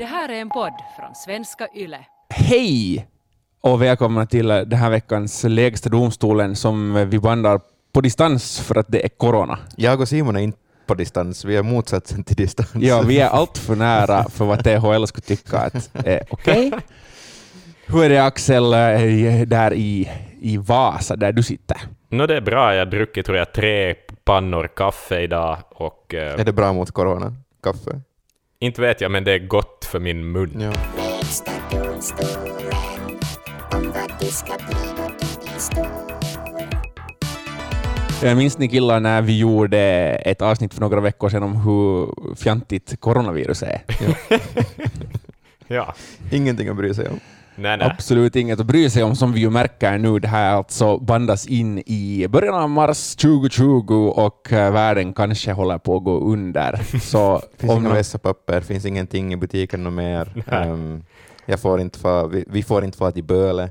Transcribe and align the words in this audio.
Det 0.00 0.06
här 0.06 0.28
är 0.28 0.40
en 0.40 0.50
podd 0.50 0.72
från 0.96 1.14
svenska 1.14 1.68
YLE. 1.74 2.06
Hej 2.30 3.06
och 3.60 3.82
välkomna 3.82 4.26
till 4.26 4.48
den 4.48 4.72
här 4.72 4.90
veckans 4.90 5.44
Lägsta 5.44 5.88
domstolen 5.88 6.56
som 6.56 7.08
vi 7.10 7.18
bandar 7.18 7.60
på 7.92 8.00
distans 8.00 8.60
för 8.60 8.78
att 8.78 8.86
det 8.88 9.04
är 9.04 9.08
corona. 9.08 9.58
Jag 9.76 10.00
och 10.00 10.08
Simon 10.08 10.36
är 10.36 10.40
inte 10.40 10.58
på 10.86 10.94
distans, 10.94 11.44
vi 11.44 11.56
är 11.56 11.62
motsatsen 11.62 12.24
till 12.24 12.36
distans. 12.36 12.70
Ja, 12.74 13.02
vi 13.02 13.20
är 13.20 13.28
allt 13.28 13.58
för 13.58 13.76
nära 13.76 14.24
för 14.28 14.44
vad 14.44 14.64
THL 14.64 15.06
skulle 15.06 15.36
tycka 15.36 15.58
att 15.58 15.90
är 16.06 16.22
okej. 16.30 16.72
Hur 17.86 18.04
är 18.04 18.08
det 18.08 18.24
Axel 18.24 18.72
eh, 18.72 19.46
där 19.46 19.74
i, 19.74 20.10
i 20.40 20.56
Vasa, 20.56 21.16
där 21.16 21.32
du 21.32 21.42
sitter? 21.42 21.76
Nå, 22.08 22.26
det 22.26 22.36
är 22.36 22.40
bra. 22.40 22.74
Jag 22.74 22.80
har 22.80 22.90
druckit 22.90 23.26
tror 23.26 23.38
jag, 23.38 23.52
tre 23.52 23.94
pannor 24.24 24.68
kaffe 24.76 25.20
idag 25.20 25.58
och 25.70 26.14
eh, 26.14 26.40
Är 26.40 26.44
det 26.44 26.52
bra 26.52 26.72
mot 26.72 26.90
corona? 26.90 27.34
Kaffe? 27.62 28.00
Inte 28.62 28.80
vet 28.80 29.00
jag, 29.00 29.10
men 29.10 29.24
det 29.24 29.32
är 29.32 29.38
gott 29.38 29.84
för 29.84 30.00
min 30.00 30.32
mun. 30.32 30.60
Ja. 30.60 30.72
Jag 38.22 38.36
minns 38.36 38.58
ni 38.58 38.68
killar 38.68 39.00
när 39.00 39.22
vi 39.22 39.38
gjorde 39.38 39.78
ett 40.24 40.42
avsnitt 40.42 40.74
för 40.74 40.80
några 40.80 41.00
veckor 41.00 41.28
sedan 41.28 41.42
om 41.42 41.56
hur 41.56 42.14
fjantigt 42.36 43.00
coronavirus 43.00 43.62
är? 43.62 43.82
Ja. 45.66 45.94
Ingenting 46.30 46.68
att 46.68 46.76
bry 46.76 46.94
sig 46.94 47.08
om. 47.08 47.20
Nej, 47.60 47.76
nej. 47.76 47.86
Absolut 47.86 48.36
inget 48.36 48.60
att 48.60 48.66
bry 48.66 48.90
sig 48.90 49.02
om 49.02 49.16
som 49.16 49.32
vi 49.32 49.40
ju 49.40 49.50
märker 49.50 49.98
nu. 49.98 50.18
Det 50.18 50.28
här 50.28 50.54
alltså 50.54 50.98
bandas 50.98 51.46
in 51.46 51.78
i 51.78 52.26
början 52.28 52.54
av 52.54 52.70
mars 52.70 53.16
2020 53.16 54.12
och 54.16 54.52
eh, 54.52 54.72
världen 54.72 55.12
kanske 55.12 55.52
håller 55.52 55.78
på 55.78 55.96
att 55.96 56.04
gå 56.04 56.20
under. 56.20 56.76
Så 57.00 57.42
finns 57.56 57.72
om 57.72 57.86
inga 57.86 57.94
vässapapper, 57.94 58.60
finns 58.60 58.84
ingenting 58.84 59.32
i 59.32 59.36
butiken 59.36 59.94
mer. 59.94 60.44
Ehm, 60.46 61.04
jag 61.46 61.60
får 61.60 61.80
inte 61.80 61.98
få, 61.98 62.26
vi, 62.26 62.44
vi 62.48 62.62
får 62.62 62.84
inte 62.84 62.98
få 62.98 63.10
till 63.10 63.24
Böle. 63.24 63.68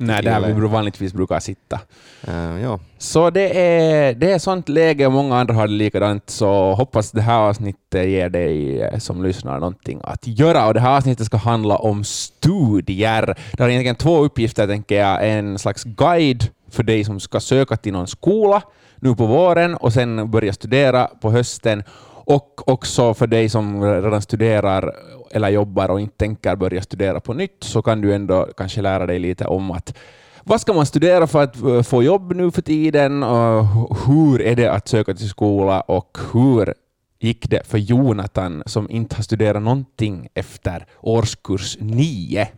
Nej, 0.00 0.22
där 0.22 0.40
vi 0.40 0.68
vanligtvis 0.68 1.12
brukar 1.12 1.40
sitta. 1.40 1.80
Ehm, 2.26 2.58
ja. 2.58 2.78
Så 2.98 3.30
det 3.30 3.58
är, 3.60 4.14
det 4.14 4.32
är 4.32 4.38
sånt 4.38 4.68
läge 4.68 5.06
och 5.06 5.12
många 5.12 5.36
andra 5.36 5.54
har 5.54 5.66
det 5.66 5.72
likadant, 5.72 6.30
så 6.30 6.74
hoppas 6.74 7.10
det 7.10 7.20
här 7.20 7.38
avsnittet 7.38 8.08
ger 8.08 8.28
dig 8.28 8.82
eh, 8.82 8.98
som 8.98 9.22
lyssnar 9.22 9.58
någonting 9.58 10.00
att 10.04 10.26
göra. 10.26 10.66
Och 10.66 10.74
det 10.74 10.80
här 10.80 10.96
avsnittet 10.96 11.26
ska 11.26 11.36
handla 11.36 11.76
om 11.76 12.04
studier. 12.04 13.34
Det 13.52 13.62
har 13.62 13.70
egentligen 13.70 13.96
två 13.96 14.24
uppgifter, 14.24 14.66
tänker 14.66 14.98
jag. 14.98 15.30
En 15.30 15.58
slags 15.58 15.84
guide 15.84 16.44
för 16.70 16.82
dig 16.82 17.04
som 17.04 17.20
ska 17.20 17.40
söka 17.40 17.76
till 17.76 17.92
någon 17.92 18.06
skola 18.06 18.62
nu 18.96 19.14
på 19.14 19.26
våren 19.26 19.74
och 19.74 19.92
sen 19.92 20.30
börja 20.30 20.52
studera 20.52 21.06
på 21.06 21.30
hösten. 21.30 21.82
Och 22.24 22.68
också 22.68 23.14
för 23.14 23.26
dig 23.26 23.48
som 23.48 23.82
redan 23.82 24.22
studerar 24.22 24.94
eller 25.30 25.48
jobbar 25.48 25.88
och 25.88 26.00
inte 26.00 26.16
tänker 26.16 26.56
börja 26.56 26.82
studera 26.82 27.20
på 27.20 27.34
nytt, 27.34 27.64
så 27.64 27.82
kan 27.82 28.00
du 28.00 28.14
ändå 28.14 28.48
kanske 28.56 28.82
lära 28.82 29.06
dig 29.06 29.18
lite 29.18 29.44
om 29.46 29.70
att 29.70 29.96
vad 30.44 30.60
ska 30.60 30.72
man 30.72 30.86
studera 30.86 31.26
för 31.26 31.42
att 31.42 31.62
eh, 31.62 31.82
få 31.82 32.02
jobb 32.02 32.32
nu 32.32 32.50
för 32.50 32.62
tiden? 32.62 33.22
Och 33.22 33.66
hur 34.06 34.42
är 34.42 34.56
det 34.56 34.72
att 34.72 34.88
söka 34.88 35.14
till 35.14 35.28
skola? 35.28 35.80
Och 35.80 36.18
hur 36.32 36.74
gick 37.18 37.50
det 37.50 37.66
för 37.66 37.78
Jonathan 37.78 38.62
som 38.66 38.90
inte 38.90 39.16
har 39.16 39.22
studerat 39.22 39.62
någonting 39.62 40.28
efter 40.34 40.86
årskurs 41.00 41.76
nio? 41.80 42.48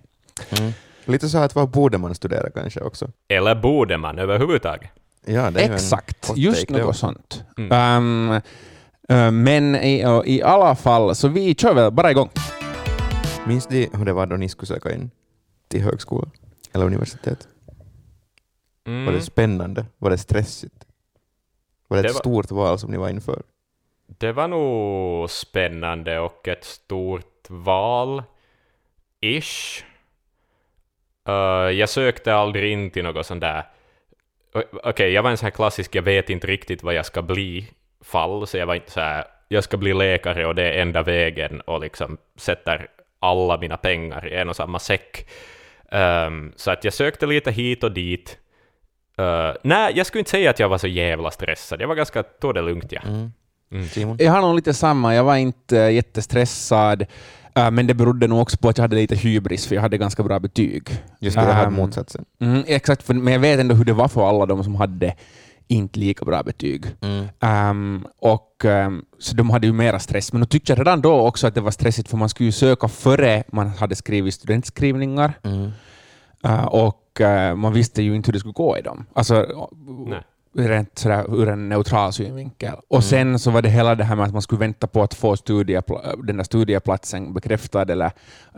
Mm. 0.59 0.73
Lite 1.05 1.29
så 1.29 1.39
att 1.39 1.55
vad 1.55 1.71
borde 1.71 1.99
man 1.99 2.15
studera 2.15 2.51
kanske 2.51 2.81
också? 2.81 3.11
Eller 3.29 3.55
borde 3.55 3.97
man 3.99 4.19
överhuvudtaget? 4.19 4.91
Ja, 5.27 5.51
Exakt, 5.59 6.33
just 6.37 6.71
något 6.71 6.97
sånt. 6.97 7.45
Mm. 7.59 7.73
Ehm, 7.73 8.41
eh, 9.09 9.31
men 9.31 9.77
i, 9.77 10.07
och 10.07 10.27
i 10.27 10.43
alla 10.43 10.75
fall, 10.75 11.15
så 11.15 11.29
vi 11.29 11.55
kör 11.55 11.75
väl 11.75 11.93
bara 11.93 12.11
igång. 12.11 12.31
Minns 13.47 13.71
ni 13.71 13.91
hur 13.95 14.05
det 14.05 14.13
var 14.13 14.27
då 14.27 14.37
ni 14.37 14.49
skulle 14.49 14.67
söka 14.67 14.93
in 14.95 15.11
till 15.69 15.83
högskola 15.83 16.29
eller 16.75 16.87
universitet? 16.87 17.49
Mm. 18.87 19.05
Var 19.07 19.13
det 19.13 19.21
spännande? 19.21 19.87
Var 19.99 20.11
det 20.11 20.19
stressigt? 20.19 20.87
Var 21.89 21.97
det, 21.97 22.03
Det 22.03 22.09
ett 22.09 22.15
var- 22.15 22.21
stort 22.21 22.51
val 22.51 22.79
som 22.79 22.91
ni 22.91 22.97
var 22.97 23.09
inför? 23.09 23.43
Det 24.07 24.33
var 24.33 24.49
nog 24.49 25.31
spännande 25.31 26.19
och 26.19 26.49
ett 26.49 26.65
stort 26.65 27.47
val. 27.49 28.23
Ish. 29.21 29.85
Eh, 31.29 31.35
jag 31.71 31.89
sökte 31.89 32.35
aldrig 32.35 32.73
in 32.73 32.91
till 32.91 33.05
något 33.05 33.27
sånt 33.27 33.41
där... 33.41 33.65
Okej, 34.85 35.13
jag 35.13 35.23
var 35.23 35.31
en 35.31 35.37
sån 35.37 35.47
här 35.47 35.51
klassisk 35.51 35.95
jag 35.95 36.03
vet 36.03 36.31
inte 36.31 36.47
riktigt 36.47 36.83
vad 36.83 36.95
jag 36.95 37.07
ska 37.07 37.23
bli 37.23 37.71
fall, 38.01 38.47
så 38.47 38.57
jag 38.57 38.67
var 38.67 38.75
inte 38.75 38.91
så 38.91 39.01
här 39.01 39.25
jag 39.49 39.65
ska 39.65 39.77
bli 39.77 39.95
läkare 39.95 40.47
och 40.47 40.55
det 40.55 40.63
är 40.73 40.83
enda 40.83 41.03
vägen 41.03 41.61
och 41.61 41.81
liksom 41.81 42.19
sätter 42.37 42.89
alla 43.23 43.59
mina 43.59 43.77
pengar 43.77 44.29
i 44.33 44.35
en 44.35 44.49
och 44.49 44.57
samma 44.57 44.79
säck. 44.79 45.29
Ehm, 45.93 46.53
så 46.57 46.71
att 46.71 46.85
jag 46.85 46.93
sökte 46.95 47.27
lite 47.27 47.51
hit 47.51 47.85
och 47.85 47.93
dit. 47.93 48.39
Eh, 49.19 49.51
nej, 49.63 49.93
jag 49.97 50.07
skulle 50.07 50.21
inte 50.21 50.31
säga 50.31 50.51
att 50.51 50.59
jag 50.59 50.69
var 50.69 50.79
så 50.79 50.87
jävla 50.87 51.31
stressad. 51.31 51.81
Jag 51.81 51.89
var 51.89 51.95
ganska, 51.95 52.23
tog 52.23 52.55
det 52.55 52.63
lugnt, 52.63 52.93
ja. 52.93 53.01
Mm. 53.07 53.33
Mm. 53.73 53.87
Simon? 53.89 54.17
Jag 54.21 54.33
har 54.33 54.41
nog 54.41 54.55
lite 54.55 54.75
samma. 54.75 55.15
Jag 55.15 55.25
var 55.25 55.37
inte 55.37 55.79
eh, 55.81 55.91
jättestressad, 55.91 57.07
eh, 57.55 57.71
men 57.71 57.87
det 57.87 57.95
berodde 57.95 58.27
nog 58.27 58.41
också 58.43 58.57
på 58.57 58.69
att 58.69 58.79
jag 58.79 58.83
hade 58.83 58.97
lite 58.97 59.17
hybris, 59.17 59.67
för 59.67 59.75
jag 59.75 59.83
hade 59.83 59.99
ganska 59.99 60.23
bra 60.23 60.39
betyg. 60.39 60.89
Just 61.21 61.37
det, 61.37 61.47
det 61.47 61.53
här 61.53 61.67
Ehm, 61.67 61.75
motsatsen. 61.75 62.25
Mm, 62.41 62.65
exakt, 62.67 63.03
för, 63.03 63.15
men 63.15 63.33
jag 63.33 63.41
vet 63.41 63.61
ändå 63.61 63.75
hur 63.75 63.85
det 63.85 63.93
var 63.93 64.09
för 64.09 64.29
alla 64.29 64.47
de 64.47 64.65
som 64.65 64.75
hade 64.75 65.15
inte 65.69 66.01
lika 66.01 66.25
bra 66.25 66.43
betyg. 66.43 66.87
Mm. 67.01 67.27
Ehm, 67.41 68.07
och, 68.19 68.65
ehm, 68.65 69.05
så 69.19 69.37
de 69.37 69.51
hade 69.51 69.67
ju 69.67 69.73
mera 69.73 69.99
stress. 69.99 70.33
Men 70.33 70.41
då 70.41 70.47
tyckte 70.47 70.73
jag 70.73 70.81
redan 70.81 71.01
då 71.01 71.21
också 71.21 71.47
att 71.47 71.55
det 71.55 71.61
var 71.61 71.71
stressigt, 71.71 72.09
för 72.09 72.17
man 72.17 72.29
skulle 72.29 72.47
ju 72.47 72.53
söka 72.53 72.89
före 72.89 73.45
man 73.53 73.69
hade 73.69 73.97
skrivit 73.97 74.35
studentskrivningar. 74.35 75.33
Mm. 75.43 75.71
Eh, 76.45 76.65
och 76.65 77.21
eh, 77.21 77.57
man 77.57 77.73
visste 77.73 78.03
ju 78.03 78.15
inte 78.17 78.29
hur 78.29 78.33
det 78.33 78.39
skulle 78.39 78.53
gå 78.53 78.79
i 78.79 78.83
dem. 78.83 79.07
Alltså, 79.13 79.69
Nej. 80.07 80.23
Rent 80.55 80.99
sådär 80.99 81.25
ur 81.43 81.49
en 81.49 81.69
neutral 81.69 82.13
synvinkel. 82.13 82.75
Och 82.89 82.97
Mm. 82.97 83.03
sen 83.03 83.39
så 83.39 83.51
var 83.51 83.63
det 83.63 83.69
hela 83.69 83.95
det 83.95 84.05
här 84.05 84.17
med 84.17 84.27
att 84.27 84.33
man 84.33 84.43
skulle 84.43 84.59
vänta 84.59 84.87
på 84.87 85.03
att 85.03 85.15
få 85.15 85.35
studiepla- 85.35 86.23
den 86.27 86.37
där 86.37 86.45
studieplatsen 86.45 87.35
bekräftad 87.35 87.83
eller 87.83 88.11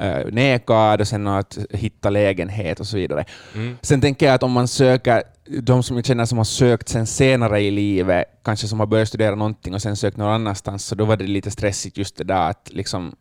uh, 0.02 0.32
nekad 0.32 1.00
och 1.00 1.08
sen 1.08 1.26
att 1.26 1.58
hitta 1.70 2.10
lägenhet 2.10 2.80
och 2.80 2.86
så 2.86 2.96
vidare. 2.96 3.24
Mm. 3.54 3.76
Sen 3.82 4.00
tänker 4.00 4.26
jag 4.26 4.34
att 4.34 4.42
om 4.42 4.52
man 4.52 4.68
söker, 4.68 5.22
de 5.62 5.82
som 5.82 5.96
jag 5.96 6.04
känner 6.06 6.24
som 6.24 6.38
har 6.38 6.44
sökt 6.44 6.88
sen 6.88 7.06
senare 7.06 7.60
i 7.60 7.70
livet, 7.70 8.24
kanske 8.44 8.68
som 8.68 8.80
har 8.80 8.86
börjat 8.86 9.08
studera 9.08 9.34
någonting 9.34 9.74
och 9.74 9.82
sen 9.82 9.96
sökt 9.96 10.16
någon 10.16 10.32
annanstans, 10.32 10.84
så 10.84 10.94
då 10.94 11.04
var 11.04 11.16
det 11.16 11.24
lite 11.24 11.50
stressigt 11.50 11.98
just 11.98 12.16
det 12.16 12.24
där 12.24 12.50
att 12.50 12.68
liksom 12.72 13.12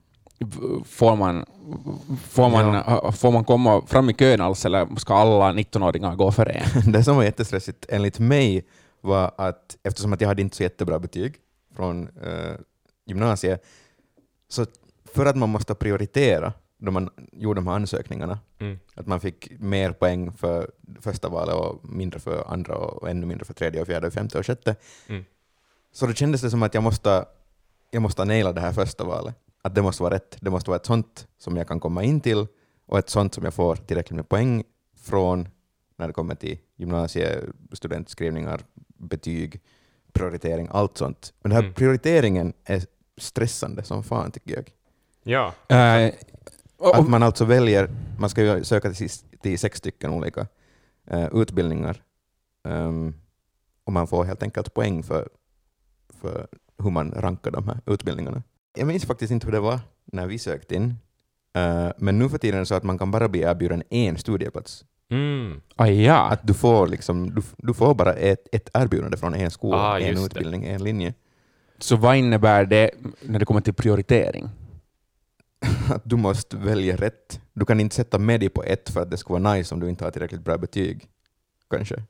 Får 0.85 1.15
man, 1.15 1.45
får, 2.29 2.49
man, 2.49 3.13
får 3.13 3.31
man 3.31 3.43
komma 3.43 3.81
fram 3.87 4.09
i 4.09 4.13
kön 4.13 4.41
alls 4.41 4.65
eller 4.65 4.95
ska 4.99 5.13
alla 5.15 5.53
19-åringar 5.53 6.15
gå 6.15 6.31
före 6.31 6.51
en? 6.51 6.91
Det 6.91 7.03
som 7.03 7.15
var 7.15 7.23
jättestressigt 7.23 7.85
enligt 7.89 8.19
mig 8.19 8.65
var 9.01 9.31
att 9.37 9.77
eftersom 9.83 10.13
att 10.13 10.21
jag 10.21 10.27
hade 10.27 10.41
inte 10.41 10.55
så 10.55 10.63
jättebra 10.63 10.99
betyg 10.99 11.35
från 11.75 12.03
eh, 12.23 12.53
gymnasiet, 13.05 13.65
så 14.49 14.65
för 15.13 15.25
att 15.25 15.35
man 15.35 15.49
måste 15.49 15.75
prioritera 15.75 16.53
då 16.77 16.91
man 16.91 17.09
gjorde 17.31 17.57
de 17.57 17.67
här 17.67 17.75
ansökningarna, 17.75 18.39
Mm. 18.59 18.79
att 18.95 19.07
man 19.07 19.19
fick 19.19 19.59
mer 19.59 19.91
poäng 19.91 20.31
för 20.31 20.71
första 21.01 21.29
valet 21.29 21.55
och 21.55 21.89
mindre 21.89 22.19
för 22.19 22.43
andra 22.53 22.75
och 22.75 23.09
ännu 23.09 23.25
mindre 23.25 23.45
för 23.45 23.53
tredje 23.53 23.81
och 23.81 23.87
fjärde 23.87 24.07
och 24.07 24.13
femte 24.13 24.39
och 24.39 24.45
sjätte, 24.45 24.75
Mm. 25.07 25.25
så 25.93 26.05
då 26.07 26.13
kändes 26.13 26.41
det 26.41 26.49
som 26.49 26.63
att 26.63 26.73
jag 26.73 26.83
måste, 26.83 27.25
jag 27.91 28.01
måste 28.01 28.25
naila 28.25 28.53
det 28.53 28.61
här 28.61 28.71
första 28.73 29.03
valet. 29.03 29.35
Att 29.65 29.75
det 29.75 29.81
måste 29.81 30.03
vara 30.03 30.13
rätt. 30.15 30.37
Det 30.39 30.49
måste 30.49 30.69
vara 30.69 30.79
ett 30.79 30.85
sånt 30.85 31.27
som 31.37 31.57
jag 31.57 31.67
kan 31.67 31.79
komma 31.79 32.03
in 32.03 32.21
till 32.21 32.47
och 32.85 32.99
ett 32.99 33.09
sånt 33.09 33.33
som 33.33 33.43
jag 33.43 33.53
får 33.53 33.75
tillräckligt 33.75 34.15
med 34.15 34.29
poäng 34.29 34.63
från 34.97 35.47
när 35.97 36.07
det 36.07 36.13
kommer 36.13 36.35
till 36.35 36.57
gymnasie, 36.75 37.39
studentskrivningar, 37.71 38.61
betyg, 38.97 39.61
prioritering, 40.13 40.67
allt 40.71 40.97
sånt. 40.97 41.33
Men 41.41 41.49
den 41.49 41.55
här 41.55 41.63
Mm. 41.63 41.73
prioriteringen 41.73 42.53
är 42.63 42.85
stressande 43.17 43.83
som 43.83 44.03
fan 44.03 44.31
tycker 44.31 44.55
jag. 44.55 44.71
Ja. 45.23 45.53
Och- 46.77 46.95
Att 46.97 47.09
man 47.09 47.23
alltså 47.23 47.45
väljer, 47.45 47.89
man 48.19 48.29
ska 48.29 48.41
ju 48.43 48.63
söka 48.63 48.91
till, 48.93 49.09
till 49.41 49.59
sex 49.59 49.77
stycken 49.77 50.11
olika 50.13 50.47
eh, 51.07 51.27
utbildningar 51.35 52.03
Ehm, 52.67 53.13
och 53.83 53.93
man 53.93 54.07
får 54.07 54.23
helt 54.25 54.43
enkelt 54.43 54.73
poäng 54.73 55.03
för, 55.03 55.29
för 56.21 56.47
hur 56.77 56.89
man 56.89 57.11
rankar 57.11 57.51
de 57.51 57.67
här 57.67 57.79
utbildningarna. 57.85 58.43
Jag 58.75 58.87
minns 58.87 59.05
faktiskt 59.05 59.31
inte 59.31 59.45
hur 59.47 59.51
det 59.51 59.59
var 59.59 59.79
när 60.05 60.27
vi 60.27 60.39
sökte 60.39 60.75
in, 60.75 60.95
Eh, 61.57 61.91
men 61.97 62.19
nu 62.19 62.29
för 62.29 62.37
tiden 62.37 62.55
är 62.55 62.59
det 62.59 62.65
så 62.65 62.75
att 62.75 62.83
man 62.83 62.97
kan 62.97 63.11
bara 63.11 63.29
bli 63.29 63.41
erbjuden 63.41 63.83
en 63.89 64.17
studieplats. 64.17 64.85
Mm. 65.11 65.61
ah, 65.75 65.87
ja. 65.87 66.29
Att 66.29 66.47
du 66.47 66.53
får, 66.53 66.87
liksom, 66.87 67.35
du, 67.35 67.41
du 67.57 67.73
får 67.73 67.95
bara 67.95 68.13
ett, 68.13 68.47
ett 68.51 68.69
erbjudande 68.73 69.17
från 69.17 69.33
en 69.33 69.51
skola, 69.51 69.77
Ah, 69.77 69.99
en 69.99 70.07
just 70.07 70.19
det. 70.19 70.25
utbildning, 70.25 70.65
en 70.65 70.83
linje. 70.83 71.13
Så 71.77 71.95
vad 71.95 72.15
innebär 72.15 72.65
det 72.65 72.91
när 73.21 73.39
det 73.39 73.45
kommer 73.45 73.61
till 73.61 73.73
prioritering? 73.73 74.49
Att 75.89 76.01
du 76.05 76.15
måste 76.15 76.57
välja 76.57 76.95
rätt. 76.95 77.41
Du 77.53 77.65
kan 77.65 77.79
inte 77.79 77.95
sätta 77.95 78.19
med 78.19 78.39
dig 78.39 78.49
på 78.49 78.63
ett 78.63 78.89
för 78.89 79.01
att 79.01 79.11
det 79.11 79.17
ska 79.17 79.33
vara 79.39 79.53
nice 79.53 79.73
om 79.75 79.79
du 79.79 79.89
inte 79.89 80.03
har 80.03 80.11
tillräckligt 80.11 80.41
bra 80.43 80.57
betyg. 80.57 81.07
Kanske. 81.69 82.03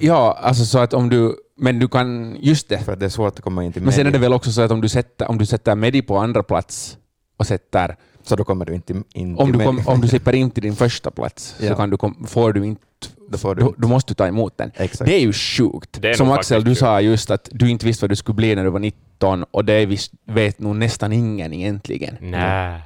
Ja, 0.00 0.38
alltså 0.42 0.64
så 0.64 0.78
att 0.78 0.94
om 0.94 1.08
du... 1.08 1.36
Men 1.58 1.78
du 1.78 1.88
kan... 1.88 2.36
Just 2.40 2.68
det. 2.68 2.78
För 2.78 2.92
att 2.92 3.00
det 3.00 3.06
är 3.06 3.10
svårt 3.10 3.38
att 3.38 3.44
komma 3.44 3.64
in 3.64 3.72
till 3.72 3.82
Men 3.82 3.92
sen 3.92 4.06
är 4.06 4.10
det 4.10 4.18
väl 4.18 4.32
också 4.32 4.52
så 4.52 4.60
att 4.62 4.70
om 4.70 4.80
du 4.80 4.88
sätter, 4.88 5.28
om 5.30 5.38
du 5.38 5.46
sätter 5.46 5.74
Medi 5.74 6.02
på 6.02 6.18
andra 6.18 6.42
plats 6.42 6.98
och 7.36 7.46
sätter 7.46 7.96
Så 8.22 8.36
då 8.36 8.44
kommer 8.44 8.64
du 8.64 8.74
inte 8.74 8.92
in 9.14 9.36
Om 9.38 9.46
till 9.46 9.52
du, 9.52 9.58
mig. 9.58 9.66
kom, 9.66 9.80
om 9.86 10.00
du 10.00 10.08
slipper 10.08 10.34
in 10.34 10.50
till 10.50 10.62
din 10.62 10.76
första 10.76 11.10
plats 11.10 11.54
så 11.58 11.64
Ja. 11.64 11.74
kan 11.76 11.90
du 11.90 11.96
kom, 11.96 12.26
får 12.28 12.52
du 12.52 12.64
inte... 12.66 12.82
Då 13.30 13.38
får 13.38 13.54
du 13.54 13.62
Då, 13.62 13.74
då 13.78 13.88
måste 13.88 14.10
du 14.10 14.14
ta 14.14 14.26
emot 14.26 14.58
den. 14.58 14.70
Exakt. 14.74 15.08
Det 15.10 15.14
är 15.14 15.20
ju 15.20 15.32
sjukt. 15.32 16.04
Är 16.04 16.14
Som 16.14 16.30
Axel, 16.30 16.64
du 16.64 16.70
sjukt. 16.70 16.80
sa 16.80 17.00
just 17.00 17.30
att 17.30 17.48
du 17.52 17.70
inte 17.70 17.86
visste 17.86 18.04
vad 18.04 18.10
du 18.10 18.16
skulle 18.16 18.36
bli 18.36 18.54
när 18.54 18.64
du 18.64 18.70
var 18.70 18.78
19 18.80 19.44
och 19.50 19.64
det 19.64 19.86
vis, 19.86 20.10
vet 20.26 20.58
nog 20.58 20.76
nästan 20.76 21.12
ingen 21.12 21.52
egentligen. 21.52 22.16
Nej. 22.20 22.80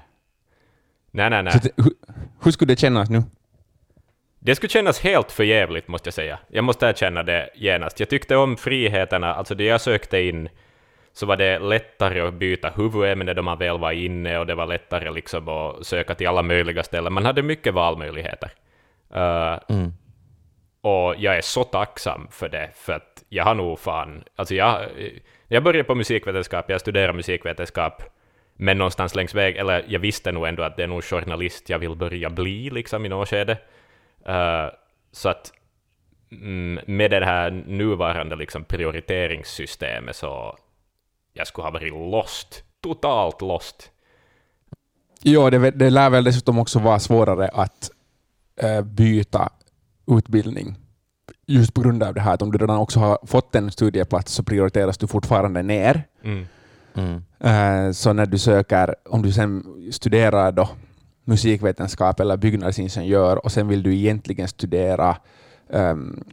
Nej, 1.10 1.30
nej, 1.30 1.42
nej. 1.42 1.52
Så 1.52 1.68
hur 2.44 2.50
skulle 2.52 2.72
det 2.74 2.78
kännas 2.80 3.10
nu? 3.10 3.22
Det 4.44 4.54
skulle 4.54 4.70
kännas 4.70 5.00
helt 5.00 5.32
för 5.32 5.44
jävligt 5.44 5.88
måste 5.88 6.06
jag 6.06 6.14
säga. 6.14 6.38
Jag 6.48 6.64
måste 6.64 6.86
erkänna 6.86 7.22
det 7.22 7.50
genast. 7.54 8.00
Jag 8.00 8.08
tyckte 8.08 8.36
om 8.36 8.56
friheterna, 8.56 9.34
alltså 9.34 9.54
det 9.54 9.64
jag 9.64 9.80
sökte 9.80 10.20
in 10.20 10.48
så 11.12 11.26
var 11.26 11.36
det 11.36 11.58
lättare 11.58 12.20
att 12.20 12.34
byta 12.34 12.70
huvudämne 12.70 13.34
då 13.34 13.42
man 13.42 13.58
väl 13.58 13.78
var 13.78 13.92
inne 13.92 14.38
och 14.38 14.46
det 14.46 14.54
var 14.54 14.66
lättare 14.66 15.10
liksom 15.10 15.48
att 15.48 15.86
söka 15.86 16.14
till 16.14 16.28
alla 16.28 16.42
möjliga 16.42 16.82
ställen. 16.82 17.12
Man 17.12 17.24
hade 17.24 17.42
mycket 17.42 17.74
valmöjligheter. 17.74 18.50
Uh, 19.16 19.58
Mm. 19.68 19.92
och 20.80 21.14
jag 21.18 21.36
är 21.36 21.40
så 21.40 21.64
tacksam 21.64 22.28
för 22.30 22.48
det, 22.48 22.70
för 22.74 22.92
att 22.92 23.24
jag 23.28 23.44
har 23.44 23.54
nog 23.54 23.78
fan... 23.78 24.24
Alltså 24.36 24.54
jag, 24.54 24.86
jag 25.48 25.62
började 25.62 25.84
på 25.84 25.94
musikvetenskap, 25.94 26.70
jag 26.70 26.80
studerade 26.80 27.12
musikvetenskap, 27.12 28.02
men 28.56 28.78
någonstans 28.78 29.14
längs 29.14 29.34
väg, 29.34 29.56
eller 29.56 29.84
jag 29.88 30.00
visste 30.00 30.32
nog 30.32 30.46
ändå 30.46 30.62
att 30.62 30.76
det 30.76 30.82
är 30.82 30.86
nog 30.86 31.04
journalist 31.04 31.70
jag 31.70 31.78
vill 31.78 31.96
börja 31.96 32.30
bli 32.30 32.70
liksom 32.70 33.06
i 33.06 33.08
något 33.08 33.28
skede. 33.28 33.56
Eh, 34.26 34.70
så 35.12 35.28
att 35.28 35.52
mm, 36.30 36.84
med 36.86 37.10
det 37.10 37.24
här 37.24 37.50
nuvarande 37.50 38.36
liksom 38.36 38.64
prioriteringssystemet 38.64 40.16
så 40.16 40.58
jag 41.32 41.46
skulle 41.46 41.64
ha 41.64 41.70
varit 41.70 41.92
lost, 41.92 42.64
totalt 42.80 43.40
lost. 43.40 43.90
Ja, 45.22 45.50
det, 45.50 45.70
det 45.70 45.90
lär 45.90 46.10
väl 46.10 46.24
dessutom 46.24 46.58
också 46.58 46.78
vara 46.78 46.98
svårare 46.98 47.48
att 47.48 47.90
eh, 48.56 48.82
byta 48.82 49.48
utbildning. 50.06 50.76
Just 51.46 51.74
på 51.74 51.80
grund 51.80 52.02
av 52.02 52.14
det 52.14 52.20
här 52.20 52.34
att 52.34 52.42
om 52.42 52.52
du 52.52 52.58
redan 52.58 52.78
också 52.78 53.00
har 53.00 53.18
fått 53.26 53.54
en 53.54 53.70
studieplats 53.70 54.32
så 54.32 54.42
prioriteras 54.42 54.98
du 54.98 55.06
fortfarande 55.06 55.62
ner. 55.62 56.04
Mm. 56.24 56.46
Mm. 56.94 57.22
Eh, 57.40 57.92
så 57.92 58.12
när 58.12 58.26
du 58.26 58.38
söker, 58.38 58.94
om 59.04 59.22
du 59.22 59.32
sen 59.32 59.64
studerar 59.92 60.52
då 60.52 60.68
musikvetenskap 61.24 62.20
eller 62.20 62.36
byggnadsingenjör 62.36 63.44
och 63.44 63.52
sen 63.52 63.68
vill 63.68 63.82
du 63.82 63.94
egentligen 63.94 64.48
studera 64.48 65.16
um, 65.68 66.24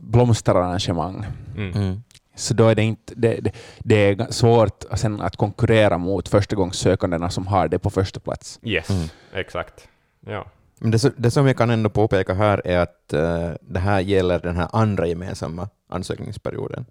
blomsterarrangemang 0.00 1.26
Mm. 1.56 1.72
Mm. 1.72 2.02
så 2.34 2.54
då 2.54 2.68
är 2.68 2.74
det, 2.74 2.82
inte, 2.82 3.14
det, 3.16 3.40
det, 3.40 3.52
det 3.78 3.94
är 3.94 4.32
svårt 4.32 4.84
sen 4.94 5.20
att 5.20 5.36
konkurrera 5.36 5.98
mot 5.98 6.28
förstagångssökandena 6.28 7.30
som 7.30 7.46
har 7.46 7.68
det 7.68 7.78
på 7.78 7.90
första 7.90 8.20
plats. 8.20 8.58
Yes, 8.62 8.90
Mm. 8.90 9.08
exakt. 9.32 9.88
Ja. 10.26 10.46
Men 10.78 10.90
det, 10.90 11.12
det 11.16 11.30
som 11.30 11.46
jag 11.46 11.56
kan 11.56 11.70
ändå 11.70 11.90
påpeka 11.90 12.34
här 12.34 12.62
är 12.66 12.78
att 12.78 13.12
eh, 13.12 13.50
det 13.60 13.78
här 13.80 14.00
gäller 14.00 14.38
den 14.38 14.56
här 14.56 14.68
andra 14.72 15.06
gemensamma 15.06 15.68
ansökningsperioden, 15.88 16.86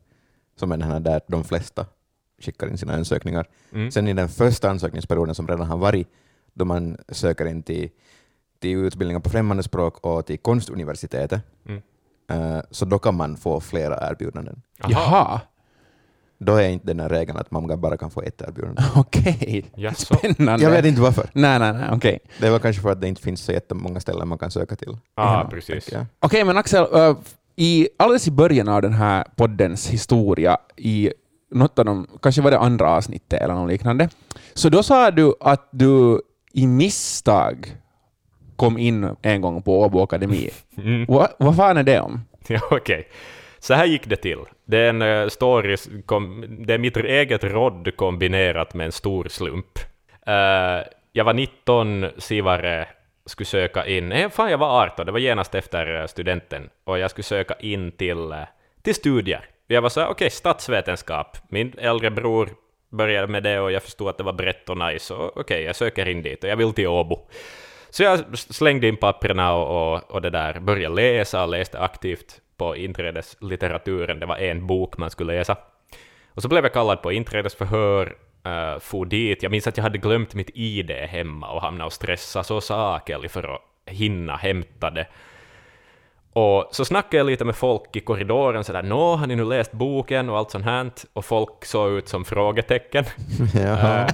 som 0.60 0.72
är 0.72 0.78
den 0.78 0.92
här 0.92 1.00
där 1.00 1.22
de 1.28 1.44
flesta 1.44 1.86
skickar 2.42 2.68
in 2.68 2.78
sina 2.78 2.94
ansökningar. 2.94 3.48
Mm. 3.74 3.92
Sen 3.92 4.08
i 4.08 4.14
den 4.14 4.30
första 4.30 4.70
ansökningsperioden 4.70 5.36
som 5.36 5.48
redan 5.48 5.68
har 5.68 5.78
varit, 5.78 6.08
då 6.58 6.66
man 6.66 6.98
söker 7.10 7.46
in 7.46 7.64
till, 7.64 7.90
till 8.60 8.78
utbildningar 8.78 9.20
på 9.20 9.30
främmande 9.30 9.64
språk 9.64 10.06
och 10.06 10.26
till 10.26 10.38
konstuniversitetet, 10.38 11.42
Mm. 11.68 11.82
eh, 12.32 12.62
så 12.72 12.86
då 12.86 13.00
kan 13.00 13.16
man 13.16 13.38
få 13.38 13.60
flera 13.60 14.10
erbjudanden. 14.12 14.62
Aha. 14.84 14.92
Jaha, 14.92 15.42
Då 16.40 16.56
är 16.56 16.70
inte 16.70 16.88
den 16.88 17.00
här 17.00 17.10
regeln 17.10 17.38
att 17.38 17.52
man 17.52 17.82
bara 17.82 17.98
kan 17.98 18.10
få 18.12 18.22
ett 18.22 18.42
erbjudande. 18.42 18.82
okej. 18.96 19.66
Jaså? 19.76 20.16
Spännande. 20.16 20.64
Jag 20.64 20.72
vet 20.72 20.86
inte 20.86 21.02
varför. 21.02 21.30
Nej, 21.34 21.60
nej, 21.60 21.74
nej, 21.74 21.90
okej. 21.92 22.20
Det 22.40 22.50
var 22.50 22.60
kanske 22.60 22.82
för 22.82 22.92
att 22.92 23.02
det 23.02 23.08
inte 23.08 23.22
finns 23.22 23.42
så 23.42 23.52
jättemånga 23.52 24.00
ställen 24.00 24.28
man 24.28 24.38
kan 24.38 24.52
söka 24.52 24.76
till. 24.76 24.98
Ja, 25.16 25.42
Ja, 25.44 25.50
precis. 25.50 25.90
Okej, 26.20 26.44
men 26.46 26.58
Axel, 26.58 26.86
äh, 26.94 27.16
i, 27.56 27.90
alldeles 27.98 28.28
i 28.28 28.32
början 28.32 28.68
av 28.68 28.82
den 28.82 28.94
här 28.94 29.26
poddens 29.36 29.88
historia, 29.88 30.58
i 30.76 31.12
något 31.52 31.80
av 31.80 31.86
de, 31.86 32.08
kanske 32.22 32.42
var 32.42 32.52
det 32.52 32.60
andra 32.60 32.90
avsnittet 32.90 33.42
eller 33.42 33.54
något 33.54 33.70
liknande, 33.70 34.10
så 34.54 34.70
då 34.70 34.84
sa 34.84 35.12
du 35.12 35.34
att 35.40 35.70
du 35.72 36.22
i 36.54 36.68
misstag 36.68 37.78
kom 38.56 38.78
in 38.78 39.16
en 39.22 39.42
gång 39.42 39.62
på 39.62 39.82
Åbo 39.82 40.02
Akademi. 40.02 40.50
Mm. 40.78 41.06
Va, 41.06 41.28
vad 41.40 41.56
fan 41.56 41.78
är 41.78 41.84
det 41.84 42.00
om? 42.00 42.22
Ja, 42.48 42.60
okej. 42.72 43.08
Så 43.60 43.74
här 43.74 43.86
gick 43.86 44.06
det 44.06 44.16
till. 44.16 44.40
Det 44.66 44.78
är 44.78 44.90
en 44.90 45.02
eh, 45.02 45.28
story, 45.28 45.78
det 46.66 46.74
är 46.74 46.78
mitt 46.78 46.98
eget 46.98 47.44
rodd 47.44 47.96
kombinerat 47.96 48.74
med 48.74 48.86
en 48.86 48.92
stor 48.92 49.28
slump. 49.30 49.80
Eh, 50.28 50.88
jag 51.12 51.24
var 51.24 51.34
19, 51.34 52.06
Sivare 52.18 52.88
skulle 53.26 53.46
söka 53.46 53.86
in, 53.86 54.10
nej 54.10 54.30
fan 54.30 54.52
jag 54.52 54.58
var 54.58 54.84
18, 54.84 55.06
det 55.06 55.12
var 55.12 55.20
genast 55.20 55.56
efter 55.56 56.02
eh, 56.02 56.08
studenten, 56.08 56.70
och 56.84 57.00
jag 57.00 57.12
skulle 57.12 57.24
söka 57.24 57.54
in 57.60 57.92
till, 57.92 58.32
eh, 58.32 58.40
till 58.82 58.96
studier. 58.96 59.46
Jag 59.68 59.82
var 59.82 59.90
så 59.90 60.00
här, 60.00 60.08
okej, 60.08 60.30
statsvetenskap. 60.30 61.38
Min 61.50 61.74
äldre 61.78 62.12
bror 62.12 62.50
började 62.90 63.28
med 63.28 63.44
det 63.44 63.60
och 63.60 63.72
jag 63.72 63.84
förstod 63.84 64.10
att 64.10 64.18
det 64.18 64.24
var 64.24 64.34
brett 64.34 64.70
och 64.70 64.78
nice, 64.78 65.14
och 65.14 65.38
okej, 65.38 65.64
jag 65.64 65.76
söker 65.76 66.08
in 66.08 66.22
dit 66.22 66.44
och 66.44 66.50
jag 66.50 66.58
vill 66.58 66.74
till 66.74 66.88
Åbo. 66.88 67.28
Så 67.90 68.04
jag 68.04 68.38
slängde 68.38 68.88
in 68.88 68.98
papperna 68.98 69.54
och, 69.54 69.94
och, 69.94 70.12
och 70.12 70.22
det 70.22 70.30
där, 70.30 70.60
började 70.60 70.96
läsa 70.96 71.44
och 71.44 71.50
läste 71.50 71.80
aktivt 71.80 72.42
på 72.58 72.76
inträdeslitteraturen. 72.76 74.20
Det 74.20 74.26
var 74.26 74.38
en 74.38 74.68
bok 74.68 74.98
man 74.98 75.10
skulle 75.10 75.34
läsa. 75.34 75.58
Och 76.28 76.42
så 76.42 76.48
blev 76.48 76.64
jag 76.64 76.74
kallad 76.74 77.02
på 77.02 77.12
inträdesförhör, 77.12 78.16
uh, 78.48 78.80
for 78.80 79.06
dit. 79.06 79.44
Jag 79.44 79.52
minns 79.52 79.68
att 79.68 79.78
jag 79.78 79.84
hade 79.84 79.98
glömt 79.98 80.34
mitt 80.34 80.50
ID 80.54 80.92
hemma 80.92 81.50
och 81.50 81.62
hamnade 81.62 81.86
och 81.86 81.94
stressade 81.94 82.46
så 82.46 82.62
sakelig 82.62 83.32
för 83.32 83.56
att 83.56 83.62
hinna 83.86 84.36
hämta 84.36 84.90
det. 84.90 85.08
Och 86.38 86.68
så 86.72 86.86
snackade 86.86 87.18
jag 87.18 87.28
lite 87.28 87.46
med 87.46 87.56
folk 87.56 87.96
i 87.96 88.00
korridoren 88.00 88.64
sådär 88.64 88.84
”Nå, 88.84 89.16
har 89.16 89.28
ni 89.28 89.36
nu 89.36 89.46
läst 89.46 89.72
boken?” 89.72 90.30
och 90.30 90.38
allt 90.38 90.52
sånt 90.52 90.66
här. 90.66 90.92
Och 91.14 91.26
folk 91.26 91.66
såg 91.66 91.92
ut 91.92 92.08
som 92.08 92.26
frågetecken. 92.26 93.06
Eh, 93.56 94.08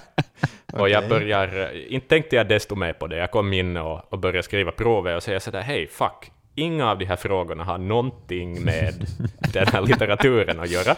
och 0.82 0.90
jag 0.90 1.10
börjar, 1.10 1.72
inte 1.88 2.08
tänkte 2.08 2.36
jag 2.36 2.48
desto 2.48 2.76
mer 2.76 2.94
på 2.94 3.08
det, 3.08 3.18
jag 3.18 3.32
kom 3.32 3.54
in 3.54 3.78
och, 3.78 4.14
och 4.14 4.20
började 4.20 4.44
skriva 4.44 4.72
provet 4.72 5.16
och 5.18 5.24
säga 5.24 5.40
sådär 5.40 5.62
hej, 5.62 5.88
fuck, 5.88 6.32
inga 6.56 6.92
av 6.92 6.98
de 6.98 7.06
här 7.06 7.16
frågorna 7.16 7.64
har 7.64 7.78
någonting 7.78 8.64
med 8.64 8.94
den 9.54 9.68
här 9.68 9.82
litteraturen 9.82 10.60
att 10.60 10.70
göra. 10.70 10.96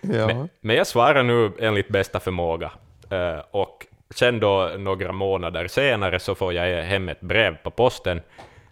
Ja. 0.00 0.26
Men, 0.26 0.48
men 0.60 0.76
jag 0.76 0.86
svarar 0.86 1.22
nu 1.22 1.52
enligt 1.60 1.88
bästa 1.88 2.20
förmåga. 2.20 2.70
Eh, 3.10 3.40
och 3.50 3.86
sen 4.10 4.40
då 4.40 4.70
några 4.78 5.12
månader 5.12 5.68
senare 5.68 6.18
så 6.18 6.34
får 6.34 6.52
jag 6.52 6.82
hem 6.82 7.08
ett 7.08 7.20
brev 7.20 7.56
på 7.56 7.70
posten 7.70 8.20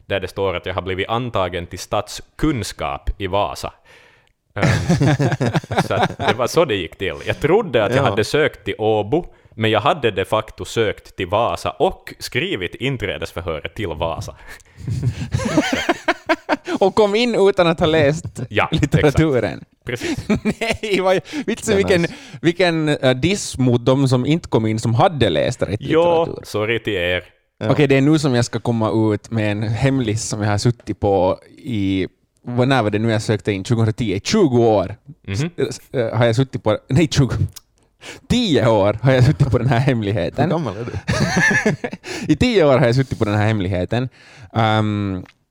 där 0.06 0.20
det 0.20 0.28
står 0.28 0.54
att 0.56 0.66
jag 0.66 0.74
har 0.74 0.82
blivit 0.82 1.08
antagen 1.08 1.66
till 1.66 1.78
statskunskap 1.78 3.10
i 3.18 3.26
Vasa. 3.26 3.72
Eh, 4.56 4.68
så 5.86 5.94
att 5.94 6.18
det 6.18 6.34
var 6.36 6.46
så 6.46 6.64
det 6.64 6.74
gick 6.74 6.98
till. 6.98 7.14
Jag 7.26 7.40
trodde 7.40 7.84
att 7.84 7.94
jag 7.94 8.04
Ja. 8.04 8.10
hade 8.10 8.24
sökt 8.24 8.64
till 8.64 8.74
Åbo, 8.78 9.26
men 9.54 9.70
jag 9.70 9.80
hade 9.80 10.10
de 10.10 10.24
facto 10.24 10.64
sökt 10.64 11.16
till 11.16 11.26
Vasa 11.26 11.70
och 11.70 12.14
skrivit 12.18 12.74
inträdesförhöret 12.74 13.74
till 13.74 13.88
Vasa. 13.88 14.36
Och 16.80 16.94
kom 16.94 17.14
in 17.14 17.34
utan 17.48 17.66
att 17.66 17.80
ha 17.80 17.86
läst 17.86 18.24
Ja, 18.48 18.68
litteraturen. 18.72 19.64
Precis. 19.86 20.28
Nej, 20.60 21.00
vad, 21.00 21.20
vitsen, 21.46 21.76
vilken, 21.76 22.06
vilken 22.42 22.88
äh, 22.88 23.10
diss 23.16 23.58
mot 23.58 23.84
de 23.86 24.08
som 24.08 24.26
inte 24.26 24.48
kom 24.48 24.66
in 24.66 24.78
som 24.78 24.94
hade 24.94 25.28
läst 25.30 25.62
rätt 25.62 25.76
Jo, 25.80 26.00
litteratur. 26.00 26.44
sorry 26.44 26.78
till 26.82 26.92
er. 26.92 27.24
Ja. 27.58 27.70
Okej, 27.70 27.86
det 27.86 27.96
är 27.96 28.00
nu 28.00 28.18
som 28.18 28.34
jag 28.34 28.44
ska 28.44 28.60
komma 28.60 29.14
ut 29.14 29.30
med 29.30 29.52
en 29.52 29.62
hemlis 29.62 30.22
som 30.24 30.42
jag 30.42 30.50
har 30.50 30.58
suttit 30.58 31.00
på 31.00 31.38
i, 31.58 32.08
vad, 32.42 32.68
när 32.68 32.82
var 32.82 32.90
det 32.90 32.98
nu 32.98 33.10
jag 33.10 33.22
sökte 33.22 33.52
in? 33.52 33.64
2010? 33.64 34.20
20 34.24 34.58
år. 34.66 34.96
S- 35.26 35.80
äh, 35.92 36.16
har 36.18 36.26
jag 36.26 36.36
suttit 36.36 36.62
på, 36.62 36.78
nej 36.88 37.08
20, 37.08 37.28
10 38.28 38.66
år 38.68 38.98
har 39.02 39.12
jag 39.12 39.24
suttit 39.24 39.50
på 39.50 39.58
den 39.58 39.66
här 39.68 39.78
Hur 39.78 39.84
hemligheten. 39.86 40.50
gammal 40.50 40.74
är 40.76 40.84
du? 40.84 42.32
I 42.32 42.36
10 42.36 42.64
år 42.64 42.78
har 42.78 42.86
jag 42.86 42.94
suttit 42.94 43.18
på 43.18 43.24
den 43.24 43.34
här 43.34 43.46
hemligheten. 43.46 44.08
Um, 44.52 45.24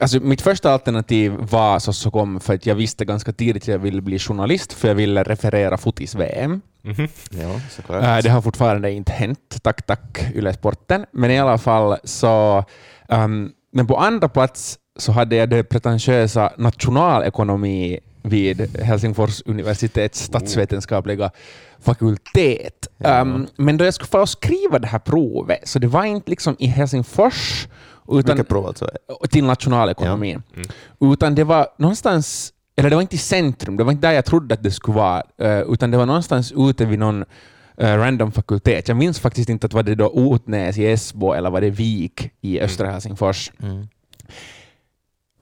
alltså 0.00 0.20
mitt 0.20 0.42
första 0.42 0.72
alternativ 0.72 1.32
var 1.38 1.78
så 1.78 1.92
som 1.92 2.10
kom 2.10 2.40
för 2.40 2.54
att 2.54 2.66
jag 2.66 2.74
visste 2.74 3.04
ganska 3.04 3.32
tidigt 3.32 3.62
att 3.62 3.68
jag 3.68 3.78
ville 3.78 4.00
bli 4.02 4.18
journalist 4.18 4.72
för 4.72 4.88
jag 4.88 4.94
ville 4.94 5.22
referera 5.22 5.76
fotis-VM. 5.76 6.60
Mhm. 6.82 7.08
Ja, 7.30 7.60
såklart. 7.70 8.04
Äh, 8.04 8.18
det 8.22 8.30
har 8.30 8.42
fortfarande 8.42 8.90
inte 8.90 9.12
hänt, 9.12 9.56
tack 9.62 9.86
tack 9.86 10.26
Yle 10.34 10.52
Sporten. 10.52 11.06
Men 11.12 11.30
i 11.30 11.38
alla 11.38 11.58
fall 11.58 11.96
så... 12.04 12.64
ehm, 13.08 13.50
men 13.72 13.86
på 13.86 13.96
andra 13.96 14.28
plats 14.28 14.78
så 14.98 15.12
hade 15.12 15.36
jag 15.36 15.48
det 15.50 15.64
pretentiösa 15.64 16.52
nationalekonomi 16.56 17.98
vid 18.22 18.80
Helsingfors 18.80 19.42
universitets 19.46 20.20
statsvetenskapliga 20.22 21.30
fakultet. 21.80 22.88
Ja. 22.98 23.08
Ehm, 23.08 23.46
men 23.56 23.76
då 23.76 23.84
jag 23.84 23.94
skulle 23.94 24.08
få 24.08 24.26
skriva 24.26 24.78
det 24.78 24.86
här 24.86 24.98
provet, 24.98 25.68
så 25.68 25.78
det 25.78 25.86
var 25.86 26.04
inte 26.04 26.30
liksom 26.30 26.56
i 26.58 26.66
Helsingfors, 26.66 27.68
utan 28.08 28.36
Vilket 28.36 28.48
prov 28.48 28.66
alltså? 28.66 28.90
till 29.30 29.44
nationalekonomin. 29.44 30.42
Mm. 30.54 31.12
Utan 31.12 31.34
det 31.34 31.44
var 31.44 31.68
någonstans, 31.78 32.52
eller 32.76 32.90
det 32.90 32.96
var 32.96 33.02
inte 33.02 33.14
i 33.14 33.18
centrum, 33.18 33.76
det 33.76 33.84
var 33.84 33.92
inte 33.92 34.06
där 34.06 34.14
jag 34.14 34.24
trodde 34.24 34.54
att 34.54 34.62
det 34.62 34.70
skulle 34.70 34.96
vara, 34.96 35.22
eh, 35.38 35.60
utan 35.60 35.90
det 35.90 35.96
var 35.98 36.06
någonstans 36.06 36.52
ute 36.56 36.84
vid 36.84 36.98
någon 36.98 37.24
eh, 37.76 37.96
random 37.96 38.32
fakultet. 38.32 38.88
Jag 38.88 38.96
minns 38.96 39.20
faktiskt 39.20 39.48
inte 39.48 39.66
att 39.66 39.72
var 39.72 39.82
det 39.82 39.94
då 39.94 40.10
Otnäs 40.10 40.78
i 40.78 40.86
Esbo 40.86 41.32
eller 41.32 41.50
var 41.50 41.60
det 41.60 41.70
Vik 41.70 42.30
i 42.40 42.60
östra 42.60 42.90
Helsingfors. 42.90 43.52
Mm. 43.62 43.88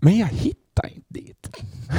Men 0.00 0.18
jag 0.18 0.26
hittade 0.26 0.63
inte 0.82 1.06
dit. 1.08 1.50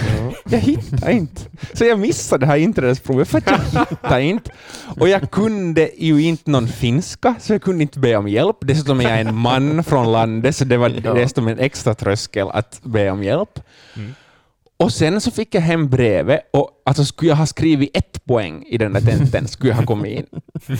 Jag 0.50 0.60
hittade 0.60 1.13
inte. 1.13 1.41
Så 1.74 1.86
jag 1.86 2.00
missade 2.00 2.46
det 2.46 2.48
här 2.48 2.58
inträdesprovet 2.58 3.27
för 3.27 3.38
att 3.38 3.51
jag 3.74 3.86
hittade 3.89 4.24
inte. 4.24 4.51
Och 5.00 5.10
jag 5.10 5.32
kunde 5.32 5.89
ju 5.98 6.22
inte 6.22 6.51
någon 6.51 6.67
finska, 6.67 7.36
så 7.39 7.53
jag 7.53 7.62
kunde 7.62 7.82
inte 7.82 8.00
be 8.00 8.15
om 8.15 8.27
hjälp. 8.27 8.58
Dessutom 8.62 9.00
är 9.00 9.03
jag 9.03 9.20
en 9.20 9.36
man 9.36 9.84
från 9.84 10.12
landet, 10.12 10.55
så 10.55 10.65
det 10.65 10.77
var 10.77 10.89
dessutom 10.89 11.48
en 11.48 11.60
extra 11.60 11.96
tröskel 11.96 12.48
att 12.50 12.79
be 12.84 13.12
om 13.12 13.24
hjälp. 13.24 13.60
Och 14.77 14.94
sen 14.94 15.22
så 15.22 15.32
fick 15.32 15.55
jag 15.55 15.62
hem 15.62 15.89
brevet 15.89 16.50
och 16.53 16.70
alltså 16.86 17.05
skulle 17.05 17.32
jag 17.32 17.36
ha 17.36 17.46
skrivit 17.46 17.98
ett 17.98 18.25
poäng 18.25 18.63
i 18.67 18.77
den 18.77 18.94
där 18.94 19.01
tenten 19.01 19.48
skulle 19.48 19.72
jag 19.72 19.77
ha 19.77 19.86
kommit 19.86 20.20
in. 20.20 20.41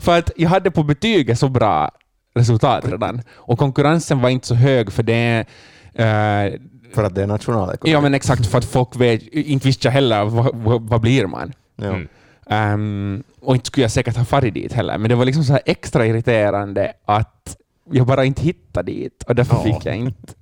för 0.00 0.18
att 0.18 0.30
jag 0.36 0.48
hade 0.48 0.70
på 0.70 0.82
betyget 0.82 1.38
så 1.38 1.48
bra 1.48 1.90
resultat 2.34 2.84
redan 2.84 3.22
och 3.30 3.58
konkurrensen 3.58 4.20
var 4.20 4.28
inte 4.28 4.46
så 4.46 4.54
hög 4.54 4.92
för 4.92 5.02
det 5.02 5.46
eh, 5.94 6.60
För 6.94 7.04
att 7.04 7.14
det 7.14 7.22
är 7.22 7.26
nationalekonomi. 7.26 7.92
Ja 7.92 8.00
men 8.00 8.14
exakt, 8.14 8.46
för 8.46 8.58
att 8.58 8.64
folk 8.64 8.96
vet, 8.96 9.22
inte 9.22 9.66
visste 9.66 9.86
jag 9.88 9.92
heller 9.92 10.24
vad, 10.24 10.56
vad, 10.56 10.82
vad 10.82 11.00
blir 11.00 11.26
man. 11.26 11.52
Ja. 11.76 11.84
Mm. 11.86 12.08
Ehm, 12.46 13.22
och 13.40 13.54
inte 13.54 13.66
skulle 13.66 13.84
jag 13.84 13.90
säkert 13.90 14.16
ha 14.16 14.24
farit 14.24 14.54
dit 14.54 14.72
heller, 14.72 14.98
men 14.98 15.08
det 15.08 15.14
var 15.14 15.24
liksom 15.24 15.44
så 15.44 15.52
här 15.52 15.62
extra 15.66 16.06
irriterande 16.06 16.92
att 17.04 17.56
jag 17.90 18.06
bara 18.06 18.24
inte 18.24 18.42
hittade 18.42 18.92
dit 18.92 19.22
och 19.26 19.34
därför 19.34 19.56
Ja. 19.56 19.62
fick 19.62 19.86
jag 19.86 19.96
inte 19.96 20.32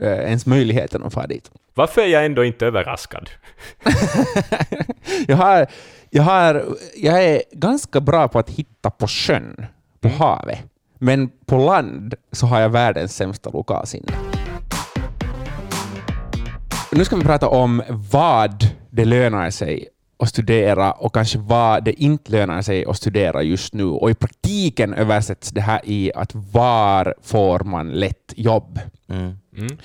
eh, 0.00 0.08
ens 0.12 0.46
möjligheten 0.46 1.02
att 1.02 1.14
fara 1.14 1.26
dit. 1.26 1.50
Varför 1.74 2.00
är 2.02 2.06
jag 2.06 2.26
ändå 2.26 2.44
inte 2.44 2.66
överraskad? 2.66 3.30
jag, 5.26 5.36
har, 5.36 5.66
jag, 6.10 6.22
har, 6.22 6.64
jag 6.96 7.24
är 7.24 7.42
ganska 7.52 8.00
bra 8.00 8.28
på 8.28 8.38
att 8.38 8.50
hitta 8.50 8.90
på 8.90 9.06
sjön, 9.06 9.66
på 10.00 10.08
havet. 10.08 10.58
Men 10.98 11.30
på 11.46 11.58
land 11.58 12.14
så 12.32 12.46
har 12.46 12.60
jag 12.60 12.68
världens 12.68 13.16
sämsta 13.16 13.50
lokalsinne. 13.50 14.12
Nu 16.96 17.04
ska 17.04 17.16
vi 17.16 17.24
prata 17.24 17.48
om 17.48 17.82
vad 17.88 18.66
det 18.90 19.04
lönar 19.04 19.50
sig 19.50 19.88
att 20.18 20.28
studera 20.28 20.92
och 20.92 21.14
kanske 21.14 21.38
vad 21.38 21.84
det 21.84 22.02
inte 22.02 22.32
lönar 22.32 22.62
sig 22.62 22.84
att 22.84 22.96
studera 22.96 23.42
just 23.42 23.74
nu. 23.74 23.84
Och 23.84 24.10
i 24.10 24.14
praktiken 24.14 24.94
översätts 24.94 25.50
det 25.50 25.60
här 25.60 25.80
i 25.84 26.12
att 26.14 26.30
var 26.34 27.14
får 27.22 27.60
man 27.60 27.92
lätt 27.92 28.32
jobb? 28.36 28.80
Mm. 29.08 29.38
Mm. 29.56 29.78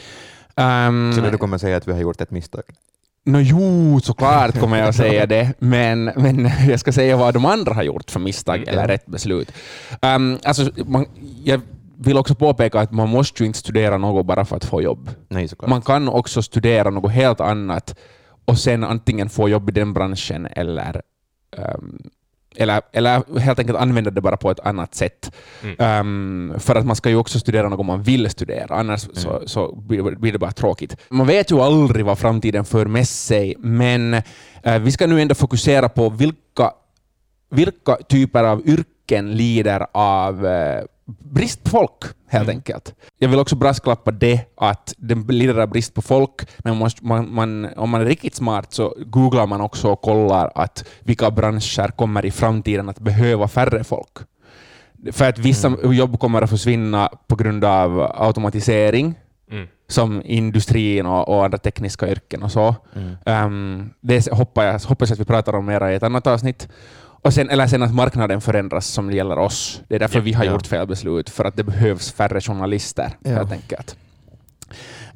Um, 0.88 1.14
Så 1.14 1.22
det 1.22 1.32
du 1.32 1.38
kommer 1.38 1.58
säga 1.58 1.78
att 1.78 1.88
vi 1.88 1.92
har 1.92 2.00
gjort 2.00 2.22
ett 2.22 2.32
misstag? 2.32 2.64
Nå 3.26 3.40
jo, 3.40 4.00
såklart 4.00 4.60
kommer 4.60 4.78
jag 4.78 4.88
att 4.88 4.96
säga 4.96 5.26
det, 5.26 5.54
men, 5.60 6.04
men 6.04 6.52
jag 6.68 6.80
ska 6.80 6.92
säga 6.92 7.18
vad 7.18 7.34
de 7.34 7.46
andra 7.46 7.74
har 7.74 7.84
gjort 7.84 8.12
för 8.12 8.20
misstag 8.20 8.58
Mm, 8.58 8.70
eller 8.70 8.88
rätt 8.88 9.06
beslut. 9.06 9.52
Um, 10.02 10.40
alltså, 10.44 10.72
man, 10.86 11.06
jag 11.44 11.62
vill 12.02 12.18
också 12.18 12.36
påpeka 12.36 12.80
att 12.80 12.92
man 12.92 13.10
måste 13.10 13.44
ju 13.44 13.48
inte 13.48 13.60
studera 13.60 13.98
något 13.98 14.26
bara 14.26 14.46
för 14.46 14.56
att 14.56 14.66
få 14.66 14.82
jobb. 14.82 15.10
Nej, 15.28 15.48
såklart. 15.48 15.70
Man 15.70 15.82
kan 15.82 16.08
också 16.08 16.42
studera 16.42 16.90
något 16.90 17.12
helt 17.12 17.40
annat 17.40 18.00
och 18.46 18.58
sen 18.58 18.84
antingen 18.84 19.30
få 19.30 19.50
jobb 19.50 19.70
i 19.70 19.72
den 19.72 19.94
branschen 19.94 20.48
eller, 20.52 21.02
um, 21.58 22.00
eller, 22.56 22.82
eller 22.92 23.40
helt 23.40 23.60
enkelt 23.60 23.78
använda 23.78 24.12
det 24.12 24.22
bara 24.22 24.38
på 24.38 24.52
ett 24.52 24.60
annat 24.60 24.96
sätt. 24.96 25.32
Um, 25.80 26.54
för 26.58 26.76
att 26.76 26.86
man 26.86 26.96
ska 26.96 27.10
ju 27.10 27.16
också 27.16 27.40
studera 27.40 27.70
något 27.70 27.86
man 27.86 28.04
vill 28.04 28.30
studera, 28.30 28.76
annars 28.76 29.08
så, 29.14 29.42
så 29.46 29.76
blir 29.76 30.32
det 30.32 30.40
bara 30.40 30.52
tråkigt. 30.52 30.98
Man 31.10 31.28
vet 31.28 31.52
ju 31.52 31.60
aldrig 31.60 32.06
vad 32.06 32.20
framtiden 32.20 32.66
för 32.66 32.86
med 32.86 33.08
sig, 33.08 33.56
men 33.60 34.14
eh, 34.64 34.80
vi 34.80 34.92
ska 34.92 35.08
nu 35.08 35.22
ändå 35.22 35.36
fokusera 35.36 35.90
på 35.90 36.10
vilka, 36.10 36.72
vilka 37.50 37.96
typer 37.96 38.44
av 38.44 38.68
yrken 38.68 39.32
lider 39.32 39.86
av 39.92 40.46
eh, 40.46 40.84
brist 41.20 41.64
på 41.64 41.70
folk, 41.70 42.14
helt 42.28 42.50
enkelt. 42.50 42.94
Jag 43.18 43.30
vill 43.30 43.40
också 43.40 43.56
brasklappa 43.56 44.12
det 44.12 44.42
att 44.58 44.94
det 44.98 45.16
lider 45.16 45.58
av 45.58 45.70
brist 45.70 45.94
på 45.94 46.02
folk, 46.02 46.48
men 46.58 46.72
man 46.72 46.78
måste, 46.78 47.06
man, 47.06 47.34
man, 47.34 47.70
om 47.76 47.90
man 47.90 48.02
är 48.02 48.06
riktigt 48.06 48.36
smart 48.36 48.74
så 48.74 48.96
googlar 49.06 49.48
man 49.48 49.62
också 49.62 49.92
och 49.92 50.02
kollar 50.02 50.52
att 50.56 50.86
vilka 51.00 51.32
branscher 51.32 51.88
kommer 51.92 52.26
i 52.26 52.32
framtiden 52.32 52.90
att 52.90 53.00
behöva 53.00 53.48
färre 53.48 53.84
folk. 53.84 54.18
För 55.12 55.30
att 55.30 55.40
vissa 55.40 55.78
jobb 55.84 56.20
kommer 56.20 56.42
att 56.42 56.50
försvinna 56.50 57.10
på 57.28 57.36
grund 57.36 57.66
av 57.66 58.12
automatisering, 58.16 59.16
Mm. 59.52 59.68
som 59.88 60.22
industrin 60.26 61.06
och, 61.06 61.30
och 61.30 61.46
andra 61.46 61.58
tekniska 61.58 62.08
yrken 62.08 62.44
och 62.44 62.52
så. 62.52 62.76
Um, 63.26 63.90
det 64.02 64.32
hoppar 64.32 64.64
jag, 64.64 64.80
hoppas 64.80 65.10
jag 65.10 65.16
att 65.16 65.20
vi 65.20 65.26
pratar 65.26 65.56
om 65.56 65.66
mera 65.66 65.92
i 65.92 65.96
ett 65.96 66.04
annat 66.04 66.28
avsnitt. 66.28 66.68
Och 67.22 67.34
sen, 67.34 67.50
eller 67.50 67.68
sen 67.68 67.84
att 67.84 67.94
marknaden 67.94 68.42
förändras 68.42 68.88
som 68.88 69.12
gäller 69.12 69.38
oss. 69.40 69.82
Det 69.88 69.96
är 69.96 70.00
därför 70.00 70.20
vi 70.20 70.34
har 70.34 70.46
Ja. 70.46 70.52
gjort 70.52 70.68
fel 70.68 70.88
beslut, 70.88 71.30
för 71.30 71.46
att 71.46 71.56
det 71.58 71.64
behövs 71.64 72.12
färre 72.12 72.42
journalister, 72.42 73.12
Ja. 73.24 73.32
helt 73.32 73.52
enkelt. 73.52 73.96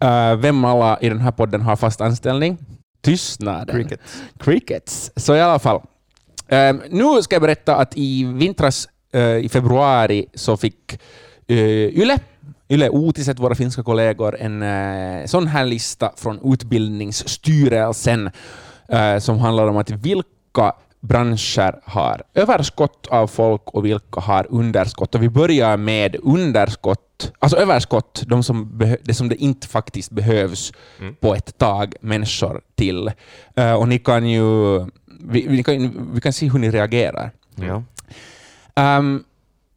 Uh, 0.04 0.36
vem 0.36 0.66
alla 0.66 1.00
i 1.02 1.10
den 1.10 1.20
här 1.22 1.32
podden 1.32 1.62
har 1.62 1.76
fast 1.76 2.02
anställning? 2.02 2.58
Tystnaden. 3.02 3.76
Cricket. 3.76 4.00
Crickets. 4.40 5.12
Så 5.16 5.36
i 5.36 5.42
alla 5.42 5.60
fall. 5.60 5.82
Um, 6.52 6.82
nu 6.90 7.22
ska 7.22 7.36
jag 7.36 7.42
berätta 7.42 7.76
att 7.76 7.98
i 7.98 8.24
vintras, 8.24 8.88
eh, 9.14 9.38
i 9.38 9.50
februari, 9.50 10.26
så 10.34 10.58
fick 10.58 10.94
eh, 11.48 11.58
Yle, 11.58 12.20
Yle 12.70 12.90
Uutiset, 12.90 13.40
våra 13.40 13.56
finska 13.56 13.84
kollegor, 13.84 14.38
en 14.40 14.62
eh, 14.64 15.26
sån 15.26 15.48
här 15.48 15.66
lista 15.66 16.12
från 16.18 16.54
Utbildningsstyrelsen 16.54 18.30
eh, 18.90 19.18
som 19.20 19.40
handlar 19.40 19.68
om 19.68 19.78
att 19.78 19.90
vilka 19.90 20.74
branscher 21.04 21.80
har 21.84 22.24
överskott 22.34 23.08
av 23.08 23.28
folk 23.28 23.62
och 23.66 23.86
vilka 23.86 24.20
har 24.20 24.48
underskott. 24.50 25.16
Och 25.16 25.24
vi 25.24 25.30
börjar 25.30 25.78
med 25.78 26.16
underskott, 26.24 27.32
alltså 27.40 27.58
överskott, 27.58 28.24
de 28.28 28.44
som 28.44 28.82
det 29.04 29.14
som 29.14 29.30
det 29.30 29.36
inte 29.36 29.68
faktiskt 29.68 30.12
behövs 30.12 30.74
på 31.20 31.36
ett 31.36 31.58
tag 31.58 31.96
människor 32.02 32.62
till. 32.76 33.12
Eh, 33.56 33.74
och 33.74 33.88
ni 33.88 34.00
kan 34.00 34.30
ju, 34.30 34.80
vi, 35.20 35.48
vi, 35.48 35.64
kan, 35.64 36.10
vi 36.14 36.22
kan 36.22 36.34
se 36.34 36.50
hur 36.50 36.60
ni 36.60 36.72
reagerar. 36.72 37.32
Ja. 37.56 37.84
Um, 38.76 39.24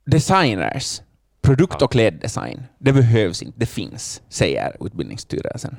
designers, 0.05 1.03
produkt 1.43 1.83
och 1.83 1.93
kläddesign, 1.93 2.63
det 2.79 2.93
behövs 2.93 3.43
inte, 3.43 3.59
det 3.59 3.67
finns, 3.67 4.23
säger 4.29 4.77
Utbildningsstyrelsen. 4.81 5.77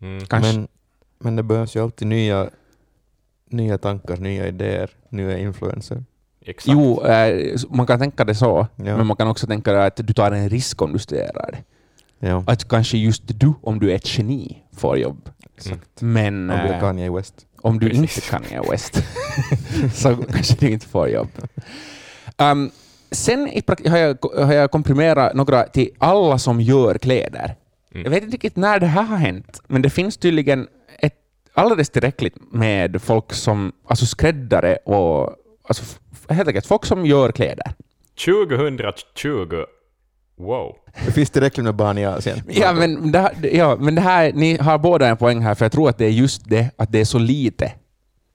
Mm. 0.00 0.26
Kanske. 0.26 0.52
Men, 0.52 0.68
men 1.18 1.36
det 1.36 1.42
behövs 1.42 1.76
ju 1.76 1.82
alltid 1.82 2.08
nya, 2.08 2.50
nya 3.56 3.78
tankar, 3.78 4.16
nya 4.16 4.46
idéer, 4.46 4.90
nya 5.10 5.38
influenser. 5.38 6.04
Exakt. 6.46 6.68
Jo, 6.68 7.02
eh, 7.06 7.56
man 7.70 7.86
kan 7.86 7.98
tänka 7.98 8.24
det 8.24 8.34
så, 8.34 8.66
Ja. 8.76 8.96
men 8.96 9.06
man 9.06 9.16
kan 9.16 9.28
också 9.28 9.46
tänka 9.46 9.72
det 9.72 9.84
att 9.84 9.96
du 10.06 10.12
tar 10.12 10.32
en 10.32 10.48
risk 10.48 10.82
om 10.82 10.92
du 10.92 10.98
studerar 10.98 11.50
det. 11.52 11.58
Ja, 12.28 12.44
Att 12.46 12.68
kanske 12.68 12.98
just 12.98 13.22
du, 13.40 13.52
om 13.62 13.78
du 13.78 13.90
är 13.90 13.94
ett 13.94 14.18
geni, 14.18 14.62
får 14.76 14.98
jobb. 14.98 15.30
exakt. 15.56 16.00
Men 16.02 16.50
Om 16.50 16.56
du 16.56 16.62
är 16.68 16.74
eh, 16.74 16.80
Kanye 16.80 17.10
West. 17.10 17.46
om 17.62 17.78
du 17.78 17.88
Precis. 17.88 18.16
inte 18.16 18.30
kan 18.30 18.42
Kanye 18.42 18.70
West 18.70 19.02
så 19.94 20.16
kanske 20.16 20.54
du 20.60 20.70
inte 20.70 20.86
får 20.86 21.08
jobb. 21.08 21.28
Um, 22.38 22.70
sen 23.10 23.40
har 23.86 23.96
jag, 23.98 24.16
har 24.36 24.52
jag 24.52 24.70
komprimerat 24.70 25.34
några 25.34 25.62
till 25.64 25.90
alla 25.98 26.38
som 26.38 26.60
gör 26.60 26.98
kläder. 26.98 27.54
Mm. 27.94 28.04
Jag 28.04 28.10
vet 28.10 28.22
inte 28.22 28.34
riktigt 28.34 28.56
när 28.56 28.80
det 28.80 28.86
här 28.86 29.02
har 29.02 29.16
hänt, 29.16 29.60
men 29.66 29.82
det 29.82 29.90
finns 29.90 30.16
tydligen 30.16 30.68
ett, 30.98 31.14
alldeles 31.54 31.90
tillräckligt 31.90 32.34
med 32.52 33.02
folk 33.02 33.32
som, 33.32 33.72
alltså 33.88 34.06
skräddare 34.06 34.76
och 34.76 35.36
alltså, 35.68 35.84
helt 36.28 36.48
enkelt 36.48 36.66
folk 36.66 36.84
som 36.84 37.06
gör 37.06 37.32
kläder. 37.32 37.72
2020. 38.24 39.64
Wow. 40.38 40.76
Det 41.06 41.12
finns 41.12 41.30
tillräckligt 41.30 41.64
med 41.64 41.74
barn 41.74 41.98
i 41.98 42.04
Asien. 42.04 42.38
Ja 42.48 42.72
men, 42.72 43.12
det, 43.12 43.18
här- 43.18 43.34
ja, 43.56 43.76
men 43.80 43.94
det 43.94 44.00
här, 44.00 44.32
ni 44.32 44.56
har 44.58 44.78
båda 44.78 45.06
en 45.08 45.16
poäng 45.16 45.40
här, 45.40 45.54
för 45.54 45.64
jag 45.64 45.72
tror 45.72 45.88
att 45.88 45.98
det 45.98 46.04
är 46.04 46.10
just 46.10 46.48
det, 46.50 46.70
att 46.76 46.92
det 46.92 47.00
är 47.00 47.04
så 47.04 47.18
lite 47.18 47.72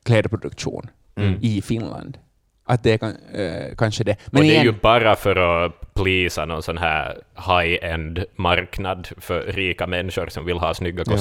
klädproduktion 0.06 0.90
Mm. 1.16 1.40
i 1.42 1.62
Finland. 1.62 2.18
Att 2.66 2.84
det 2.84 2.92
är 2.94 2.98
kan, 2.98 3.16
eh, 3.34 3.76
kanske 3.78 4.04
det. 4.04 4.16
Men 4.26 4.40
och 4.40 4.44
det 4.44 4.50
är 4.50 4.54
igen, 4.54 4.66
ju 4.66 4.72
bara 4.82 5.16
för 5.16 5.36
att 5.66 5.94
plisa 5.94 6.46
någon 6.46 6.64
sån 6.64 6.78
här 6.78 7.18
high-end 7.36 8.24
marknad 8.36 9.08
för 9.18 9.42
rika 9.42 9.88
människor 9.88 10.28
som 10.28 10.46
vill 10.46 10.58
ha 10.58 10.74
snygga 10.74 11.04
Ja. 11.08 11.18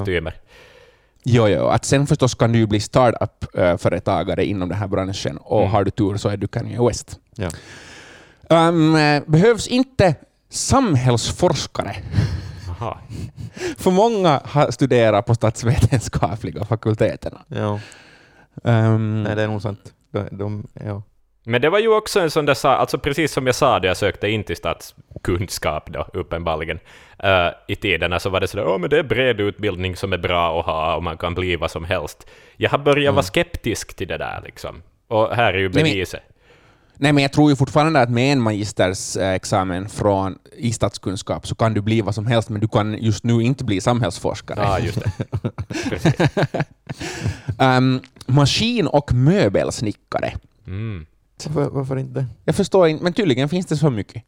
Jo, 1.25 1.49
jo, 1.49 1.67
att 1.67 1.85
sen 1.85 2.07
förstås 2.07 2.35
kan 2.35 2.53
du 2.53 2.59
ju 2.59 2.67
bli 2.67 2.81
startup-företagare 2.81 4.45
inom 4.45 4.69
den 4.69 4.79
här 4.79 4.89
branschen 4.89 5.37
och 5.37 5.61
Mm. 5.61 5.71
har 5.73 5.85
du 5.85 5.91
tur 5.91 6.17
så 6.17 6.29
är 6.29 6.37
du 6.37 6.49
Kanye 6.49 6.83
West. 6.89 7.19
Ja. 7.37 7.49
Um, 8.69 8.95
eh, 8.97 9.23
behövs 9.27 9.69
inte 9.69 10.15
samhällsforskare? 10.51 11.97
Aha. 12.71 12.99
För 13.79 13.91
många 13.91 14.41
har 14.45 14.71
studerat 14.71 15.27
på 15.27 15.35
statsvetenskapliga 15.35 16.65
fakulteterna. 16.65 17.41
Ja. 17.49 17.81
Um, 18.65 19.23
Nej, 19.23 19.37
det 19.37 19.43
är 19.43 19.49
nog 19.49 19.63
sant. 19.63 19.93
De, 20.13 20.29
de, 20.39 20.67
ja. 20.85 21.03
Men 21.45 21.61
det 21.63 21.71
var 21.71 21.79
ju 21.79 21.89
också 21.89 22.21
en 22.21 22.31
sån 22.31 22.47
där 22.47 22.55
sa, 22.55 22.77
alltså 22.77 22.99
precis 22.99 23.33
som 23.33 23.47
jag 23.47 23.55
sa 23.55 23.79
då 23.79 23.87
jag 23.89 23.97
sökte 23.97 24.29
in 24.29 24.45
till 24.45 24.57
statskunskap 24.57 25.91
då, 25.93 26.07
uppenbarligen, 26.13 26.79
uh, 27.25 27.51
i 27.69 27.77
tiderna 27.77 28.19
så 28.21 28.31
var 28.31 28.41
det 28.41 28.49
sådär, 28.49 28.67
åh 28.67 28.79
men 28.79 28.91
det 28.91 28.99
är 28.99 29.03
bred 29.03 29.41
utbildning 29.41 29.97
som 29.97 30.13
är 30.13 30.19
bra 30.19 30.61
att 30.61 30.67
ha 30.67 30.97
och 30.97 31.03
man 31.03 31.17
kan 31.17 31.35
bli 31.35 31.57
vad 31.57 31.71
som 31.71 31.85
helst. 31.85 32.27
Jag 32.57 32.71
har 32.71 32.79
börjat 32.79 33.15
vara 33.15 33.23
skeptisk 33.23 33.95
till 33.95 34.09
det 34.09 34.19
där 34.19 34.43
liksom. 34.45 34.83
Och 35.09 35.37
här 35.37 35.55
är 35.55 35.59
ju 35.59 35.69
beviset. 35.69 36.23
Nej, 37.01 37.13
men 37.13 37.23
jag 37.23 37.33
tror 37.33 37.51
ju 37.51 37.57
fortfarande 37.57 38.01
att 38.01 38.11
med 38.11 38.33
en 38.33 38.41
magistersexamen 38.41 39.89
från, 39.89 40.39
i 40.57 40.73
statskunskap 40.73 41.47
så 41.47 41.55
kan 41.55 41.75
du 41.75 41.81
bli 41.81 42.01
vad 42.01 42.15
som 42.15 42.27
helst, 42.27 42.49
men 42.49 42.61
du 42.61 42.69
kan 42.69 42.99
just 43.03 43.25
nu 43.25 43.43
inte 43.43 43.65
bli 43.65 43.81
samhällsforskare. 43.81 44.61
Ja, 44.63 44.79
just 44.79 44.99
det. 45.01 46.65
Ehm, 47.59 48.01
maskin 48.27 48.87
och 48.87 49.13
möbelsnickare. 49.13 50.33
Mm. 50.67 51.07
Varför, 51.45 51.71
varför 51.71 51.97
inte? 51.97 52.27
Jag 52.45 52.55
förstår 52.55 52.89
inte, 52.89 53.05
men 53.05 53.13
tydligen 53.13 53.49
finns 53.49 53.67
det 53.67 53.77
så 53.77 53.91
mycket. 53.91 54.23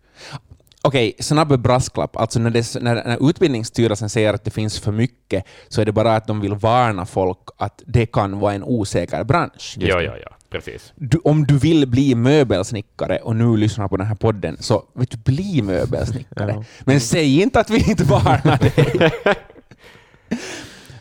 Okej, 0.82 1.12
snabb 1.18 1.60
brasklapp. 1.60 2.16
Alltså 2.16 2.38
när, 2.38 2.50
det, 2.50 2.74
när, 2.80 2.94
när 2.94 3.30
Utbildningsstyrelsen 3.30 4.08
säger 4.08 4.34
att 4.34 4.44
det 4.44 4.50
finns 4.50 4.78
för 4.80 4.92
mycket 4.92 5.44
så 5.68 5.80
är 5.80 5.84
det 5.84 5.92
bara 5.92 6.16
att 6.16 6.26
de 6.26 6.40
vill 6.40 6.54
varna 6.54 7.06
folk 7.06 7.38
att 7.56 7.82
det 7.86 8.06
kan 8.06 8.38
vara 8.38 8.54
en 8.54 8.64
osäker 8.64 9.24
bransch. 9.24 9.76
Ja, 9.78 10.02
ja, 10.02 10.16
ja. 10.16 10.36
Precis. 10.50 10.92
Du, 10.96 11.18
om 11.24 11.46
du 11.46 11.58
vill 11.58 11.86
bli 11.88 12.14
möbelsnickare 12.14 13.18
och 13.18 13.36
nu 13.36 13.56
lyssnar 13.56 13.88
på 13.88 13.96
den 13.96 14.06
här 14.06 14.14
podden, 14.14 14.56
så 14.60 14.84
vet 14.94 15.10
du, 15.10 15.16
bli 15.18 15.62
möbelsnickare. 15.62 16.52
Ja. 16.52 16.64
Men 16.80 17.00
säg 17.00 17.42
inte 17.42 17.60
att 17.60 17.70
vi 17.70 17.90
inte 17.90 18.04
varnar 18.04 18.58
dig. 18.58 19.10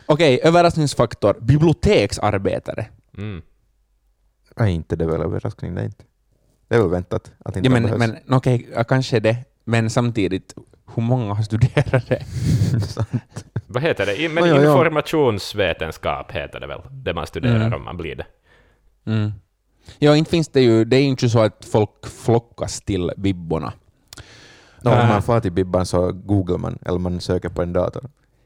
Okej, 0.06 0.40
överraskningsfaktor. 0.42 1.36
Biblioteksarbetare. 1.40 2.86
Mm. 3.18 3.42
Nej, 4.56 4.74
inte 4.74 4.96
det 4.96 5.04
är 5.04 5.08
väl 5.08 5.20
överraskning, 5.20 5.74
det 5.74 5.80
är 5.80 5.84
inte. 5.84 6.04
Det 6.68 6.74
är 6.74 6.80
väl 6.80 6.90
väntat 6.90 7.32
att 7.44 7.56
inte 7.56 7.66
Ja, 7.68 7.72
men, 7.72 7.82
behövs. 7.82 7.98
men 7.98 8.34
okej, 8.36 8.68
ja, 8.74 8.84
kanske 8.84 9.20
det. 9.20 9.36
Men 9.70 9.90
samtidigt, 9.90 10.54
hur 10.94 11.02
många 11.02 11.34
har 11.34 11.42
studerat 11.42 12.08
det? 12.08 12.22
Vad 13.66 13.82
heter 13.82 14.06
det? 14.06 14.28
Men 14.28 14.48
ja. 14.48 14.56
informationsvetenskap 14.72 16.32
heter 16.32 16.60
det 16.60 16.66
väl, 16.66 16.80
det 16.90 17.14
man 17.14 17.26
studerar 17.26 17.56
Mm. 17.66 17.72
om 17.74 17.84
man 17.84 17.96
blir 17.96 18.16
det. 18.16 18.26
Mm. 19.06 19.32
Ja, 19.98 20.16
inte 20.16 20.30
finns 20.30 20.48
det 20.48 20.60
ju, 20.60 20.84
det 20.84 20.96
är 20.96 21.00
ju 21.00 21.06
inte 21.08 21.28
så 21.28 21.38
att 21.40 21.64
folk 21.72 22.06
flockas 22.24 22.80
till 22.80 23.10
bibborna. 23.16 23.72
Nå, 24.82 24.90
om 24.92 24.98
Äh. 24.98 25.08
man 25.08 25.22
far 25.22 25.40
till 25.40 25.52
Bibban 25.52 25.86
så 25.86 26.12
googlar 26.12 26.58
man, 26.58 26.78
eller 26.86 26.98
man 26.98 27.20
söker 27.20 27.48
på 27.48 27.62
en 27.62 27.72
dator. 27.72 28.02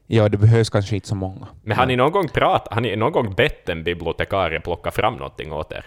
Ja, 0.07 0.29
det 0.29 0.37
behövs 0.37 0.69
kanske 0.69 0.95
inte 0.95 1.07
så 1.07 1.15
många. 1.15 1.47
Men 1.63 1.77
har 1.77 1.85
ni 1.85 1.95
någon 1.95 2.11
gång 2.11 2.27
pratat, 2.29 2.73
har 2.73 2.81
ni 2.81 2.95
någon 2.95 3.11
gång 3.11 3.33
bett 3.35 3.69
en 3.69 3.83
bibliotekarie 3.83 4.59
plocka 4.59 4.91
fram 4.91 5.13
någonting 5.15 5.51
åt 5.53 5.71
er? 5.71 5.85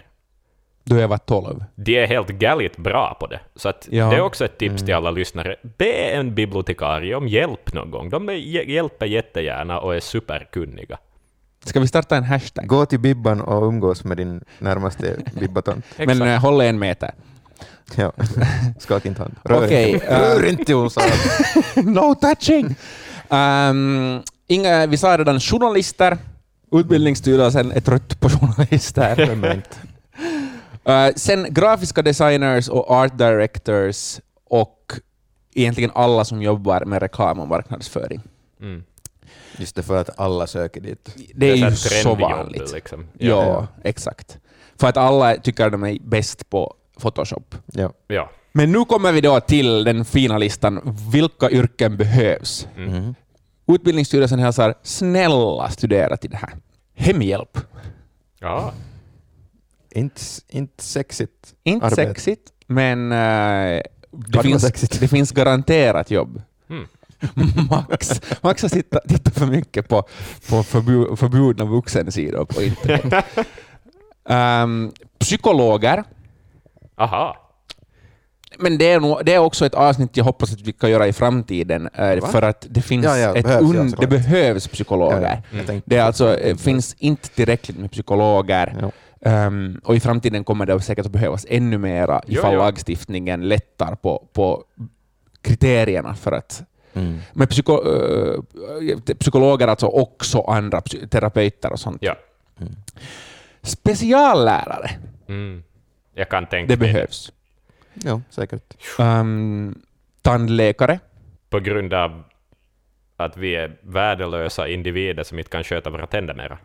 Då 0.89 0.99
jag 0.99 1.09
var 1.09 1.19
12. 1.19 1.65
De 1.75 1.97
är 2.03 2.07
helt 2.07 2.29
galet 2.29 2.77
bra 2.77 3.17
på 3.21 3.27
det. 3.27 3.41
Så 3.57 3.69
att 3.69 3.89
Ja. 3.91 4.11
det 4.11 4.17
är 4.17 4.21
också 4.21 4.45
ett 4.45 4.59
tips 4.59 4.83
till 4.85 4.95
alla 4.95 5.11
lyssnare. 5.11 5.57
Be 5.79 5.93
en 5.93 6.35
bibliotekarie 6.35 7.15
om 7.15 7.29
hjälp 7.29 7.73
någon 7.73 7.91
gång. 7.91 8.11
De 8.11 8.29
hjälper 8.67 9.07
jättegärna 9.07 9.81
och 9.81 9.95
är 9.95 10.01
superkunniga. 10.01 10.99
Ska 11.65 11.81
vi 11.81 11.89
starta 11.89 12.17
en 12.17 12.25
hashtag? 12.25 12.67
Gå 12.67 12.87
till 12.87 13.01
Bibban 13.01 13.41
och 13.41 13.63
umgås 13.69 14.05
med 14.05 14.17
din 14.17 14.45
närmaste 14.59 15.17
bibbatant. 15.41 15.85
Men 15.97 16.23
äh, 16.23 16.41
håll 16.41 16.61
en 16.61 16.79
meter. 16.79 17.11
Ja. 17.97 18.13
Skaka 18.79 19.09
inte 19.09 19.23
hand. 19.23 19.35
Rör 19.45 19.65
Okej, 19.65 19.91
inte, 19.93 20.07
äh, 20.07 20.19
rör 20.21 20.45
inte 20.49 20.75
Olsson! 20.75 21.03
no 21.77 22.15
touching! 22.15 22.75
Um, 23.29 24.23
inga, 24.47 24.87
vi 24.87 24.97
sa 24.97 25.19
redan 25.19 25.41
journalister. 25.41 26.19
Utbildningsstyrelsen 26.73 27.73
är 27.73 27.81
trött 27.81 28.21
på 28.21 28.29
journalister. 28.29 29.17
Är? 30.89 31.09
Uh, 31.09 31.15
sen 31.17 31.47
grafiska 31.55 32.03
designers 32.03 32.69
och 32.69 32.91
art 32.91 33.19
directors 33.19 34.21
och 34.45 34.93
egentligen 35.55 35.91
alla 35.95 36.25
som 36.25 36.43
jobbar 36.43 36.85
med 36.85 37.03
reklam 37.03 37.41
och 37.41 37.49
marknadsföring. 37.49 38.21
Mm. 38.61 38.85
Just 39.59 39.77
det, 39.77 39.83
för 39.83 39.97
att 40.01 40.21
alla 40.21 40.47
söker 40.47 40.81
dit. 40.81 41.17
Det 41.35 41.51
är 41.51 41.71
så 41.71 41.95
ju 41.95 42.03
så 42.03 42.15
vanligt. 42.15 42.73
Liksom. 42.73 43.07
Ja, 43.19 43.29
Ja. 43.45 43.67
exakt. 43.85 44.39
För 44.81 44.87
att 44.89 44.97
alla 44.97 45.37
tycker 45.37 45.71
de 45.71 45.85
är 45.85 45.99
bäst 46.01 46.51
på 46.51 46.75
Photoshop. 47.01 47.55
Ja. 47.67 47.93
ja. 48.07 48.31
Men 48.53 48.73
nu 48.73 48.85
kommer 48.85 49.13
vi 49.13 49.21
då 49.21 49.41
till 49.41 49.85
den 49.85 50.05
fina 50.05 50.39
listan. 50.39 50.97
Vilka 51.13 51.51
yrken 51.51 51.97
behövs? 51.97 52.69
Mm. 52.77 52.91
Mhm. 52.91 53.15
Utbildningsstyrelsen 53.67 54.39
hälsar 54.39 54.75
snälla 54.83 55.71
studera 55.71 56.17
till 56.17 56.31
det 56.31 56.37
här. 56.37 56.55
Hemhjälp. 56.95 57.59
ja. 58.41 58.73
Inte, 59.91 60.21
inte 60.49 60.85
sexigt. 60.85 61.55
Inte 61.65 61.87
Arbete. 61.87 62.03
sexigt, 62.03 62.43
men 62.67 63.13
eh, 63.13 63.81
det, 64.11 64.43
finns, 64.43 64.63
sexigt. 64.63 65.01
det 65.01 65.09
finns 65.09 65.33
garanterat 65.33 66.11
jobb. 66.11 66.43
Mm. 66.71 66.87
Max, 67.71 68.21
Max 68.43 68.63
har 68.63 68.69
tittat, 68.69 69.09
tittat 69.09 69.35
för 69.35 69.47
mycket 69.47 69.89
på, 69.89 70.03
på 70.49 70.63
förbu, 70.63 71.17
förbjudna 71.17 71.65
vuxensidor 71.65 72.45
på 72.45 72.63
internet. 72.63 73.25
Ehm, 74.31 74.93
psykologer. 75.19 76.05
Aha. 76.97 77.37
Men 78.59 78.79
det 78.79 78.91
är, 78.93 79.01
nog, 79.01 79.25
det 79.25 79.35
är 79.35 79.39
också 79.39 79.67
ett 79.67 79.75
avsnitt 79.75 80.17
jag 80.17 80.25
hoppas 80.25 80.53
att 80.53 80.61
vi 80.61 80.73
kan 80.73 80.91
göra 80.91 81.07
i 81.07 81.13
framtiden, 81.13 81.89
eh, 81.95 82.21
Va? 82.21 82.29
för 82.29 82.43
att 82.43 82.67
det 82.71 82.83
finns 82.83 83.05
Ja, 83.05 83.19
ja, 83.19 83.37
ett 83.37 83.45
behövs, 83.45 83.63
un, 83.63 83.95
det 83.99 84.07
behövs 84.07 84.69
psykologer. 84.69 85.43
Ja, 85.51 85.59
Mm. 85.61 85.83
Det 85.85 85.97
är 85.97 86.03
alltså, 86.03 86.39
eh, 86.39 86.57
finns 86.57 86.97
inte 86.99 87.29
tillräckligt 87.29 87.79
med 87.79 87.91
psykologer. 87.91 88.93
Ehm, 89.21 89.81
och 89.85 89.97
i 89.97 90.01
framtiden 90.01 90.45
kommer 90.45 90.67
det 90.67 90.81
säkert 90.81 91.07
att 91.07 91.13
behövas 91.13 91.47
ännu 91.49 91.79
mera 91.79 92.23
Jo, 92.27 92.33
ifall 92.39 92.53
jo. 92.53 92.59
lagstiftningen 92.59 93.49
lättar 93.49 93.95
på, 93.95 94.29
på 94.33 94.65
kriterierna 95.43 96.15
för 96.15 96.33
att 96.33 96.63
Mm. 96.95 97.19
med 97.33 97.51
psyko, 97.51 97.73
eh, 97.73 99.15
psykologer 99.19 99.69
alltså 99.69 99.87
också 99.87 100.41
andra 100.41 100.81
terapeuter 101.11 101.73
och 101.73 101.81
sånt. 101.81 101.99
Ja. 102.03 102.17
Speciallärare, 103.63 104.91
Mm. 105.29 105.63
Jag 106.15 106.29
kan 106.29 106.47
tänka 106.47 106.69
det 106.73 106.77
behövs. 106.77 107.33
Ja, 107.95 108.21
säkert. 108.31 108.75
Ehm, 108.99 109.75
tandläkare, 110.23 110.99
På 111.51 111.61
grund 111.61 111.95
av 111.95 112.23
att 113.17 113.37
vi 113.37 113.55
är 113.57 113.77
värdelösa 113.83 114.69
individer 114.69 115.23
som 115.25 115.39
inte 115.39 115.51
kan 115.51 115.65
sköta 115.65 115.91
våra 115.91 116.07
tänder 116.07 116.35
mera. 116.35 116.59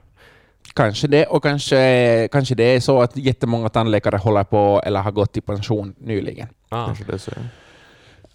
Kanske 0.74 1.08
det, 1.08 1.26
och 1.26 1.44
kanske, 1.44 2.28
kanske 2.32 2.56
det 2.56 2.64
är 2.64 2.80
så 2.80 3.02
att 3.02 3.18
jättemånga 3.18 3.70
tandläkare 3.70 4.18
håller 4.18 4.44
på 4.44 4.82
eller 4.86 5.00
har 5.00 5.12
gått 5.12 5.38
i 5.38 5.42
pension 5.42 5.96
nyligen. 5.98 6.48
Ah. 6.70 6.86
Kanske 6.86 7.04
det 7.04 7.14
är 7.14 7.18
så. 7.18 7.32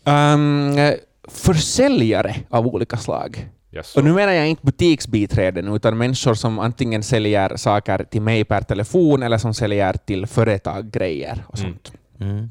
Um, 0.04 0.96
försäljare 1.28 2.34
av 2.50 2.66
olika 2.66 2.96
slag. 2.96 3.48
Yes. 3.72 3.96
Och 3.96 4.04
nu 4.04 4.12
menar 4.12 4.32
jag 4.32 4.48
inte 4.48 4.66
butiksbiträden, 4.66 5.74
utan 5.74 5.98
människor 5.98 6.34
som 6.34 6.58
antingen 6.58 7.02
säljer 7.02 7.56
saker 7.56 8.04
till 8.10 8.22
mig 8.22 8.44
per 8.44 8.60
telefon 8.60 9.22
eller 9.22 9.38
som 9.38 9.54
säljer 9.54 9.92
till 9.92 10.26
företag 10.26 10.90
grejer 10.90 11.44
och 11.48 11.58
Mm. 11.58 11.72
sånt. 11.72 11.92
Mm. 12.20 12.50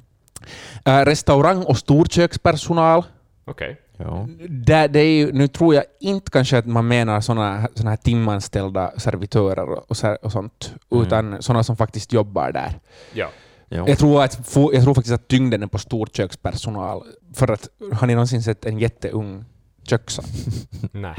Eh, 0.85 1.05
restaurang 1.05 1.63
och 1.63 1.77
storkökspersonal. 1.77 3.03
Okej. 3.45 3.81
Ja. 3.97 4.27
Det, 4.49 4.87
det 4.87 4.99
är 4.99 5.17
ju, 5.17 5.31
nu 5.31 5.47
tror 5.47 5.75
jag 5.75 5.83
inte 5.99 6.31
kanske 6.31 6.57
att 6.57 6.65
man 6.65 6.87
menar 6.87 7.21
såna, 7.21 7.67
såna 7.75 7.89
här 7.89 7.97
timanställda 7.97 8.91
servitörer 8.97 9.69
och, 9.91 9.97
så- 9.97 10.17
och 10.21 10.31
sånt, 10.31 10.73
Mm. 10.91 11.03
utan 11.05 11.41
såna 11.41 11.63
som 11.63 11.77
faktiskt 11.77 12.13
jobbar 12.13 12.51
där. 12.51 12.79
Ja. 13.13 13.29
Ja. 13.69 13.87
Jag, 13.87 13.97
tror 13.97 14.23
att, 14.23 14.39
jag 14.73 14.83
tror 14.83 14.93
faktiskt 14.93 15.13
att 15.15 15.27
tyngden 15.27 15.63
är 15.63 15.67
på 15.67 15.77
storkökspersonal. 15.77 17.03
För 17.33 17.51
att, 17.51 17.67
har 17.93 18.07
ni 18.07 18.13
någonsin 18.13 18.43
sett 18.43 18.65
en 18.65 18.79
jätteung 18.79 19.45
köksa? 19.83 20.23
Nej. 20.91 21.15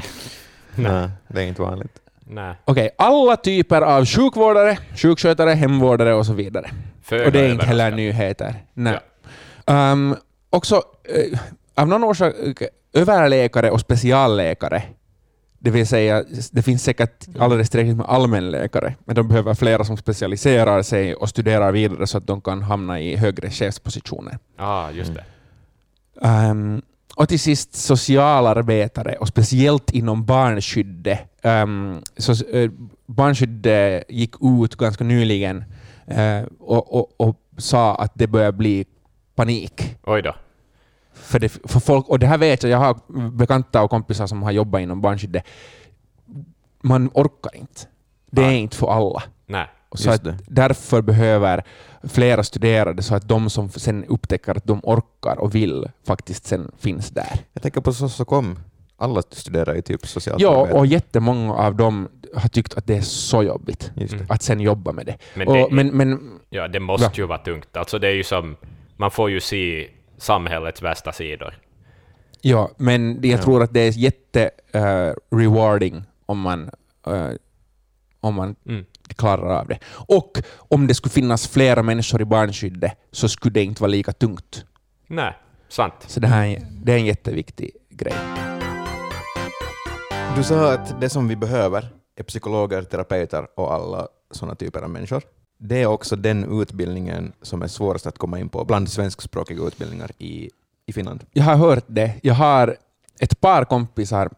Nej. 0.75 0.91
Nej, 0.91 1.09
det 1.27 1.41
är 1.41 1.45
inte 1.47 1.61
vanligt. 1.61 1.93
Nej. 2.31 2.55
Okej, 2.65 2.89
alla 2.97 3.35
typer 3.35 3.81
av 3.81 4.05
sjukvårdare, 4.05 4.77
sjukskötare, 4.95 5.49
hemvårdare 5.49 6.13
och 6.13 6.25
så 6.25 6.33
vidare. 6.33 6.69
Föga 7.01 7.25
och 7.25 7.31
det 7.31 7.39
är 7.39 7.51
inte 7.51 7.65
heller 7.65 7.91
nyheter. 7.91 8.55
Nej. 8.73 8.99
Ehm, 9.65 10.15
också, 10.49 10.75
eh, 11.03 11.39
av 11.81 11.87
någon 11.87 12.03
orsak, 12.03 12.33
eh, 12.61 12.67
överläkare 12.93 13.71
och 13.71 13.79
specialläkare. 13.79 14.83
Det 15.59 15.71
vill 15.71 15.87
säga, 15.87 16.23
det 16.51 16.61
finns 16.61 16.83
säkert 16.83 17.27
alldeles 17.39 17.69
tillräckligt 17.69 17.97
med 17.97 18.05
allmänläkare, 18.05 18.95
men 19.05 19.15
de 19.15 19.27
behöver 19.27 19.53
flera 19.53 19.83
som 19.83 19.97
specialiserar 19.97 20.81
sig 20.81 21.15
och 21.15 21.29
studerar 21.29 21.71
vidare 21.71 22.07
så 22.07 22.17
att 22.17 22.27
de 22.27 22.41
kan 22.41 22.61
hamna 22.61 22.99
i 22.99 23.15
högre 23.15 23.49
chefspositioner. 23.49 24.37
Ah, 24.57 24.91
just 24.91 25.13
det. 25.13 25.23
Ehm, 26.21 26.81
och 27.15 27.29
till 27.29 27.39
sist 27.39 27.75
socialarbetare, 27.75 29.15
och 29.15 29.27
speciellt 29.27 29.91
inom 29.91 30.25
barnskyddet. 30.25 31.19
Um, 31.43 32.01
så, 32.17 32.45
uh, 32.55 32.71
barnskyddet 33.05 34.03
gick 34.09 34.35
ut 34.41 34.75
ganska 34.75 35.03
nyligen 35.03 35.63
eh, 36.07 36.41
och, 36.59 36.93
och, 36.93 37.13
och 37.17 37.35
sa 37.57 37.95
att 37.95 38.11
det 38.15 38.27
börjar 38.27 38.51
bli 38.51 38.85
panik. 39.35 39.97
Oj 40.03 40.21
då. 40.21 40.35
För, 41.29 41.39
det, 41.39 41.49
för 41.49 41.79
folk, 41.79 42.07
och 42.09 42.19
det 42.19 42.27
här 42.27 42.37
vet 42.37 42.63
jag, 42.63 42.71
jag 42.71 42.77
har 42.77 43.29
bekanta 43.31 43.81
och 43.83 43.89
kompisar 43.89 44.27
som 44.27 44.43
har 44.43 44.51
jobbat 44.51 44.81
inom 44.81 45.01
barnskyddet. 45.01 45.43
Man 46.81 47.09
orkar 47.13 47.55
inte. 47.55 47.81
Det 48.31 48.41
är 48.43 48.51
inte 48.51 48.77
för 48.77 48.87
alla. 48.91 49.23
Nej. 49.45 49.67
Så 49.93 50.11
att 50.11 50.21
därför 50.47 51.01
behöver 51.01 51.63
flera 52.03 52.43
studerade 52.43 53.03
så 53.03 53.15
att 53.15 53.27
de 53.27 53.49
som 53.49 53.69
sen 53.69 54.05
upptäcker 54.05 54.55
att 54.57 54.65
de 54.65 54.79
orkar 54.83 55.39
och 55.39 55.55
vill 55.55 55.87
faktiskt 56.07 56.45
sen 56.45 56.71
finns 56.77 57.09
där. 57.09 57.39
Jag 57.53 57.63
tänker 57.63 57.81
på 57.81 57.93
Sossocom. 57.93 58.59
alla 58.97 59.21
studerar 59.31 59.75
ju 59.75 59.81
typ 59.81 60.07
socialt 60.07 60.41
Ja, 60.41 60.61
arbete. 60.61 60.77
och 60.79 60.85
jättemånga 60.85 61.53
av 61.53 61.75
dem 61.75 62.07
har 62.35 62.49
tyckt 62.49 62.73
att 62.77 62.87
det 62.87 62.97
är 62.97 63.01
så 63.01 63.43
jobbigt 63.43 63.91
att 64.29 64.41
sen 64.41 64.59
jobba 64.61 64.91
med 64.91 65.05
det. 65.05 65.17
Men 65.35 65.47
och, 65.47 65.53
det- 65.55 65.67
men, 65.71 65.87
men 65.87 66.39
Ja, 66.49 66.67
det 66.67 66.79
måste 66.79 67.05
Ja. 67.05 67.11
ju 67.15 67.25
vara 67.27 67.37
tungt. 67.37 67.77
Alltså 67.77 67.99
det 67.99 68.07
är 68.07 68.13
ju 68.15 68.23
som, 68.23 68.55
man 68.97 69.11
får 69.11 69.29
ju 69.29 69.39
se 69.39 69.87
samhällets 70.19 70.81
värsta 70.81 71.11
sidor. 71.11 71.53
Ja, 72.41 72.71
men 72.77 73.13
jag 73.21 73.39
Ja. 73.39 73.43
tror 73.43 73.63
att 73.63 73.73
det 73.73 73.79
är 73.79 73.91
jätte 73.97 74.49
eh, 74.71 75.11
rewarding 75.37 76.03
om 76.25 76.39
man, 76.39 76.69
eh, 77.07 77.29
om 78.19 78.33
man 78.35 78.55
Mm. 78.65 78.85
klarar 79.15 79.59
av 79.59 79.67
det. 79.67 79.79
Och 79.89 80.37
om 80.57 80.87
det 80.87 80.93
skulle 80.93 81.11
finnas 81.11 81.47
flera 81.47 81.83
människor 81.83 82.21
i 82.21 82.25
barnskyddet 82.25 82.93
så 83.11 83.29
skulle 83.29 83.53
det 83.53 83.63
inte 83.63 83.81
vara 83.81 83.91
lika 83.91 84.11
tungt. 84.11 84.65
Nej, 85.07 85.33
sant. 85.69 85.93
Så 86.07 86.19
det 86.19 86.27
här 86.27 86.45
är, 86.47 86.61
det 86.83 86.93
är 86.93 86.97
en 86.97 87.05
jätteviktig 87.05 87.71
grej. 87.89 88.13
Du 90.35 90.43
sa 90.43 90.73
att 90.73 91.01
det 91.01 91.09
som 91.09 91.27
vi 91.27 91.35
behöver 91.35 91.87
är 92.15 92.23
psykologer, 92.23 92.81
terapeuter 92.83 93.47
och 93.55 93.73
alla 93.73 94.07
sådana 94.31 94.55
typer 94.55 94.81
av 94.81 94.89
människor. 94.89 95.23
Det 95.61 95.81
är 95.81 95.85
också 95.85 96.15
den 96.15 96.61
utbildningen 96.61 97.31
som 97.41 97.61
är 97.61 97.67
svårast 97.67 98.07
att 98.07 98.17
komma 98.17 98.39
in 98.39 98.49
på 98.49 98.65
bland 98.65 98.89
svenskspråkiga 98.89 99.63
utbildningar 99.63 100.11
i, 100.17 100.49
i 100.85 100.93
Finland. 100.93 101.23
Jag 101.33 101.43
har 101.43 101.55
hört 101.55 101.83
det. 101.87 102.13
Jag 102.23 102.33
har 102.33 102.77
ett 103.19 103.39
par 103.41 103.65
kompisar, 103.65 104.29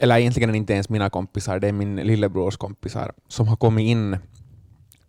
eller 0.00 0.18
egentligen 0.18 0.54
inte 0.54 0.72
ens 0.72 0.88
mina 0.88 1.10
kompisar, 1.10 1.58
det 1.58 1.68
är 1.68 1.72
min 1.72 1.96
lillebrors 1.96 2.56
kompisar, 2.56 3.12
som 3.28 3.48
har 3.48 3.56
kommit 3.56 3.82
in 3.86 4.16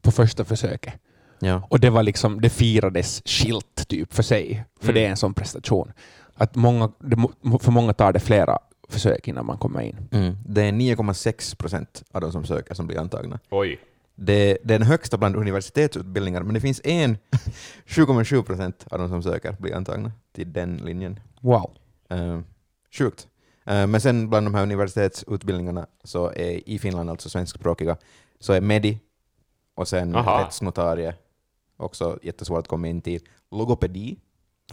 på 0.02 0.12
första 0.12 0.46
försöket. 0.46 0.94
Ja. 1.40 1.64
Och 1.70 1.80
det 1.80 1.90
var 1.90 2.04
liksom, 2.04 2.42
det 2.42 2.50
firades 2.50 3.22
skilt 3.26 3.88
typ 3.88 4.14
för 4.14 4.24
sig, 4.24 4.66
för 4.80 4.86
Mm. 4.90 4.96
det 4.96 5.06
är 5.06 5.10
en 5.10 5.18
sån 5.18 5.34
prestation. 5.34 5.92
Att 6.36 6.56
många, 6.56 6.92
för 7.60 7.72
många 7.72 7.94
tar 7.94 8.14
det 8.14 8.20
flera 8.20 8.58
försök 8.90 9.28
innan 9.28 9.46
man 9.46 9.58
kommer 9.58 9.82
in. 9.82 9.96
Mm. 10.12 10.38
Det 10.48 10.62
är 10.62 10.72
9,6 10.72 11.56
procent 11.56 12.04
av 12.12 12.22
de 12.22 12.32
som 12.32 12.46
söker 12.46 12.74
som 12.76 12.88
blir 12.88 13.00
antagna. 13.00 13.40
Oj. 13.50 13.80
Det, 14.22 14.58
det 14.64 14.74
är 14.74 14.80
den 14.80 14.88
högsta 14.88 15.18
bland 15.18 15.36
universitetsutbildningar, 15.36 16.44
men 16.44 16.54
det 16.54 16.62
finns 16.62 16.82
en 16.84 17.18
7,7 17.88 18.44
procent 18.44 18.86
av 18.92 19.00
de 19.00 19.10
som 19.10 19.24
söker 19.24 19.56
blir 19.60 19.76
antagna 19.76 20.12
till 20.36 20.54
den 20.54 20.78
linjen. 20.78 21.20
Wow. 21.42 21.72
Uh, 22.14 22.40
sjukt. 22.92 23.28
Eh, 23.66 23.88
men 23.88 24.02
sen 24.02 24.30
bland 24.30 24.46
de 24.46 24.56
här 24.56 24.64
universitetsutbildningarna 24.64 25.88
så 26.04 26.32
är 26.32 26.70
i 26.70 26.80
Finland 26.80 27.10
alltså 27.10 27.30
svenskspråkiga, 27.30 27.98
så 28.40 28.54
är 28.54 28.62
Medi 28.62 29.00
och 29.76 29.88
sen 29.88 30.16
Aha. 30.16 30.44
rättsnotarie, 30.44 31.16
också 31.78 32.20
jättesvårt 32.22 32.60
att 32.60 32.68
komma 32.68 32.88
in 32.88 33.02
till. 33.02 33.22
Logopedi, 33.52 34.18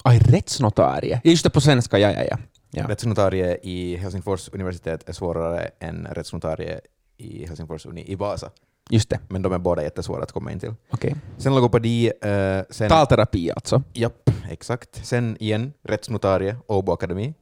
Aj, 0.02 0.18
rättsnotarie. 0.18 1.20
Just 1.24 1.44
det, 1.44 1.50
på 1.50 1.60
svenska, 1.60 1.98
ja, 1.98 2.12
ja, 2.12 2.22
ja. 2.30 2.38
ja. 2.70 2.88
rättsnotarie 2.88 3.58
i 3.62 3.96
Helsingfors 3.96 4.48
universitet 4.52 5.08
är 5.08 5.12
svårare 5.12 5.70
än 5.78 6.06
rättsnotarie 6.06 6.80
i 7.16 7.46
Helsingfors 7.46 7.86
uni 7.86 8.04
i 8.12 8.14
Vasa, 8.14 8.50
Just 8.90 9.10
det, 9.10 9.20
men 9.28 9.42
de 9.42 9.52
är 9.52 9.58
båda 9.58 9.82
jättesvåra 9.82 10.22
att 10.22 10.32
komma 10.32 10.52
in 10.52 10.60
till. 10.60 10.74
okej. 10.90 11.16
Sen 11.38 11.54
logopedi, 11.54 12.12
eh, 12.22 12.62
sen... 12.70 12.88
Talterapi 12.88 13.50
alltså. 13.50 13.82
Japp, 13.92 14.30
exakt. 14.50 15.06
Sen 15.06 15.36
igen, 15.40 15.72
rättsnotarie, 15.82 16.56
Åbo 16.66 16.92
Akademi. 16.92 17.34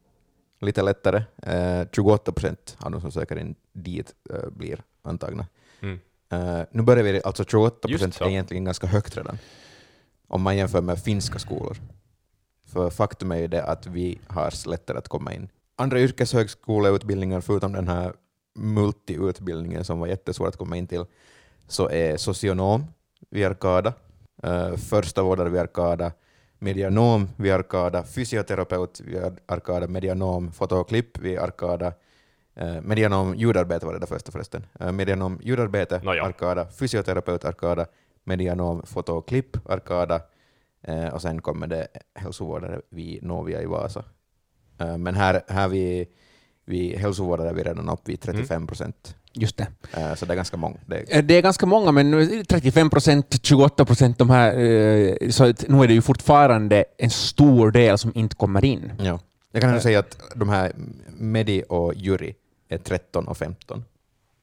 Lite 0.60 0.82
lättare. 0.82 1.22
Eh, 1.42 1.86
28 1.92 2.32
procent 2.32 2.76
av 2.80 2.90
de 2.90 3.00
som 3.00 3.12
söker 3.12 3.38
in 3.38 3.54
dit 3.72 4.14
eh, 4.30 4.50
blir 4.50 4.82
antagna. 5.02 5.46
Mm. 5.80 6.00
Eh, 6.32 6.66
nu 6.70 6.82
börjar 6.82 7.04
vi, 7.04 7.22
alltså 7.24 7.44
28 7.44 7.88
Just 7.88 8.04
procent 8.04 8.20
är 8.20 8.30
egentligen 8.30 8.64
ganska 8.64 8.86
högt 8.86 9.16
redan. 9.16 9.38
Om 10.28 10.42
man 10.42 10.56
jämför 10.56 10.82
med 10.82 10.98
finska 10.98 11.38
skolor. 11.38 11.76
För 12.66 12.90
faktum 12.90 13.32
är 13.32 13.36
ju 13.36 13.46
det 13.46 13.64
att 13.64 13.86
vi 13.86 14.18
har 14.26 14.68
lättare 14.68 14.98
att 14.98 15.08
komma 15.08 15.34
in. 15.34 15.48
Andra 15.76 16.00
yrkeshögskoleutbildningar, 16.00 17.40
förutom 17.40 17.72
den 17.72 17.88
här 17.88 18.14
multiutbildningen 18.54 19.84
som 19.84 19.98
var 19.98 20.06
jättesvår 20.06 20.48
att 20.48 20.56
komma 20.56 20.76
in 20.76 20.86
till, 20.86 21.04
så 21.66 21.90
är 21.90 22.16
socionom 22.16 22.84
vid 23.30 23.46
Arkada, 23.46 23.92
eh, 24.42 24.76
första 24.76 25.22
vårdare 25.22 25.48
vid 25.48 25.60
Arkada, 25.60 26.12
medianom 26.58 27.28
vid 27.36 27.52
Arkada, 27.52 28.04
fysioterapeut 28.04 29.00
vid 29.00 29.38
Arkada, 29.46 29.86
medianom 29.86 30.52
fotoklipp 30.52 31.18
vid 31.18 31.38
Arkada, 31.38 31.92
eh, 32.54 32.80
medianom 32.80 33.34
ljudarbete 33.34 33.86
var 33.86 33.92
det 33.92 33.98
där 33.98 34.06
första 34.06 34.32
förresten, 34.32 34.66
eh, 34.80 34.92
medianom 34.92 35.40
ljudarbete 35.42 36.00
Nå 36.04 36.14
ja. 36.14 36.24
Arkada, 36.24 36.66
fysioterapeut 36.66 37.44
Arkada, 37.44 37.86
medianom 38.24 38.82
fotoklipp 38.86 39.70
Arkada, 39.70 40.20
eh, 40.82 41.08
och 41.08 41.22
sen 41.22 41.42
kommer 41.42 41.66
det 41.66 41.88
hälsovårdare 42.14 42.80
vid 42.90 43.22
Novia 43.22 43.62
i 43.62 43.66
Vasa. 43.66 44.04
Eh, 44.78 44.96
men 44.96 45.14
här, 45.14 45.42
här 45.48 45.68
vid, 45.68 46.08
vid 46.64 46.98
hälsovårdare 46.98 47.48
är 47.48 47.54
vi 47.54 47.62
redan 47.62 47.88
uppe 47.88 48.10
vid 48.10 48.20
35 48.20 48.66
procent, 48.66 49.16
Just 49.36 49.56
det. 49.56 49.66
eh, 49.92 50.14
så 50.14 50.26
det 50.26 50.32
är 50.32 50.36
ganska 50.36 50.56
många. 50.56 50.76
Det 50.86 50.96
är, 50.96 51.04
Eh, 51.18 51.22
Det 51.24 51.34
är 51.38 51.42
ganska 51.42 51.66
många, 51.66 51.92
men 51.92 52.10
nu 52.10 52.22
är 52.22 52.26
det 52.26 52.44
35 52.44 52.90
procent, 52.90 53.40
28 53.42 53.84
procent, 53.84 54.18
de 54.18 54.30
här, 54.30 54.58
eh, 54.58 55.30
så 55.30 55.44
nu 55.68 55.82
är 55.82 55.86
det 55.88 55.94
ju 55.94 56.02
fortfarande 56.02 56.84
en 56.98 57.10
stor 57.10 57.70
del 57.70 57.98
som 57.98 58.12
inte 58.14 58.36
kommer 58.36 58.64
in. 58.64 58.92
Ja. 58.98 59.18
Jag 59.52 59.60
kan 59.60 59.70
ändå 59.70 59.82
säga 59.82 59.98
att 59.98 60.18
de 60.34 60.48
här 60.48 60.72
Medi 61.18 61.62
och 61.68 61.94
Jury 61.94 62.34
är 62.68 62.78
13 62.78 63.28
och 63.28 63.36
15 63.36 63.84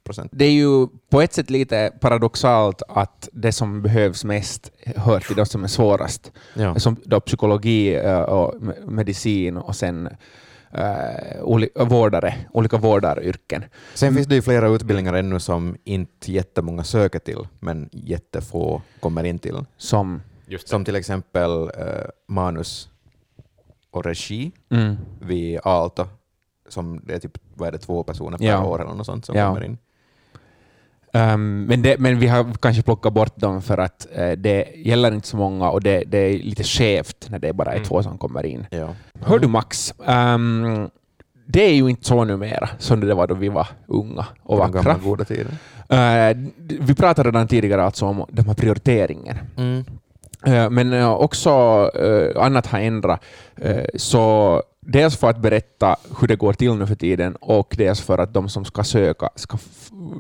procent. 0.04 0.32
Det 0.34 0.46
är 0.46 0.52
ju 0.52 0.88
på 1.10 1.22
ett 1.22 1.34
sätt 1.34 1.50
lite 1.50 1.92
paradoxalt 2.00 2.82
att 2.90 3.30
det 3.34 3.52
som 3.52 3.82
behövs 3.82 4.24
mest 4.24 4.72
hör 4.96 5.20
till 5.20 5.36
det 5.36 5.46
som 5.46 5.64
är 5.64 5.68
svårast. 5.68 6.32
Ja. 6.54 6.80
Som 6.80 6.96
då 7.04 7.20
psykologi 7.20 7.98
och 8.28 8.54
me- 8.62 8.86
medicin 8.92 9.58
och 9.58 9.76
sen 9.76 10.10
oli- 11.42 11.86
vårdare, 11.86 12.36
olika 12.54 12.78
vårdaryrken. 12.78 13.64
Sen 13.94 14.14
finns 14.16 14.28
det 14.28 14.36
ju 14.36 14.42
flera 14.42 14.68
utbildningar 14.68 15.14
ännu 15.14 15.40
som 15.40 15.76
inte 15.84 16.32
jättemånga 16.32 16.84
söker 16.84 17.20
till, 17.20 17.48
men 17.60 17.90
jättefå 17.92 18.82
kommer 19.00 19.24
in 19.24 19.40
till. 19.40 19.66
Som. 19.78 20.22
Som 20.66 20.86
till 20.86 20.96
exempel 20.96 21.64
eh, 21.78 21.86
manus 22.28 22.90
och 23.92 24.06
regi 24.06 24.52
mm, 24.70 24.98
vid 25.22 25.60
Aalto, 25.64 26.06
som 26.70 27.02
det 27.06 27.14
är 27.14 27.20
typ 27.20 27.38
vad 27.56 27.68
är 27.68 27.72
det, 27.72 27.78
två 27.78 28.04
personer 28.04 28.38
per 28.38 28.46
Ja. 28.46 28.66
år 28.66 28.82
eller 28.82 28.94
något 28.94 29.06
sånt 29.06 29.26
som 29.26 29.36
Ja. 29.38 29.48
kommer 29.48 29.64
in. 29.66 29.78
Ehm, 31.14 31.64
men, 31.66 31.82
det, 31.82 32.00
men 32.00 32.20
vi 32.20 32.28
har 32.28 32.46
kanske 32.62 32.82
plockat 32.84 33.14
bort 33.14 33.36
dem 33.36 33.62
för 33.62 33.78
att 33.78 34.08
eh, 34.16 34.32
det 34.32 34.66
gäller 34.76 35.12
inte 35.12 35.28
så 35.28 35.38
många 35.38 35.70
och 35.70 35.82
det, 35.82 36.04
det 36.08 36.18
är 36.18 36.40
lite 36.40 36.64
skevt 36.64 37.28
när 37.30 37.40
det 37.40 37.54
bara 37.54 37.70
är 37.72 37.76
Mm. 37.76 37.88
två 37.88 38.04
som 38.04 38.18
kommer 38.18 38.46
in. 38.46 38.66
Ja. 38.70 38.88
Hör 39.22 39.40
du 39.40 39.48
Max, 39.48 39.94
ehm, 40.06 40.90
det 41.48 41.64
är 41.64 41.74
ju 41.74 41.88
inte 41.90 42.06
så 42.08 42.24
numera 42.24 42.70
som 42.80 43.00
det 43.00 43.14
var 43.14 43.28
då 43.28 43.36
vi 43.36 43.50
var 43.50 43.68
unga 43.88 44.26
och 44.44 44.58
vackra. 44.58 44.96
goda 45.04 45.24
tiden. 45.26 45.58
D- 46.58 46.76
vi 46.80 46.96
pratade 46.96 47.30
redan 47.30 47.48
tidigare 47.48 47.84
alltså 47.84 48.06
om 48.06 48.26
den 48.30 48.46
här 48.46 48.54
prioriteringen. 48.54 49.38
Mm. 49.58 49.84
Eh, 50.46 50.70
Men 50.70 51.04
också 51.06 51.52
annat 52.36 52.68
har 52.68 52.80
ändrat. 52.80 53.22
Så 53.96 54.64
dels 54.82 55.18
för 55.18 55.30
att 55.30 55.38
berätta 55.42 55.96
hur 56.20 56.28
det 56.28 56.36
går 56.36 56.54
till 56.54 56.76
nu 56.76 56.88
för 56.88 56.96
tiden 56.96 57.36
och 57.36 57.76
dels 57.78 58.02
för 58.02 58.18
att 58.18 58.34
de 58.34 58.50
som 58.50 58.66
ska 58.66 58.84
söka 58.84 59.30
ska 59.36 59.58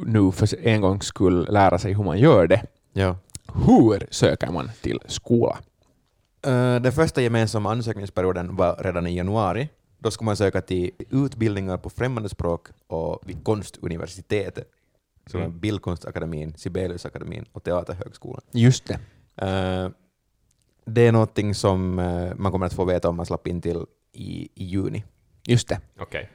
nu 0.06 0.32
för 0.32 0.66
en 0.68 0.82
gångs 0.82 1.06
skull 1.06 1.48
lära 1.50 1.78
sig 1.80 1.94
hur 1.94 2.04
man 2.04 2.20
gör 2.20 2.48
det. 2.48 2.62
Ja. 2.94 3.16
Hur 3.68 4.08
söker 4.12 4.52
man 4.52 4.72
till 4.82 5.00
skola? 5.08 5.58
Eh, 6.46 6.76
Den 6.82 6.92
första 6.92 7.22
gemensamma 7.22 7.72
ansökningsperioden 7.72 8.56
var 8.56 8.76
redan 8.84 9.08
i 9.08 9.16
januari. 9.16 9.70
Då 10.00 10.12
ska 10.12 10.26
man 10.26 10.36
söka 10.38 10.62
till 10.62 10.92
utbildningar 11.10 11.78
på 11.78 11.90
främmande 11.90 12.30
språk 12.30 12.68
och 12.88 13.20
vid 13.26 13.44
Konstuniversitetet, 13.44 14.68
som 15.28 15.40
är 15.42 15.46
Mm. 15.46 15.60
Bildkonstakademin, 15.60 16.54
Sibeliusakademin 16.58 17.46
och 17.52 17.64
Teaterhögskolan. 17.64 18.42
Just 18.52 18.88
det. 18.88 19.00
Eh, 19.48 19.90
Det 20.86 21.08
är 21.08 21.12
någonting 21.12 21.56
som 21.56 22.00
eh, 22.00 22.32
man 22.36 22.52
kommer 22.52 22.66
att 22.66 22.74
få 22.74 22.86
veta 22.86 23.10
om 23.10 23.16
man 23.16 23.26
slapp 23.26 23.48
in 23.48 23.62
till 23.62 23.86
i, 24.14 24.50
i 24.56 24.64
juni. 24.66 25.04
Just 25.48 25.68
det. 25.68 25.80
Okej. 26.00 26.30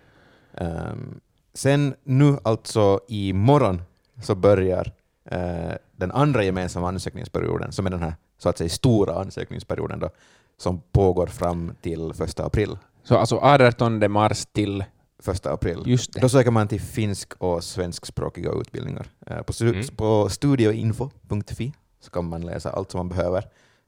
Um, 0.60 1.20
sen 1.54 1.94
nu 2.04 2.36
alltså 2.42 3.00
i 3.08 3.32
morgon 3.32 3.82
så 4.22 4.34
börjar 4.34 4.92
eh, 5.30 5.72
den 5.96 6.12
andra 6.12 6.42
gemensamma 6.44 6.88
ansökningsperioden, 6.88 7.72
som 7.72 7.86
är 7.86 7.90
den 7.90 8.02
här 8.02 8.14
så 8.38 8.48
att 8.48 8.58
säga 8.58 8.68
stora 8.68 9.14
ansökningsperioden 9.14 9.98
då, 10.00 10.10
som 10.58 10.80
pågår 10.92 11.26
fram 11.26 11.72
till 11.80 12.10
1 12.10 12.40
april. 12.40 12.78
Så 13.02 13.16
alltså 13.16 13.36
18 13.38 14.12
mars 14.12 14.46
till... 14.52 14.84
1 15.28 15.46
april. 15.46 15.82
Just 15.86 16.12
det. 16.12 16.20
Då 16.20 16.28
söker 16.28 16.50
man 16.50 16.68
till 16.68 16.80
finsk 16.80 17.34
och 17.38 17.64
svenskspråkiga 17.64 18.50
utbildningar. 18.60 19.06
Eh, 19.26 19.42
På, 19.42 19.52
stu- 19.52 19.72
Mm. 19.74 19.86
på 19.96 20.28
studioinfo.fi 20.28 21.72
så 22.00 22.10
kan 22.10 22.24
man 22.28 22.40
läsa 22.46 22.70
allt 22.70 22.90
som 22.90 22.98
man 22.98 23.08
behöver. 23.08 23.44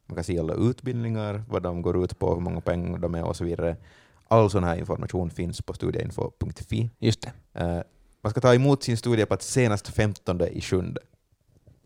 Man 0.08 0.14
kan 0.14 0.24
se 0.24 0.38
alla 0.38 0.54
utbildningar, 0.54 1.42
vad 1.48 1.62
de 1.62 1.82
går 1.82 2.04
ut 2.04 2.18
på, 2.18 2.34
hur 2.34 2.40
många 2.40 2.60
pengar 2.60 2.98
de 2.98 3.14
är 3.14 3.24
och 3.24 3.36
så 3.36 3.44
vidare. 3.44 3.76
All 4.28 4.50
sån 4.50 4.64
här 4.64 4.76
information 4.76 5.30
finns 5.30 5.62
på 5.62 5.72
studioinfo.fi. 5.72 6.90
Just 6.98 7.20
det. 7.22 7.60
Eh, 7.60 7.80
man 8.22 8.30
ska 8.30 8.40
ta 8.40 8.54
emot 8.54 8.82
sin 8.82 8.96
studieplats 8.96 9.52
senast 9.52 9.88
15 9.88 10.40
i 10.42 10.60
sjunde. 10.60 11.00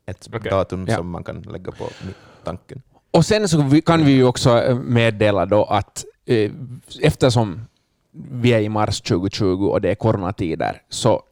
Ett 0.07 0.29
Okej. 0.35 0.51
datum 0.51 0.87
Ja. 0.89 0.97
som 0.97 1.11
man 1.11 1.25
kan 1.25 1.41
lägga 1.43 1.73
på 1.73 1.89
tanken. 2.45 2.83
Och 3.11 3.27
sen 3.27 3.49
så 3.49 3.81
kan 3.87 4.05
vi 4.05 4.13
ju 4.13 4.25
också 4.25 4.59
eh, 4.63 4.79
meddela 4.79 5.47
då 5.47 5.65
att 5.65 6.05
eh, 6.27 6.53
eftersom 7.03 7.61
vi 8.31 8.53
är 8.53 8.61
i 8.61 8.69
mars 8.69 9.01
2020 9.01 9.67
och 9.67 9.81
det 9.81 9.91
är 9.91 9.95
coronatider, 9.95 10.83
så 10.89 11.23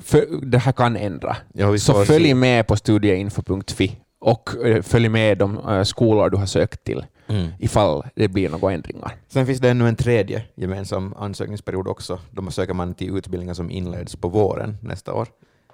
för, 0.00 0.26
det 0.46 0.58
här 0.58 0.72
kan 0.72 0.96
ändra. 0.96 1.36
Ja, 1.52 1.78
Så 1.78 2.04
följ 2.04 2.24
se. 2.24 2.34
med 2.34 2.66
på 2.66 2.76
studieinfo.fi 2.76 3.96
och 4.24 4.66
eh, 4.66 4.82
följ 4.82 5.08
med 5.08 5.38
de 5.38 5.58
eh, 5.68 5.82
skolor 5.82 6.30
du 6.30 6.36
har 6.36 6.46
sökt 6.46 6.84
till 6.84 7.04
Mm. 7.26 7.48
ifall 7.58 8.02
det 8.14 8.28
blir 8.28 8.48
några 8.50 8.72
ändringar. 8.72 9.12
Sen 9.28 9.46
finns 9.46 9.60
det 9.60 9.70
ännu 9.70 9.88
en 9.88 9.96
tredje 9.96 10.44
gemensam 10.54 11.14
ansökningsperiod 11.18 11.88
också. 11.88 12.18
Då 12.30 12.50
söker 12.50 12.74
man 12.74 12.94
till 12.94 13.16
utbildningar 13.16 13.54
som 13.54 13.70
inleds 13.70 14.16
på 14.16 14.28
våren 14.28 14.76
nästa 14.82 15.14
år. 15.14 15.28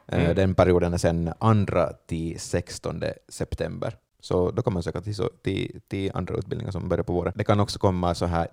Eh, 0.08 0.20
Mm. 0.24 0.36
Den 0.36 0.54
perioden 0.54 0.92
är 0.94 0.98
sen 0.98 1.32
2 1.40 1.86
till 2.06 2.40
16 2.40 3.02
september. 3.28 3.96
Så 4.20 4.50
då 4.50 4.62
kan 4.62 4.72
man 4.72 4.82
söka 4.82 5.00
till, 5.00 5.14
så, 5.14 5.30
till, 5.42 5.80
till 5.88 6.10
andra 6.14 6.34
utbildningar 6.34 6.72
som 6.72 6.88
börjar 6.88 7.04
på 7.04 7.12
våren. 7.12 7.32
Det 7.36 7.44
kan 7.44 7.60
också 7.60 7.78
komma 7.78 8.14
så 8.14 8.26
här 8.26 8.48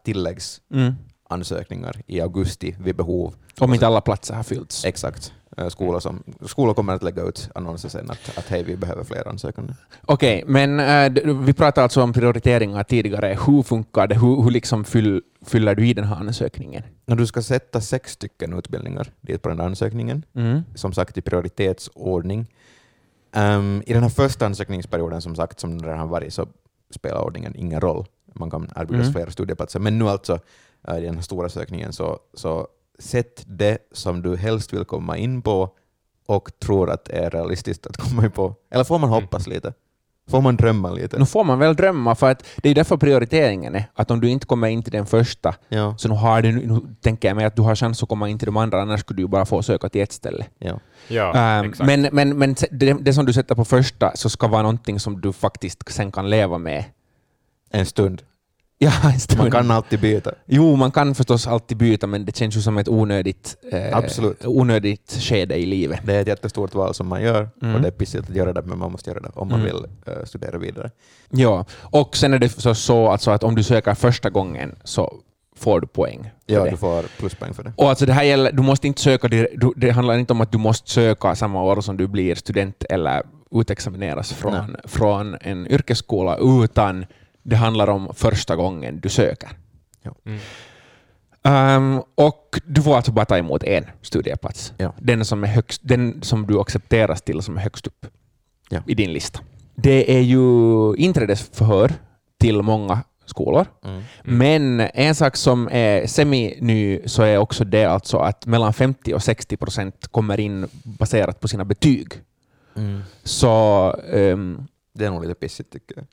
tilläggsansökningar 1.30 2.02
i 2.08 2.22
augusti 2.22 2.76
vid 2.80 2.96
behov. 2.96 3.36
Om 3.60 3.74
inte 3.74 3.88
alla 3.88 4.02
platser 4.02 4.34
har 4.36 4.44
fyllts. 4.44 4.86
Exakt. 4.86 5.34
Eh, 5.58 5.68
Skolor, 5.70 6.00
som, 6.00 6.24
skolor 6.46 6.74
kommer 6.74 6.94
att 6.94 7.04
lägga 7.04 7.24
ut 7.24 7.50
annonser 7.56 7.90
sen 7.90 8.12
att, 8.12 8.38
att 8.38 8.48
hej, 8.50 8.63
vi 8.63 8.76
behöver 8.78 9.04
fler 9.04 9.28
ansökande. 9.28 9.74
Okej, 10.06 10.44
men 10.48 10.80
äh, 10.80 11.24
vi 11.46 11.54
pratade 11.54 11.84
alltså 11.84 12.02
om 12.04 12.13
prioriteringar 12.13 12.84
tidigare. 12.84 13.38
Hur 13.48 13.63
funkar 13.63 14.08
det? 14.08 14.16
Hur, 14.16 14.44
hur 14.44 14.52
liksom 14.52 14.84
fyll, 14.84 15.22
fyller 15.46 15.76
du 15.76 15.88
i 15.88 15.94
den 15.94 16.06
här 16.06 16.16
ansökningen? 16.16 16.84
När 17.06 17.16
du 17.16 17.26
ska 17.28 17.42
sätta 17.42 17.82
sex 17.82 18.12
stycken 18.12 18.54
utbildningar 18.54 19.12
dit 19.22 19.42
på 19.42 19.50
den 19.50 19.58
där 19.58 19.66
ansökningen, 19.66 20.24
Mm. 20.36 20.62
som 20.76 20.94
sagt 20.94 21.18
i 21.18 21.22
prioritetsordning. 21.22 22.46
Ehm, 23.34 23.84
I 23.86 23.94
den 23.94 24.04
här 24.04 24.10
första 24.10 24.46
ansökningsperioden, 24.46 25.22
som 25.22 25.36
sagt, 25.36 25.60
som 25.60 25.80
redan 25.80 26.00
har 26.00 26.08
varit, 26.08 26.34
så 26.34 26.48
spelar 26.96 27.22
ordningen 27.22 27.56
ingen 27.56 27.82
roll. 27.82 28.06
Man 28.34 28.52
kan 28.52 28.70
erbjudas 28.76 29.04
Mm. 29.08 29.13
flera 29.13 29.32
studieplatser. 29.32 29.80
Men 29.80 30.00
nu 30.00 30.10
alltså, 30.10 30.40
i 30.98 31.02
den 31.02 31.16
här 31.16 31.22
stora 31.22 31.50
sökningen, 31.50 31.94
så, 31.94 32.20
så 32.34 32.68
sätt 33.00 33.44
det 33.48 33.78
som 33.92 34.22
du 34.22 34.36
helst 34.36 34.74
vill 34.74 34.86
komma 34.86 35.18
in 35.18 35.42
på 35.42 35.70
och 36.26 36.52
tror 36.60 36.90
att 36.90 37.10
är 37.10 37.30
realistiskt 37.30 37.88
att 37.88 37.98
komma 37.98 38.26
in 38.26 38.32
på. 38.32 38.56
Eller 38.72 38.84
får 38.84 39.00
man 39.00 39.10
hoppas 39.10 39.48
lite? 39.48 39.74
Får 40.30 40.42
man 40.42 40.56
drömma 40.56 40.92
lite? 40.92 41.20
Nu 41.20 41.26
får 41.26 41.44
man 41.44 41.60
väl 41.60 41.76
drömma, 41.76 42.16
för 42.16 42.32
att 42.32 42.44
det 42.58 42.70
är 42.70 42.76
därför 42.76 42.98
prioriteringen 42.98 43.76
är 43.76 43.84
att 43.94 44.12
om 44.12 44.22
du 44.22 44.30
inte 44.30 44.46
kommer 44.46 44.68
in 44.68 44.84
till 44.84 44.92
den 44.92 45.06
första, 45.06 45.56
Ja, 45.70 45.96
så 45.98 46.08
nu, 46.08 46.16
har 46.16 46.42
du, 46.42 46.52
nu 46.52 46.82
tänker 47.02 47.28
jag 47.28 47.36
mig 47.36 47.46
att 47.46 47.56
du 47.56 47.62
har 47.62 47.76
chans 47.76 48.04
att 48.04 48.10
komma 48.10 48.30
in 48.30 48.40
till 48.40 48.46
de 48.46 48.58
andra, 48.58 48.82
annars 48.82 49.00
skulle 49.00 49.18
du 49.18 49.24
ju 49.24 49.28
bara 49.28 49.46
få 49.46 49.63
söka 49.63 49.90
till 49.90 50.02
ett 50.02 50.12
ställe. 50.12 50.46
ja. 50.58 50.80
Ja, 51.08 51.66
exakt. 51.66 51.88
men 51.88 52.10
men, 52.12 52.38
men 52.38 52.56
det, 52.72 52.94
det 52.94 53.13
som 53.13 53.26
du 53.26 53.34
sätter 53.34 53.56
på 53.56 53.66
första 53.66 54.12
så 54.16 54.30
ska 54.30 54.48
vara 54.48 54.62
någonting 54.62 55.00
som 55.00 55.22
du 55.22 55.34
faktiskt 55.34 55.92
sen 55.92 56.12
kan 56.12 56.30
leva 56.30 56.58
med. 56.58 56.84
En 57.70 57.86
stund. 57.86 58.22
Ja. 58.80 58.92
Man 59.38 59.52
kan 59.52 59.72
alltid 59.72 60.00
byta. 60.00 60.32
Jo, 60.46 60.76
man 60.76 60.92
kan 60.92 61.16
förstås 61.16 61.48
alltid 61.48 61.78
byta, 61.78 62.08
men 62.08 62.26
det 62.26 62.36
känns 62.38 62.58
ju 62.58 62.62
som 62.62 62.78
ett 62.78 62.88
onödigt, 62.88 63.56
eh, 63.72 63.98
Absolut. 63.98 64.46
onödigt 64.46 65.18
skede 65.22 65.56
i 65.56 65.66
livet. 65.66 66.00
Det 66.04 66.16
är 66.16 66.22
ett 66.22 66.28
jättestort 66.28 66.76
val 66.76 66.94
som 66.94 67.08
man 67.08 67.22
gör 67.22 67.50
Mm. 67.62 67.76
och 67.76 67.82
det 67.82 67.88
är 67.88 67.92
pissigt 67.92 68.30
att 68.30 68.36
göra 68.36 68.54
det, 68.54 68.62
men 68.62 68.78
man 68.80 68.92
måste 68.92 69.10
göra 69.10 69.20
det 69.20 69.30
om 69.36 69.48
man 69.50 69.60
Mm. 69.62 69.74
vill 69.74 69.86
eh, 70.06 70.24
studera 70.26 70.58
vidare. 70.58 70.92
Ja, 71.30 71.66
och 71.82 72.18
sen 72.18 72.34
är 72.34 72.40
det 72.40 72.50
så, 72.50 72.76
så 72.76 73.08
alltså 73.08 73.32
att 73.32 73.44
om 73.44 73.56
du 73.56 73.63
söker 73.63 73.94
första 73.94 74.30
gången 74.30 74.76
så 74.84 75.13
får 75.56 75.82
du 75.82 75.88
poäng. 75.88 76.30
Ja, 76.46 76.63
det. 76.63 76.70
du 76.70 76.78
får 76.78 77.04
pluspoäng 77.20 77.54
för 77.54 77.63
det. 77.63 77.74
Och 77.76 77.90
alltså 77.90 78.06
det 78.06 78.13
här 78.13 78.24
gäller, 78.24 78.52
du 78.52 78.62
måste 78.63 78.88
inte 78.88 79.02
söka, 79.02 79.28
du, 79.28 79.48
det 79.76 79.90
handlar 79.92 80.18
inte 80.18 80.34
om 80.34 80.42
att 80.42 80.52
du 80.52 80.58
måste 80.58 80.92
söka 80.92 81.36
samma 81.36 81.63
år 81.63 81.82
som 81.82 81.98
du 81.98 82.08
blir 82.08 82.36
student 82.36 82.84
eller 82.90 83.24
utexamineras 83.52 84.34
från, 84.34 84.76
från 84.84 85.38
en 85.42 85.68
yrkesskola, 85.68 86.38
utan 86.63 87.06
det 87.48 87.56
handlar 87.56 87.88
om 87.90 88.14
första 88.14 88.56
gången 88.56 89.00
du 89.00 89.10
söker. 89.10 89.50
Ja. 90.02 90.16
Mm. 90.26 90.40
Ehm, 91.44 92.02
och 92.16 92.60
du 92.66 92.82
får 92.82 92.96
alltså 92.96 93.12
bara 93.12 93.26
ta 93.26 93.38
emot 93.38 93.64
en 93.64 93.86
studieplats. 94.02 94.74
Ja. 94.78 94.94
Den, 95.00 95.26
som 95.26 95.44
är 95.44 95.48
högst, 95.48 95.82
den 95.84 96.22
som 96.22 96.48
du 96.48 96.60
accepteras 96.60 97.22
till 97.22 97.42
som 97.42 97.58
är 97.58 97.62
högst 97.62 97.88
upp 97.88 98.06
Ja. 98.70 98.80
i 98.88 98.96
din 98.96 99.14
lista. 99.14 99.40
Det 99.76 100.18
är 100.18 100.22
ju 100.22 100.46
inträdesförhör 100.96 101.94
till 102.40 102.62
många 102.62 103.04
skolor. 103.26 103.66
Mm. 103.86 104.04
Men 104.24 104.80
en 104.80 105.16
sak 105.16 105.36
som 105.36 105.70
är 105.72 106.08
semi-ny 106.08 107.00
så 107.06 107.24
är 107.24 107.38
också 107.38 107.64
det 107.64 107.86
alltså 107.86 108.18
att 108.18 108.46
mellan 108.46 108.74
50 108.74 109.14
och 109.14 109.24
60 109.24 109.58
procent 109.58 110.08
kommer 110.08 110.40
in 110.40 110.68
baserat 110.84 111.40
på 111.40 111.48
sina 111.48 111.66
betyg. 111.66 112.08
Mm. 112.76 113.02
Så 113.24 113.92
ehm, 114.14 114.68
Det 114.94 115.06
är 115.06 115.12
nog 115.12 115.22
lite 115.22 115.36
pissigt 115.36 115.72
tycker 115.74 115.96
jag. 115.96 116.06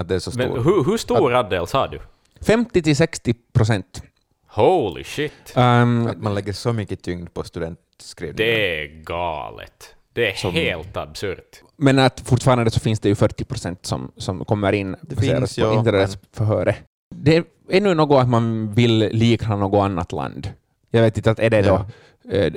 Att 0.00 0.08
det 0.08 0.14
är 0.14 0.18
så 0.18 0.30
Men 0.34 0.48
stort. 0.50 0.66
hur, 0.66 0.84
hur 0.84 0.96
stor 0.96 1.34
andel 1.34 1.66
sa 1.66 1.86
du? 1.88 2.00
50 2.40 2.82
till 2.82 2.96
60 2.96 3.34
procent. 3.52 4.02
Holy 4.48 5.04
shit. 5.04 5.32
Ehm, 5.54 6.06
Att 6.06 6.16
man 6.22 6.34
lägger 6.34 6.52
så 6.52 6.72
mycket 6.72 7.02
tyngd 7.02 7.34
på 7.34 7.44
studentskrivningar. 7.44 8.36
Det 8.50 8.82
är 8.84 9.02
galet. 9.04 9.94
Det 10.12 10.30
är 10.30 10.34
Som- 10.34 10.52
helt 10.54 10.96
absurt. 10.96 11.62
men 11.76 11.98
att 11.98 12.20
fortfarande 12.20 12.70
så 12.70 12.80
finns 12.80 13.00
det 13.00 13.08
ju 13.08 13.14
40 13.14 13.44
procent 13.44 13.86
som, 13.86 14.12
som 14.16 14.44
kommer 14.44 14.72
in 14.72 14.96
Det 15.02 15.14
baserat 15.16 15.38
finns, 15.38 15.56
på 15.56 15.60
ja, 15.62 15.74
inträdesförhöret. 15.78 16.76
Det 17.14 17.36
är 17.36 17.44
ännu 17.70 17.94
något 17.94 18.22
att 18.22 18.28
man 18.28 18.72
vill 18.74 18.98
likna 19.12 19.56
något 19.56 19.82
annat 19.84 20.12
land. 20.12 20.52
Jag 20.90 21.02
vet 21.02 21.16
inte, 21.16 21.30
att 21.30 21.38
är 21.38 21.50
det 21.50 21.62
då 21.62 21.68
Ja. 21.68 21.86
Eh, 22.28 22.52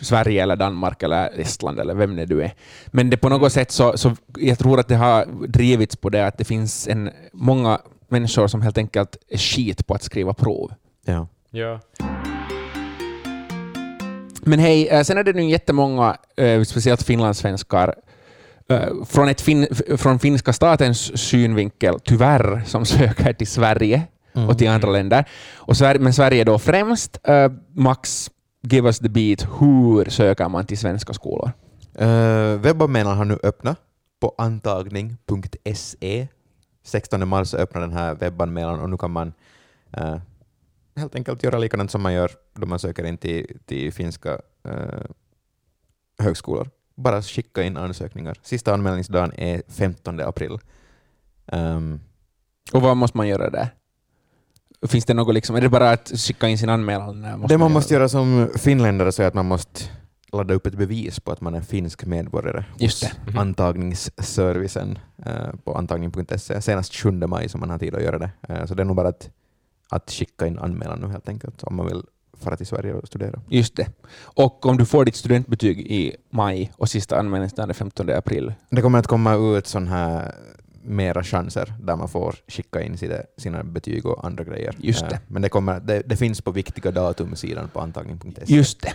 Sverige 0.00 0.42
eller 0.42 0.56
Danmark 0.56 1.02
eller 1.02 1.40
Estland 1.40 1.80
eller 1.80 1.94
vem 1.94 2.16
det 2.16 2.26
du 2.26 2.42
är. 2.42 2.52
Men 2.86 3.10
det 3.10 3.16
på 3.16 3.28
något 3.28 3.52
sätt 3.52 3.70
så, 3.70 3.98
så 3.98 4.16
jag 4.38 4.58
tror 4.58 4.80
att 4.80 4.88
det 4.88 4.96
har 4.96 5.46
drivits 5.48 5.96
på 5.96 6.08
det 6.08 6.26
att 6.26 6.38
det 6.38 6.44
finns 6.44 6.88
en, 6.88 7.10
många 7.32 7.78
människor 8.08 8.46
som 8.46 8.62
helt 8.62 8.78
enkelt 8.78 9.16
är 9.28 9.38
skit 9.38 9.86
på 9.86 9.94
att 9.94 10.02
skriva 10.02 10.34
prov. 10.34 10.72
Ja. 11.04 11.28
Ja. 11.50 11.80
Men 14.42 14.58
hej, 14.58 14.88
eh, 14.88 15.02
sen 15.02 15.18
är 15.18 15.22
det 15.24 15.32
nu 15.32 15.50
jättemånga, 15.50 16.16
eh, 16.36 16.62
speciellt 16.62 17.02
finlandssvenskar, 17.02 17.94
från, 19.06 19.28
ett 19.28 19.40
fin, 19.40 19.66
från 19.96 20.18
finska 20.18 20.52
statens 20.52 21.18
synvinkel, 21.28 22.00
tyvärr, 22.04 22.62
som 22.66 22.84
söker 22.96 23.32
till 23.32 23.46
Sverige 23.46 24.02
Mm. 24.38 24.48
och 24.48 24.58
till 24.58 24.68
andra 24.68 24.90
länder. 24.90 25.24
Och 25.56 25.76
Sverige, 25.76 26.00
men 26.00 26.12
Sverige 26.12 26.44
då 26.44 26.58
främst. 26.58 27.18
Eh, 27.24 27.52
Max, 27.74 28.30
give 28.62 28.88
us 28.88 28.98
the 28.98 29.08
beat. 29.08 29.46
Hur 29.60 30.10
söker 30.10 30.48
man 30.48 30.66
till 30.66 30.78
svenska 30.78 31.12
skolor? 31.12 31.52
Uh, 32.00 32.60
webbanmälan 32.60 33.16
har 33.16 33.24
nu 33.24 33.38
öppnat 33.42 33.78
på 34.20 34.34
antagning.se. 34.38 36.28
16 36.82 37.28
mars 37.28 37.54
öppnar 37.54 37.80
den 37.80 37.92
här 37.92 38.14
webbanmälan 38.14 38.80
och 38.80 38.90
nu 38.90 38.96
kan 38.96 39.10
man 39.10 39.32
eh, 39.92 40.18
helt 40.96 41.14
enkelt 41.14 41.42
göra 41.42 41.58
likadant 41.58 41.90
som 41.90 42.02
man 42.02 42.12
gör 42.12 42.30
då 42.54 42.66
man 42.66 42.78
söker 42.78 43.04
in 43.04 43.18
till, 43.18 43.58
till 43.66 43.92
finska 43.92 44.40
eh, 44.64 45.04
högskolor. 46.18 46.70
Bara 46.94 47.22
skicka 47.22 47.62
in 47.62 47.76
ansökningar. 47.76 48.38
Sista 48.42 48.74
anmälningsdagen 48.74 49.32
är 49.36 49.62
15 49.68 50.20
april. 50.20 50.58
Ehm, 51.46 52.00
Och 52.72 52.82
vad 52.82 52.96
måste 52.96 53.16
man 53.16 53.28
göra 53.28 53.50
där? 53.50 53.68
Finns 54.86 55.04
det 55.04 55.14
något 55.14 55.34
liksom, 55.34 55.56
är 55.56 55.60
det 55.60 55.68
bara 55.68 55.90
att 55.90 56.08
skicka 56.08 56.48
in 56.48 56.58
sin 56.58 56.68
anmälan? 56.68 57.20
När 57.20 57.48
det 57.48 57.58
man 57.58 57.72
måste 57.72 57.94
göra 57.94 58.08
som 58.08 58.48
finländare 58.54 59.12
så 59.12 59.22
är 59.22 59.26
att 59.26 59.34
man 59.34 59.46
måste 59.46 59.84
ladda 60.32 60.54
upp 60.54 60.66
ett 60.66 60.74
bevis 60.74 61.20
på 61.20 61.32
att 61.32 61.40
man 61.40 61.54
är 61.54 61.60
finsk 61.60 62.06
medborgare 62.06 62.64
Just 62.78 63.04
hos. 63.04 63.12
Mhm. 63.26 63.38
antagningsservicen 63.38 64.98
eh, 65.26 65.32
på 65.64 65.74
antagning.se. 65.74 66.62
Senast 66.62 66.94
7 66.94 67.10
maj 67.10 67.48
som 67.48 67.60
man 67.60 67.70
har 67.70 67.78
tid 67.78 67.94
att 67.94 68.02
göra 68.02 68.18
det. 68.18 68.30
Eh, 68.48 68.66
så 68.66 68.74
det 68.74 68.82
är 68.82 68.84
nog 68.84 68.96
bara 68.96 69.08
att, 69.08 69.30
att 69.90 70.10
skicka 70.10 70.46
in 70.46 70.58
anmälan 70.58 71.00
nu 71.00 71.08
helt 71.08 71.28
enkelt 71.28 71.62
om 71.62 71.76
man 71.76 71.86
vill 71.86 72.02
fara 72.40 72.56
till 72.56 72.66
Sverige 72.66 72.94
och 72.94 73.06
studera. 73.06 73.40
Just 73.48 73.76
det. 73.76 73.86
Och 74.22 74.66
om 74.66 74.76
du 74.76 74.86
får 74.86 75.04
ditt 75.04 75.16
studentbetyg 75.16 75.80
i 75.80 76.16
maj 76.30 76.72
och 76.76 76.88
sista 76.88 77.18
anmälningsdagen 77.18 77.70
är 77.70 77.74
15 77.74 78.10
april. 78.10 78.52
Det 78.70 78.82
kommer 78.82 78.98
att 78.98 79.06
komma 79.06 79.34
ut 79.34 79.66
sån 79.66 79.88
här 79.88 80.34
mera 80.88 81.22
chanser 81.24 81.72
där 81.80 81.96
man 81.96 82.08
får 82.08 82.34
skicka 82.48 82.82
in 82.82 82.98
sina, 82.98 83.14
sina 83.36 83.62
betyg 83.62 84.06
och 84.06 84.24
andra 84.26 84.44
grejer. 84.44 84.74
Just 84.78 85.02
Eh, 85.02 85.08
det. 85.08 85.20
Men 85.28 85.42
det, 85.42 85.48
kommer, 85.48 85.80
det, 85.80 86.02
det 86.06 86.16
finns 86.16 86.40
på 86.40 86.50
viktiga 86.50 86.90
datum-sidan 86.90 87.68
på 87.68 87.80
antagning.se. 87.80 88.54
Just 88.54 88.80
det. 88.82 88.92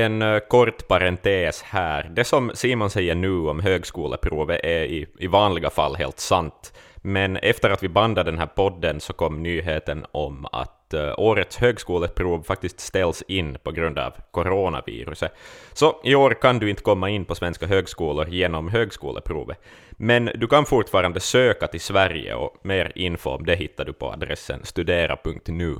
En 0.00 0.22
eh, 0.22 0.38
kort 0.38 0.88
parentes 0.88 1.62
här. 1.62 2.10
Det 2.16 2.24
som 2.24 2.50
Simon 2.54 2.90
säger 2.90 3.14
nu 3.14 3.36
om 3.36 3.60
högskoleprovet 3.60 4.60
är 4.62 4.84
i, 4.84 5.06
i 5.18 5.26
vanliga 5.26 5.70
fall 5.70 5.96
helt 5.96 6.20
sant. 6.20 6.72
Men 6.96 7.36
efter 7.36 7.70
att 7.70 7.82
vi 7.82 7.88
bandade 7.88 8.30
den 8.30 8.38
här 8.38 8.46
podden 8.46 9.00
så 9.00 9.12
kom 9.12 9.42
nyheten 9.42 10.04
om 10.12 10.46
att 10.52 10.81
eh, 10.94 11.14
årets 11.18 11.56
högskoleprov 11.56 12.42
faktiskt 12.42 12.80
ställs 12.80 13.22
in 13.28 13.56
på 13.62 13.70
grund 13.72 13.98
av 13.98 14.12
coronaviruset. 14.30 15.32
Så 15.72 16.00
i 16.04 16.14
år 16.14 16.30
kan 16.42 16.58
du 16.58 16.70
inte 16.70 16.82
komma 16.82 17.10
in 17.10 17.24
på 17.24 17.34
svenska 17.34 17.66
högskolor 17.66 18.28
genom 18.28 18.68
högskoleprovet. 18.68 19.58
Men 19.90 20.24
du 20.34 20.46
kan 20.46 20.64
fortfarande 20.64 21.20
söka 21.20 21.66
till 21.66 21.80
Sverige 21.80 22.34
och 22.34 22.56
mer 22.62 22.92
info 22.94 23.30
om 23.30 23.46
det 23.46 23.54
hittar 23.56 23.84
du 23.84 23.92
på 23.92 24.12
adressen 24.12 24.60
studera.nu. 24.64 25.76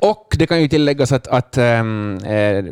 Och 0.00 0.26
det 0.38 0.46
kan 0.46 0.60
ju 0.62 0.68
tilläggas 0.68 1.12
att, 1.12 1.26
att 1.26 1.56
ehm, 1.58 2.16
eh, 2.16 2.64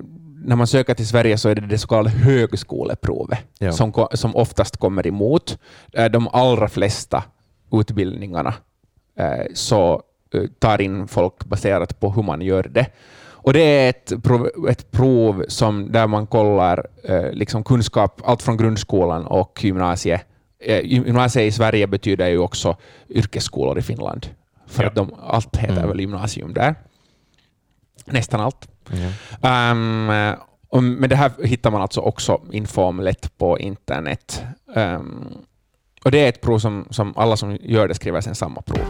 när 0.45 0.57
man 0.57 0.67
söker 0.67 0.95
till 0.95 1.09
Sverige 1.09 1.39
så 1.39 1.49
är 1.49 1.55
det 1.55 1.61
det 1.67 1.79
så 1.79 1.89
kallade 1.89 2.11
högskoleprovet 2.11 3.39
Ja. 3.59 3.73
som, 3.73 4.09
som 4.13 4.37
oftast 4.37 4.77
kommer 4.77 5.07
emot. 5.07 5.59
Eh, 5.93 6.05
de 6.05 6.29
allra 6.29 6.69
flesta 6.69 7.25
utbildningarna 7.73 8.55
så 9.55 10.03
tar 10.59 10.81
in 10.81 11.09
folk 11.09 11.45
baserat 11.45 12.01
på 12.01 12.11
hur 12.11 12.23
man 12.23 12.41
gör 12.43 12.63
det. 12.63 12.87
Och 13.29 13.53
det 13.53 13.61
är 13.61 13.91
ett 13.91 14.13
prov, 14.23 14.49
ett 14.71 14.91
prov 14.91 15.45
som, 15.49 15.93
där 15.93 16.07
man 16.07 16.27
kollar 16.27 16.87
eh, 17.05 17.33
liksom 17.33 17.65
kunskap, 17.65 18.21
allt 18.25 18.43
från 18.43 18.57
grundskolan 18.57 19.27
och 19.27 19.65
gymnasiet. 19.65 20.21
Eh, 20.61 20.81
gymnasiet 20.85 21.49
i 21.49 21.53
Sverige 21.53 21.87
betyder 21.87 22.29
ju 22.29 22.39
också 22.39 22.77
yrkesskolor 23.09 23.79
i 23.79 23.83
Finland. 23.83 24.27
För 24.67 24.83
Ja. 24.83 24.89
att 24.89 24.95
de, 24.95 25.15
allt 25.23 25.57
heter 25.57 25.77
Mm. 25.77 25.89
väl 25.89 26.01
gymnasium 26.01 26.55
där. 26.55 26.75
Nästan 28.07 28.41
allt. 28.41 28.69
Ehm, 29.43 30.11
eh, 30.11 30.35
och, 30.69 30.83
men 30.83 31.11
det 31.11 31.17
här 31.17 31.31
hittar 31.45 31.71
man 31.71 31.83
alltså 31.83 32.01
också 32.01 32.41
info 32.53 32.83
om 32.83 33.01
lätt 33.01 33.39
på 33.39 33.59
internet. 33.59 34.43
Ehm, 34.75 35.25
och 36.05 36.11
det 36.11 36.19
är 36.19 36.29
ett 36.29 36.41
prov 36.41 36.59
som, 36.59 36.87
som 36.91 37.13
alla 37.17 37.37
som 37.37 37.59
gör 37.63 37.89
det 37.89 37.95
skriver 37.95 38.21
sen 38.21 38.35
samma 38.35 38.63
prov. 38.63 38.85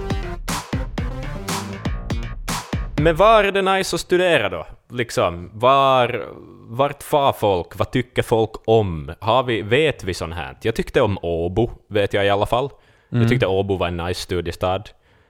Men 3.01 3.17
var 3.17 3.45
är 3.45 3.53
det 3.53 3.63
nice 3.63 3.97
att 3.97 4.01
studera 4.01 4.49
då? 4.49 4.67
Liksom, 4.91 5.51
var, 5.55 6.25
vart 6.69 7.03
far 7.03 7.33
folk? 7.33 7.79
Vad 7.79 7.91
tycker 7.91 8.23
folk 8.23 8.51
om? 8.65 9.13
Har 9.21 9.43
vi, 9.43 9.63
vet 9.63 10.05
vi 10.05 10.15
sånt 10.15 10.35
här? 10.35 10.57
Jag 10.63 10.75
tyckte 10.75 11.01
om 11.03 11.19
Åbo, 11.23 11.71
vet 11.89 12.15
jag 12.15 12.27
i 12.27 12.31
alla 12.31 12.47
fall. 12.47 12.71
Jag 13.09 13.29
tyckte 13.29 13.47
Åbo 13.47 13.77
var 13.77 13.89
en 13.89 13.97
nice 13.97 14.21
studiestad. 14.21 14.83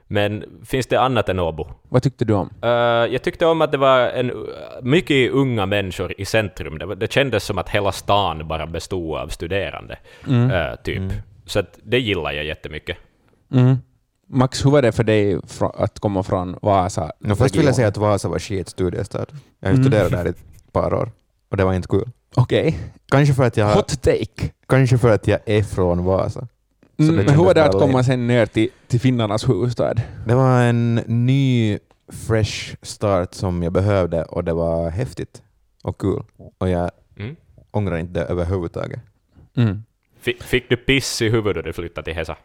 Men 0.09 0.45
finns 0.67 0.87
det 0.87 0.97
annat 1.01 1.29
än 1.29 1.39
Åbo? 1.41 1.67
Vad 1.89 2.03
tyckte 2.03 2.25
du 2.25 2.35
om? 2.35 2.51
Eh, 2.63 2.69
jag 3.13 3.23
tyckte 3.23 3.47
om 3.47 3.61
att 3.61 3.73
det 3.73 3.79
var 3.79 4.01
en, 4.01 4.47
mycket 4.83 5.31
unga 5.33 5.67
människor 5.67 6.15
i 6.21 6.25
centrum. 6.25 6.79
Det, 6.79 6.95
det 6.95 7.13
kändes 7.13 7.45
som 7.45 7.59
att 7.59 7.69
hela 7.69 7.93
stan 7.93 8.49
bara 8.49 8.67
bestod 8.67 9.17
av 9.19 9.29
studerande. 9.29 9.99
eh, 10.51 10.75
typ. 10.85 11.03
Så 11.47 11.59
att 11.59 11.79
det 11.83 11.99
gillar 11.99 12.33
jag 12.33 12.45
jättemycket. 12.45 12.97
Mm. 13.53 13.77
Max, 14.29 14.65
hur 14.65 14.71
var 14.71 14.83
det 14.83 14.93
för 14.93 15.05
dig 15.05 15.39
att 15.75 15.99
komma 16.01 16.23
från 16.23 16.57
Vasa? 16.63 17.13
No, 17.21 17.35
först 17.35 17.57
vill 17.57 17.67
jag 17.67 17.75
säga 17.75 17.89
att 17.89 17.97
Vasa 17.97 18.29
var 18.29 18.39
skit 18.39 18.69
studiestad. 18.69 19.27
Jag 19.61 19.71
Mm. 19.71 19.83
studerat 19.85 20.11
där 20.11 20.27
i 20.27 20.29
ett 20.29 20.73
par 20.73 20.95
år 20.95 21.11
och 21.51 21.57
det 21.57 21.65
var 21.65 21.75
inte 21.75 21.89
kul. 21.89 22.11
Okej. 22.35 22.79
Kanske 23.11 23.35
för 23.35 23.45
att 23.45 23.57
jag, 23.57 23.75
Hot 23.75 24.03
take. 24.03 24.51
kanske 24.69 24.99
för 24.99 25.11
att 25.11 25.27
jag 25.27 25.41
är 25.47 25.63
från 25.63 26.05
Vasa. 26.05 26.49
Mm, 26.99 27.15
men 27.17 27.29
hur 27.29 27.45
var 27.45 27.55
det 27.55 27.65
att 27.65 27.73
komma 27.73 28.05
sen 28.05 28.27
ner 28.27 28.47
till, 28.47 28.69
till 28.89 29.01
finnarnas 29.01 29.49
huvudstad? 29.49 29.95
Det 30.27 30.35
var 30.35 30.61
en 30.63 30.95
ny 30.95 31.79
fresh 32.09 32.77
start 32.83 33.35
som 33.35 33.63
jag 33.63 33.73
behövde 33.73 34.25
och 34.25 34.45
det 34.45 34.53
var 34.53 34.91
häftigt 34.91 35.43
och 35.83 35.99
kul. 36.01 36.23
Och 36.59 36.69
jag 36.69 36.91
Mm. 37.19 37.37
ångrar 37.71 37.97
inte 37.97 38.21
det 38.21 38.27
överhuvudtaget. 38.27 39.01
Mm. 39.57 39.83
Fick, 40.21 40.43
fick 40.43 40.69
du 40.69 40.77
piss 40.77 41.23
i 41.23 41.29
huvudet 41.29 41.55
då 41.65 41.69
du 41.69 41.73
flyttade 41.73 42.05
till 42.05 42.15
Hesa? 42.15 42.37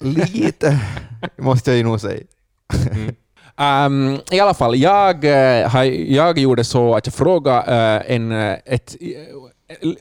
Lite, 0.00 0.80
måste 1.36 1.70
jag 1.70 1.78
ju 1.78 1.84
nog 1.84 2.00
säga. 2.00 2.22
Um, 3.60 4.20
I 4.30 4.40
alla 4.40 4.54
fall, 4.54 4.76
jag, 4.76 5.24
eh, 5.24 5.84
jag 6.12 6.38
gjorde 6.38 6.64
så 6.64 6.94
att 6.94 7.06
jag 7.06 7.14
frågade, 7.14 8.02
eh, 8.06 8.14
en, 8.16 8.32
eh, 8.32 8.56
ett, 8.64 8.96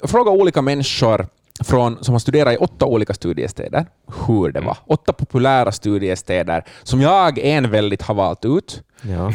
frågade 0.03 0.37
olika 0.37 0.61
människor 0.61 1.27
från, 1.63 2.03
som 2.03 2.13
har 2.13 2.19
studerat 2.19 2.53
i 2.53 2.57
åtta 2.57 2.85
olika 2.85 3.13
studiestäder 3.13 3.85
hur 4.27 4.51
det 4.51 4.61
var. 4.61 4.77
Åtta 4.85 5.13
populära 5.13 5.71
studiestäder 5.71 6.63
som 6.83 7.01
jag 7.01 7.39
enväldigt 7.39 8.01
har 8.01 8.15
valt 8.15 8.45
ut. 8.45 8.83
Ja. 9.01 9.31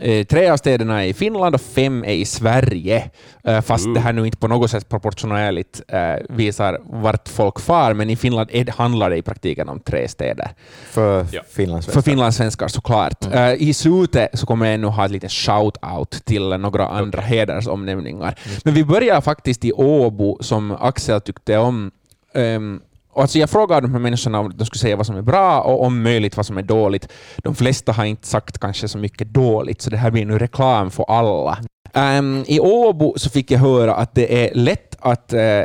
Eh, 0.00 0.24
tre 0.26 0.48
av 0.48 0.56
städerna 0.56 1.04
är 1.04 1.08
i 1.08 1.14
Finland 1.14 1.54
och 1.54 1.60
fem 1.60 2.04
är 2.04 2.12
i 2.12 2.24
Sverige. 2.24 3.10
Eh, 3.44 3.60
fast 3.60 3.86
Ooh. 3.86 3.94
det 3.94 4.00
här 4.00 4.12
nu 4.12 4.26
inte 4.26 4.38
på 4.38 4.48
något 4.48 4.70
sätt 4.70 4.88
proportionellt 4.88 5.82
eh, 5.88 6.14
visar 6.28 6.78
vart 6.84 7.28
folk 7.28 7.60
far, 7.60 7.94
men 7.94 8.10
i 8.10 8.16
Finland 8.16 8.48
är, 8.52 8.66
handlar 8.72 9.10
det 9.10 9.16
i 9.16 9.22
praktiken 9.22 9.68
om 9.68 9.80
tre 9.80 10.08
städer. 10.08 10.48
För 10.90 11.26
Ja. 11.32 11.42
Finlands 11.50 11.86
För 11.86 12.02
finlandssvenskar 12.02 12.68
såklart. 12.68 13.34
Eh, 13.34 13.52
I 13.52 13.74
slutet 13.74 14.38
så 14.38 14.46
kommer 14.46 14.66
jag 14.66 14.74
ännu 14.74 14.86
ha 14.86 15.04
ett 15.04 15.10
litet 15.10 15.30
shout-out 15.30 16.24
till 16.24 16.48
några 16.48 16.88
andra 16.88 17.20
hedersomnämningar. 17.20 18.34
Men 18.64 18.74
vi 18.74 18.84
börjar 18.84 19.20
faktiskt 19.20 19.64
i 19.64 19.72
Åbo, 19.72 20.38
som 20.40 20.72
Axel 20.80 21.20
tyckte 21.20 21.58
om. 21.58 21.90
Um, 22.34 22.80
och 23.14 23.22
alltså 23.22 23.38
jag 23.38 23.50
frågade 23.50 23.80
de 23.80 23.92
här 23.92 24.00
människorna 24.00 24.40
om 24.40 24.52
de 24.56 24.66
skulle 24.66 24.80
säga 24.80 24.96
vad 24.96 25.06
som 25.06 25.16
är 25.16 25.22
bra 25.22 25.60
och 25.60 25.84
om 25.84 26.02
möjligt 26.02 26.36
vad 26.36 26.46
som 26.46 26.58
är 26.58 26.62
dåligt. 26.62 27.08
De 27.38 27.54
flesta 27.54 27.92
har 27.92 28.04
inte 28.04 28.26
sagt 28.26 28.58
kanske 28.58 28.88
så 28.88 28.98
mycket 28.98 29.28
dåligt, 29.28 29.82
så 29.82 29.90
det 29.90 29.96
här 29.96 30.10
blir 30.10 30.26
nu 30.26 30.38
reklam 30.38 30.90
för 30.90 31.04
alla. 31.08 31.58
Ehm, 31.92 32.44
I 32.46 32.60
Åbo 32.60 33.14
så 33.16 33.30
fick 33.30 33.50
jag 33.50 33.58
höra 33.58 33.94
att 33.94 34.14
det 34.14 34.44
är 34.44 34.54
lätt 34.54 34.96
att 35.00 35.32
eh, 35.32 35.62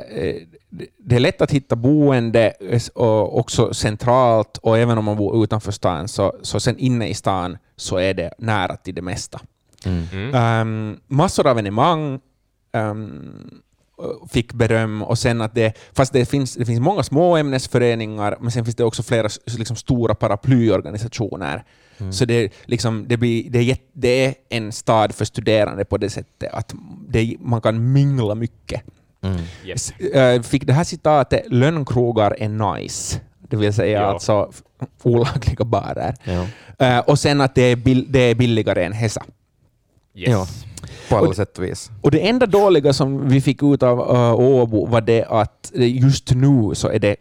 det 0.98 1.16
är 1.16 1.20
lätt 1.20 1.42
att 1.42 1.52
hitta 1.52 1.76
boende 1.76 2.54
eh, 2.60 2.82
och 2.94 3.40
också 3.40 3.74
centralt 3.74 4.58
och 4.58 4.78
även 4.78 4.98
om 4.98 5.06
man 5.06 5.18
bor 5.18 5.44
utanför 5.44 5.72
stan 5.72 6.08
så, 6.08 6.34
så 6.42 6.60
sen 6.60 6.78
inne 6.78 7.08
i 7.08 7.14
stan 7.14 7.58
så 7.76 7.98
är 7.98 8.14
det 8.14 8.34
nära 8.38 8.76
till 8.76 8.96
det 8.96 9.02
mesta. 9.02 9.40
Mm. 9.86 10.36
Um, 10.36 11.00
massor 11.08 11.48
av 11.48 11.52
evenemang 11.52 12.20
um, 12.74 13.62
fick 14.30 14.54
beröm 14.54 15.02
och 15.04 15.18
sen 15.20 15.42
att 15.42 15.56
det, 15.56 15.74
fast 15.94 16.14
det 16.14 16.26
finns, 16.26 16.54
det 16.56 16.66
finns 16.66 16.80
många 16.80 17.04
små 17.04 17.38
ämnesföreningar 17.38 18.38
men 18.40 18.52
sen 18.52 18.66
finns 18.66 18.76
det 18.76 18.84
också 18.84 19.04
flera 19.04 19.30
liksom, 19.58 19.76
stora 19.76 20.16
paraplyorganisationer. 20.16 21.64
Så 22.12 22.26
det, 22.26 22.54
liksom, 22.66 23.06
det, 23.08 23.18
blir, 23.18 23.50
det, 23.50 23.60
är, 23.72 23.78
det 23.94 24.26
är 24.26 24.34
en 24.50 24.72
stad 24.72 25.16
för 25.16 25.26
studerande 25.26 25.86
på 25.86 25.98
det 25.98 26.10
sättet 26.10 26.54
att 26.54 26.74
det, 27.08 27.36
man 27.40 27.62
kan 27.62 27.92
mingla 27.92 28.36
mycket. 28.36 28.82
Mm. 29.22 29.38
Yes. 29.66 29.92
Eh, 29.92 30.42
fick 30.42 30.66
det 30.68 30.74
här 30.74 30.84
citatet 30.84 31.44
”lönnkrogar 31.48 32.36
är 32.40 32.50
nice”, 32.50 33.20
det 33.50 33.58
vill 33.58 33.74
säga 33.74 34.02
Ja. 34.02 34.06
alltså 34.08 34.52
olagliga 35.04 35.66
barer. 35.66 36.16
Ja. 36.24 36.46
Eh, 36.86 37.00
och 37.00 37.20
sen 37.20 37.42
att 37.42 37.56
det 37.56 37.62
är, 37.62 37.76
bill- 37.76 38.06
det 38.10 38.20
är 38.20 38.36
billigare 38.36 38.84
än 38.86 38.94
Hesa. 38.94 39.24
Yes. 40.20 40.30
Ja. 40.32 40.48
På 41.10 41.16
Och- 41.16 41.22
alla 41.26 41.34
sätt 41.34 41.58
och 41.58 41.64
vis. 41.64 41.92
Och 42.02 42.12
det 42.12 42.28
enda 42.30 42.46
dåliga 42.46 42.94
som 42.94 43.30
vi 43.30 43.42
fick 43.42 43.64
ut 43.64 43.84
av 43.84 44.00
uh, 44.00 44.34
Åbo 44.40 44.86
var 44.86 45.02
det 45.02 45.26
att 45.26 45.72
just 45.76 46.32
nu 46.32 46.72
så 46.74 46.88
är 46.90 47.00
det 47.00 47.16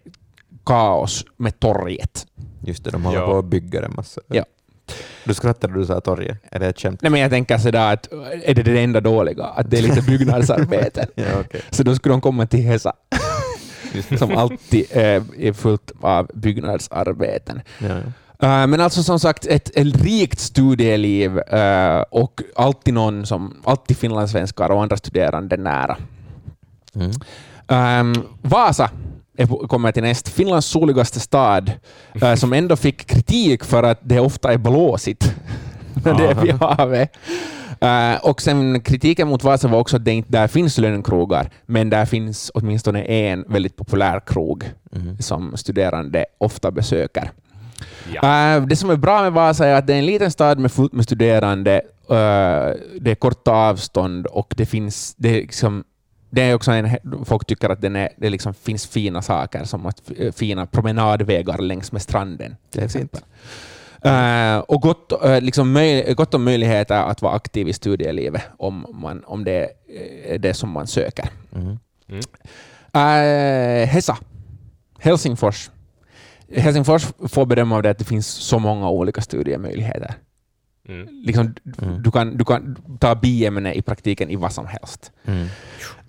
kaos 0.67 1.25
med 1.37 1.61
torget. 1.61 2.27
Just 2.65 2.85
det, 2.85 2.91
de 2.91 3.05
håller 3.05 3.19
Ja. 3.21 3.27
på 3.27 3.39
att 3.39 3.45
bygga 3.45 3.85
en 3.85 3.93
massa. 3.97 4.21
Ja. 4.27 4.45
Du 5.25 5.35
skrattade 5.35 5.73
när 5.73 5.81
du 5.81 5.87
sa 5.87 6.01
torget. 6.01 6.39
Är 6.51 6.59
det 6.59 6.67
ett 6.67 6.81
skämt? 6.81 7.03
Nej, 7.03 7.11
men 7.13 7.21
jag 7.21 7.31
tänker 7.31 7.59
sådär 7.59 7.93
att 7.93 8.09
är 8.45 8.55
det 8.55 8.63
det 8.63 8.81
enda 8.81 9.01
dåliga? 9.01 9.45
Att 9.45 9.71
det 9.71 9.79
är 9.79 9.83
lite 9.83 10.03
byggnadsarbeten. 10.09 11.07
Ja, 11.15 11.25
okej. 11.41 11.61
Så 11.71 11.83
då 11.83 11.95
skulle 11.95 12.13
de 12.13 12.21
komma 12.21 12.47
till 12.47 12.61
Hesa, 12.61 12.93
som 14.19 14.37
alltid 14.37 14.85
eh, 14.91 15.23
är 15.39 15.53
fullt 15.53 15.93
av 16.01 16.31
byggnadsarbeten. 16.35 17.61
Ja, 17.79 17.89
ja. 17.89 17.95
Eh, 18.43 18.67
Men 18.67 18.81
alltså 18.81 19.03
som 19.03 19.21
sagt, 19.21 19.47
ett, 19.47 19.71
ett 19.77 20.03
rikt 20.03 20.39
studieliv 20.41 21.39
eh, 21.39 22.01
och 22.11 22.43
alltid 22.57 22.95
någon 22.95 23.27
som, 23.27 23.57
alltid 23.65 23.97
finlandssvenskar 23.97 24.71
och 24.71 24.83
andra 24.83 24.97
studerande 24.97 25.57
nära. 25.57 25.97
Mm. 26.95 27.11
Ehm, 27.69 28.15
Vasa 28.43 28.91
kommer 29.69 29.93
till 29.93 30.03
näst. 30.03 30.29
Finlands 30.29 30.67
soligaste 30.67 31.21
stad, 31.21 31.73
eh, 32.23 32.35
som 32.37 32.53
ändå 32.53 32.77
fick 32.77 33.07
kritik 33.07 33.65
för 33.65 33.83
att 33.83 33.99
det 34.03 34.21
ofta 34.21 34.53
är 34.53 34.59
blåsigt 34.59 35.35
när 36.05 36.15
det 36.19 36.27
är 36.27 36.35
vid 36.35 36.53
havet. 36.55 37.13
Eh, 37.81 38.15
och 38.27 38.43
sen 38.43 38.81
kritiken 38.81 39.29
mot 39.29 39.45
Vasa 39.45 39.69
var 39.69 39.79
också 39.79 39.97
att 39.97 40.05
det 40.05 40.13
inte 40.13 40.33
där 40.33 40.49
finns 40.49 40.79
lönnkrogar, 40.79 41.51
men 41.67 41.91
där 41.91 42.05
finns 42.07 42.51
åtminstone 42.55 43.03
en 43.03 43.45
väldigt 43.49 43.77
populär 43.77 44.21
krog 44.27 44.65
Mm. 44.97 45.19
som 45.19 45.57
studerande 45.57 46.25
ofta 46.39 46.71
besöker. 46.71 47.31
Ja. 48.13 48.55
Eh, 48.57 48.63
det 48.67 48.77
som 48.77 48.91
är 48.91 48.97
bra 48.97 49.23
med 49.23 49.33
Vasa 49.33 49.67
är 49.67 49.75
att 49.75 49.87
det 49.87 49.95
är 49.95 49.99
en 49.99 50.07
liten 50.07 50.31
stad 50.31 50.59
med 50.59 50.73
fullt 50.73 50.93
med 50.93 51.05
studerande. 51.05 51.75
eh, 52.11 52.75
det 53.01 53.11
är 53.11 53.15
korta 53.15 53.53
avstånd 53.53 54.27
och 54.27 54.55
det 54.57 54.67
finns... 54.67 55.15
Det 55.17 55.29
är, 55.29 55.35
liksom, 55.35 55.85
det 56.31 56.43
är 56.43 56.55
också 56.55 56.71
en, 56.73 56.91
folk 57.25 57.47
tycker 57.47 57.69
att 57.71 57.81
den 57.81 57.97
är, 57.97 58.09
det 58.17 58.31
liksom 58.31 58.55
finns 58.55 58.87
fina 58.87 59.23
saker, 59.23 59.65
som 59.65 59.87
att, 59.87 60.03
eh, 60.19 60.33
fina 60.33 60.67
promenadvägar 60.67 61.59
längs 61.59 61.93
med 61.93 62.03
stranden. 62.03 62.57
Till 62.71 62.81
Det 62.81 62.85
är 62.85 62.89
fint. 62.89 63.13
exempel. 63.15 63.21
Eh, 64.03 64.59
och 64.59 64.83
gott, 64.83 65.25
eh, 65.25 65.41
liksom 65.41 65.73
möj, 65.73 66.15
gott 66.15 66.35
om 66.35 66.45
möjligheter 66.45 66.95
att 67.03 67.23
vara 67.23 67.35
aktiv 67.35 67.69
i 67.69 67.73
studielivet 67.73 68.43
om, 68.59 68.87
man, 69.03 69.23
om 69.27 69.45
det 69.45 69.69
är 70.29 70.39
det 70.39 70.55
som 70.55 70.71
man 70.71 70.87
söker. 70.87 71.29
Mm. 71.55 71.79
Eh, 72.93 73.89
Hesa, 73.89 74.17
Helsingfors. 74.99 75.71
Helsingfors 76.57 77.07
får 77.29 77.47
beröm 77.47 77.73
av 77.73 77.83
det 77.83 77.91
att 77.91 77.99
det 77.99 78.05
finns 78.05 78.27
så 78.27 78.59
många 78.59 78.91
olika 78.91 79.21
studiemöjligheter. 79.21 80.15
Mm. 80.89 81.09
Liksom, 81.25 81.55
Mm. 81.83 82.03
du, 82.03 82.11
kan, 82.11 82.37
du 82.37 82.45
kan 82.45 82.77
ta 83.01 83.15
biämne 83.15 83.73
i 83.75 83.83
praktiken 83.83 84.31
i 84.31 84.37
vad 84.37 84.53
som 84.53 84.67
helst. 84.67 85.13
Mm. 85.25 85.47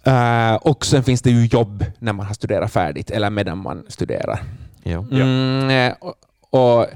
Eh, 0.04 0.56
och 0.56 0.86
sen 0.86 1.04
finns 1.04 1.22
det 1.22 1.30
ju 1.32 1.46
jobb 1.46 1.86
när 2.00 2.14
man 2.14 2.26
har 2.26 2.34
studerat 2.34 2.72
färdigt 2.72 3.12
eller 3.12 3.30
medan 3.30 3.58
man 3.58 3.86
studerar. 3.88 4.40
Ja. 4.84 5.06
Mm, 5.12 5.70
eh, 5.70 5.96
och, 6.00 6.16
och 6.50 6.88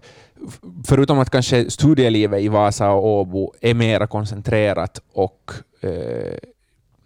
förutom 0.88 1.20
att 1.20 1.30
kanske 1.30 1.72
studielivet 1.72 2.41
i 2.41 2.48
Vasa 2.48 2.89
och 2.91 3.06
Åbo 3.06 3.54
är 3.62 3.74
mera 3.74 4.08
koncentrerat 4.08 5.00
och 5.14 5.52
eh, 5.82 6.38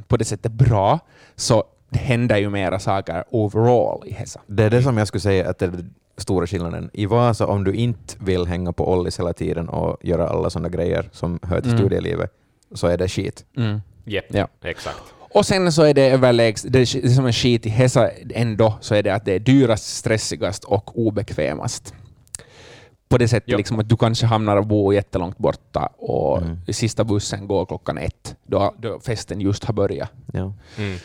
på 0.07 0.17
det 0.17 0.25
sättet 0.25 0.51
bra, 0.51 0.99
så 1.35 1.63
det 1.89 1.99
händer 1.99 2.37
ju 2.37 2.49
mera 2.49 2.79
saker 2.79 3.23
overall 3.29 4.03
i 4.07 4.13
Hesa. 4.13 4.41
Det 4.47 4.63
är 4.63 4.69
det 4.69 4.83
som 4.83 4.97
jag 4.97 5.07
skulle 5.07 5.21
säga 5.21 5.49
att 5.49 5.59
det, 5.59 5.71
stora 6.17 6.47
skillnaden. 6.47 6.89
I 6.93 7.05
Vasa, 7.05 7.47
om 7.47 7.63
du 7.63 7.73
inte 7.73 8.15
vill 8.19 8.45
hänga 8.45 8.73
på 8.73 8.91
Ollis 8.93 9.19
hela 9.19 9.33
tiden 9.33 9.69
och 9.69 9.97
göra 10.01 10.27
alla 10.29 10.49
sådana 10.49 10.69
grejer 10.69 11.09
som 11.11 11.39
hör 11.43 11.61
till 11.61 11.69
Mm. 11.71 11.79
studielivet, 11.81 12.31
så 12.75 12.87
är 12.87 12.97
det 12.97 13.07
skit. 13.07 13.45
Mm. 13.57 13.81
Jepp, 14.05 14.25
Ja. 14.29 14.47
exakt. 14.63 15.01
Och 15.19 15.45
sen 15.45 15.71
så 15.71 15.83
är 15.83 15.93
det 15.93 16.09
överlägset, 16.09 16.73
det, 16.73 16.79
är- 16.79 17.01
det 17.01 17.09
som 17.09 17.25
är 17.25 17.31
skit 17.31 17.65
i 17.65 17.69
Hesa 17.69 18.09
ändå, 18.33 18.77
så 18.81 18.95
är 18.95 19.03
det 19.03 19.09
att 19.13 19.25
det 19.25 19.33
är 19.33 19.39
dyrast, 19.39 19.97
stressigast 19.97 20.63
och 20.63 20.97
obekvämast. 21.07 21.93
På 23.09 23.17
det 23.17 23.27
sättet 23.27 23.57
liksom 23.57 23.79
att 23.79 23.89
du 23.89 23.97
kanske 23.97 24.25
hamnar 24.25 24.57
och 24.57 24.67
bor 24.67 24.93
jättelångt 24.93 25.37
borta 25.37 25.89
och 25.97 26.37
Mm. 26.41 26.57
sista 26.73 27.03
bussen 27.03 27.47
går 27.47 27.65
klockan 27.65 27.97
ett, 27.97 28.35
då, 28.45 28.73
då 28.77 28.99
festen 28.99 29.41
just 29.41 29.63
har 29.63 29.73
börjat. 29.73 30.11
Ja. 30.33 30.53
Mm. 30.77 30.97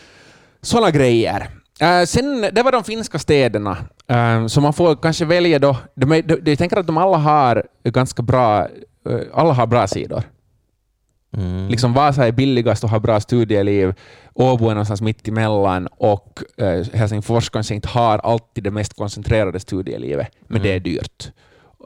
Sådana 0.63 0.91
grejer. 0.91 1.49
Uh, 1.83 2.05
sen, 2.05 2.41
det 2.53 2.63
var 2.63 2.73
de 2.73 2.85
finska 2.85 3.19
städerna, 3.19 3.77
uh, 4.13 4.47
så 4.47 4.61
man 4.61 4.73
får 4.73 4.97
kanske 4.97 5.25
välja 5.25 5.59
då. 5.59 5.77
De, 5.95 6.13
är- 6.13 6.23
de, 6.23 6.35
de, 6.37 6.51
jag 6.51 6.59
tänker 6.59 6.77
att 6.77 6.87
de 6.87 6.97
alla 6.99 7.17
har 7.17 7.67
ganska 7.85 8.23
bra, 8.23 8.61
eh, 9.09 9.21
alla 9.35 9.53
har 9.53 9.67
bra 9.67 9.87
sidor. 9.87 10.23
Mm. 11.37 11.69
Liksom 11.69 11.93
Vasa 11.95 12.27
är 12.27 12.33
billigast 12.33 12.85
och 12.85 12.91
har 12.91 13.01
bra 13.01 13.21
studieliv, 13.21 13.95
Åbo 14.35 14.65
är 14.65 14.75
någonstans 14.75 15.01
mitt 15.01 15.29
emellan 15.29 15.87
och 15.87 16.39
Helsingfors 16.93 17.51
kanske 17.51 17.75
inte 17.75 17.89
har 17.89 18.19
alltid 18.19 18.65
det 18.65 18.71
mest 18.71 18.97
koncentrerade 18.97 19.61
studielivet, 19.61 20.29
men 20.49 20.57
Mm. 20.57 20.63
det 20.69 20.75
är 20.77 20.81
dyrt. 20.81 21.33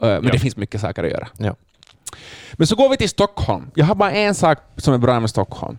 Eh, 0.02 0.08
men 0.08 0.24
Ja. 0.24 0.30
det 0.32 0.38
finns 0.38 0.56
mycket 0.56 0.80
saker 0.80 1.04
att 1.04 1.10
göra. 1.10 1.28
Ja. 1.38 1.56
Men 2.52 2.66
så 2.66 2.76
går 2.76 2.88
vi 2.88 2.96
till 2.96 3.08
Stockholm. 3.08 3.70
Jag 3.74 3.84
har 3.86 3.94
bara 3.94 4.12
en 4.12 4.34
sak 4.34 4.58
som 4.76 4.94
är 4.94 4.98
bra 4.98 5.20
med 5.20 5.30
Stockholm, 5.30 5.78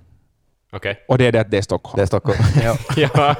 Okej. 0.71 1.05
och 1.07 1.17
det 1.17 1.25
är 1.25 1.31
det 1.31 1.41
att 1.41 1.51
det 1.51 1.57
är 1.57 1.61
Stockholm. 1.61 1.95
Det 1.95 2.01
är 2.01 2.05
Stockholm. 2.05 2.39
ja. 2.63 2.77
Ja. 2.97 3.35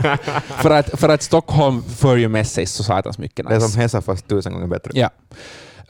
för, 0.62 0.70
att, 0.70 1.00
för 1.00 1.10
att 1.10 1.22
Stockholm 1.22 1.84
för 1.84 2.16
ju 2.18 2.28
med 2.28 2.48
sig 2.48 2.66
så 2.66 2.84
satans 2.84 3.18
mycket 3.18 3.48
Det 3.48 3.54
är 3.54 3.56
nice. 3.56 3.70
som 3.70 3.82
Hesa 3.82 4.02
fast 4.02 4.28
tusen 4.28 4.54
gånger 4.54 4.68
bättre. 4.68 4.92
Ja. 4.94 5.10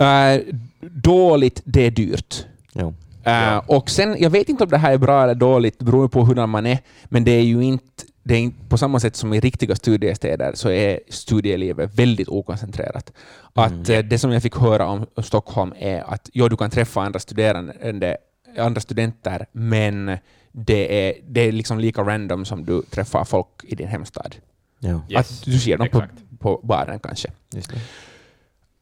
Eh, 0.05 0.41
dåligt, 0.81 1.61
det 1.65 1.85
är 1.85 1.91
dyrt. 1.91 2.45
Jo. 2.73 2.93
Ja. 3.23 3.63
Och 3.67 3.89
sen, 3.89 4.15
jag 4.19 4.29
vet 4.29 4.49
inte 4.49 4.63
om 4.63 4.69
det 4.69 4.77
här 4.77 4.93
är 4.93 4.97
bra 4.97 5.23
eller 5.23 5.35
dåligt, 5.35 5.79
det 5.79 5.85
beror 5.85 6.07
på 6.07 6.25
hur 6.25 6.45
man 6.45 6.65
är, 6.65 6.79
men 7.05 7.23
det 7.23 7.31
är 7.31 7.41
ju 7.41 7.61
inte, 7.61 8.03
det 8.23 8.33
är 8.33 8.39
inte 8.39 8.65
på 8.69 8.77
samma 8.77 8.99
sätt 8.99 9.15
som 9.15 9.33
i 9.33 9.39
riktiga 9.39 9.75
studiestäder 9.75 10.51
så 10.55 10.69
är 10.69 10.99
studielivet 11.09 11.99
väldigt 11.99 12.27
okoncentrerat. 12.27 13.13
Att 13.53 13.89
eh, 13.89 13.99
det 13.99 14.19
som 14.19 14.31
jag 14.31 14.41
fick 14.41 14.55
höra 14.55 14.87
om 14.87 15.05
Stockholm 15.23 15.73
är 15.79 16.13
att 16.13 16.29
jo, 16.33 16.49
du 16.49 16.57
kan 16.57 16.69
träffa 16.69 17.01
andra 17.01 17.19
studerande, 17.19 18.17
andra 18.57 18.81
studenter, 18.81 19.45
men 19.51 20.17
det 20.51 21.07
är, 21.07 21.13
det 21.27 21.41
är 21.41 21.51
liksom 21.51 21.79
lika 21.79 22.01
random 22.01 22.45
som 22.45 22.65
du 22.65 22.81
träffar 22.81 23.25
folk 23.25 23.47
i 23.63 23.75
din 23.75 23.87
hemstad. 23.87 24.35
Ja. 24.79 25.01
Yes. 25.09 25.19
Att 25.19 25.45
du 25.45 25.59
ser 25.59 25.77
dem 25.77 25.87
på, 25.89 26.03
på 26.39 26.61
baren 26.63 26.99
kanske. 26.99 27.31
Just 27.53 27.71
det. 27.71 27.79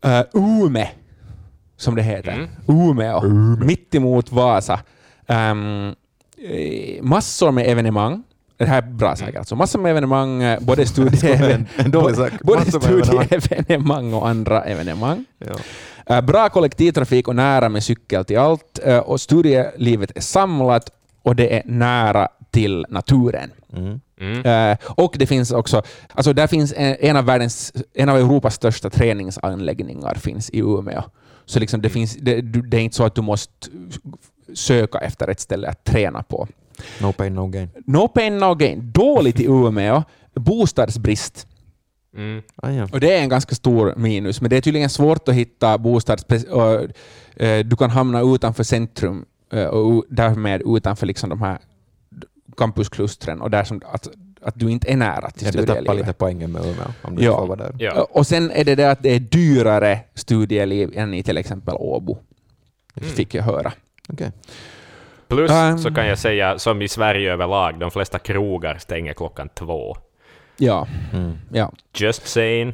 Uh, 0.07 0.26
Ume, 0.34 0.89
som 1.78 1.95
det 1.95 2.01
heter. 2.01 2.32
Mm. 2.32 2.49
Umeå, 2.68 3.24
mitt 3.66 3.95
emot 3.95 4.32
Vasa. 4.32 4.80
Um, 5.28 5.95
massor 7.01 7.51
med 7.51 7.68
evenemang. 7.68 8.24
Det 8.57 8.66
här 8.66 8.78
är 8.78 8.82
bra 8.82 9.16
saker 9.16 9.39
alltså. 9.39 9.55
Massor 9.55 9.80
med 9.80 9.91
evenemang, 9.91 10.43
eh, 10.43 10.59
både 10.59 10.86
studie... 10.86 11.66
Både 12.43 12.66
studieevenemang 12.72 14.13
och 14.13 14.28
andra 14.28 14.63
evenemang. 14.63 15.26
Ja. 16.05 16.22
Bra 16.22 16.49
kollektivtrafik 16.49 17.28
och 17.28 17.36
nära 17.36 17.70
med 17.70 17.84
cykel 17.84 18.26
till 18.26 18.38
allt. 18.38 18.80
Och 19.05 19.22
studielivet 19.22 20.11
är 20.16 20.22
samlat 20.22 20.89
och 21.26 21.36
det 21.36 21.55
är 21.55 21.61
nära 21.65 22.28
till 22.51 22.86
naturen. 22.89 23.51
Mm. 23.73 23.99
Mm. 24.19 24.71
Eh, 24.71 24.78
och 24.86 25.15
det 25.19 25.26
finns 25.26 25.51
också, 25.51 25.82
alltså 26.13 26.34
där 26.34 26.47
finns 26.47 26.73
en, 26.78 26.95
en, 26.99 27.17
av 27.17 27.26
världens, 27.26 27.73
en 27.93 28.09
av 28.09 28.17
Europas 28.17 28.55
största 28.55 28.89
träningsanläggningar 28.89 30.15
finns 30.15 30.49
i 30.49 30.59
Umeå. 30.59 31.03
Så 31.45 31.59
liksom 31.59 31.82
det, 31.82 31.89
finns, 31.89 32.15
det, 32.15 32.41
det 32.41 32.78
är 32.78 32.82
inte 32.82 32.95
så 32.95 33.03
att 33.03 33.15
du 33.15 33.21
måste 33.21 33.67
söka 34.53 34.97
efter 34.97 35.28
ett 35.28 35.39
ställe 35.39 35.67
att 35.67 35.84
träna 35.84 36.23
på. 36.23 36.47
No 37.01 37.11
pain, 37.11 37.36
no 37.36 37.47
gain. 37.47 37.69
No 37.86 38.07
pain, 38.07 38.38
no 38.38 38.55
gain. 38.55 38.91
Dåligt 38.91 39.39
i 39.39 39.45
Umeå. 39.45 40.03
Bostadsbrist. 40.36 41.47
Mm. 42.17 42.41
Ah, 42.55 42.69
ja. 42.69 42.88
Och 42.91 42.99
det 42.99 43.17
är 43.17 43.21
en 43.21 43.30
ganska 43.30 43.55
stor 43.55 43.93
minus, 43.97 44.41
men 44.41 44.49
det 44.49 44.57
är 44.57 44.61
tydligen 44.61 44.89
svårt 44.89 45.28
att 45.28 45.36
hitta 45.36 45.78
bostads... 45.78 46.26
Eh, 47.38 47.59
du 47.59 47.76
kan 47.76 47.89
hamna 47.89 48.21
utanför 48.21 48.63
centrum 48.63 49.26
och 49.51 49.91
u- 49.99 50.03
därmed 50.09 50.61
utanför 50.65 51.05
liksom 51.05 51.29
de 51.29 51.41
här 51.41 51.57
campusklustren 52.57 53.41
och 53.41 53.49
där 53.49 53.63
som, 53.63 53.81
att, 53.85 54.07
att 54.41 54.59
du 54.59 54.71
inte 54.71 54.91
är 54.91 54.97
nära 54.97 55.29
till 55.29 55.45
Ja, 55.45 55.51
det 55.51 55.57
tappar 55.59 55.73
studielivet. 55.73 56.07
lite 56.07 56.13
poängen 56.13 56.51
med 56.51 56.61
Umeå 56.65 56.87
om 57.01 57.15
du 57.15 57.23
Ja. 57.23 57.37
får 57.37 57.47
vara 57.47 57.57
där. 57.57 57.75
Ja. 57.79 58.07
Och 58.11 58.27
sen 58.27 58.51
är 58.51 58.63
det 58.63 58.75
det 58.75 58.91
att 58.91 59.03
det 59.03 59.09
är 59.09 59.19
dyrare 59.19 59.99
studieliv 60.13 60.91
än 60.95 61.13
i 61.13 61.23
till 61.23 61.37
exempel 61.37 61.75
Åbo, 61.77 62.17
Mm. 62.97 63.09
fick 63.09 63.33
jag 63.33 63.43
höra. 63.43 63.71
Okej. 64.09 64.31
Plus 65.27 65.51
Um. 65.51 65.77
så 65.77 65.93
kan 65.93 66.07
jag 66.07 66.19
säga, 66.19 66.59
som 66.59 66.81
i 66.81 66.87
Sverige 66.87 67.33
överlag, 67.33 67.79
de 67.79 67.91
flesta 67.91 68.19
krogar 68.19 68.77
stänger 68.77 69.13
klockan 69.13 69.49
två. 69.53 69.97
Ja, 70.57 70.87
Mm. 71.13 71.33
ja. 71.53 71.71
Just 71.97 72.27
saying. 72.27 72.73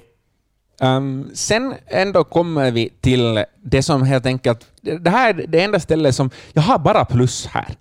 Um, 0.81 1.29
sen 1.33 1.75
ändå 1.87 2.23
kommer 2.23 2.71
vi 2.71 2.89
till 3.01 3.45
det 3.63 3.83
som 3.83 4.03
helt 4.03 4.25
enkelt... 4.25 4.65
Det 4.81 5.09
här 5.09 5.29
är 5.29 5.47
det 5.47 5.63
enda 5.63 5.79
stället 5.79 6.15
som... 6.15 6.29
Jag 6.53 6.61
har 6.61 6.79
bara 6.79 7.05
plus 7.05 7.45
här. 7.45 7.75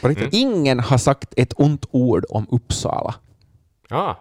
Riktigt? 0.00 0.28
Ingen 0.32 0.80
har 0.80 0.98
sagt 0.98 1.34
ett 1.36 1.52
ont 1.56 1.86
ord 1.90 2.24
om 2.28 2.46
Uppsala. 2.50 3.14
Ah. 3.90 4.14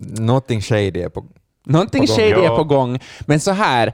Någonting 0.00 0.60
shady 0.60 1.02
är 1.02 1.08
på... 1.08 1.24
Någonting 1.66 2.06
shady 2.06 2.44
är 2.44 2.56
på 2.56 2.64
gång. 2.64 2.98
Men 3.20 3.40
så 3.40 3.50
här, 3.50 3.86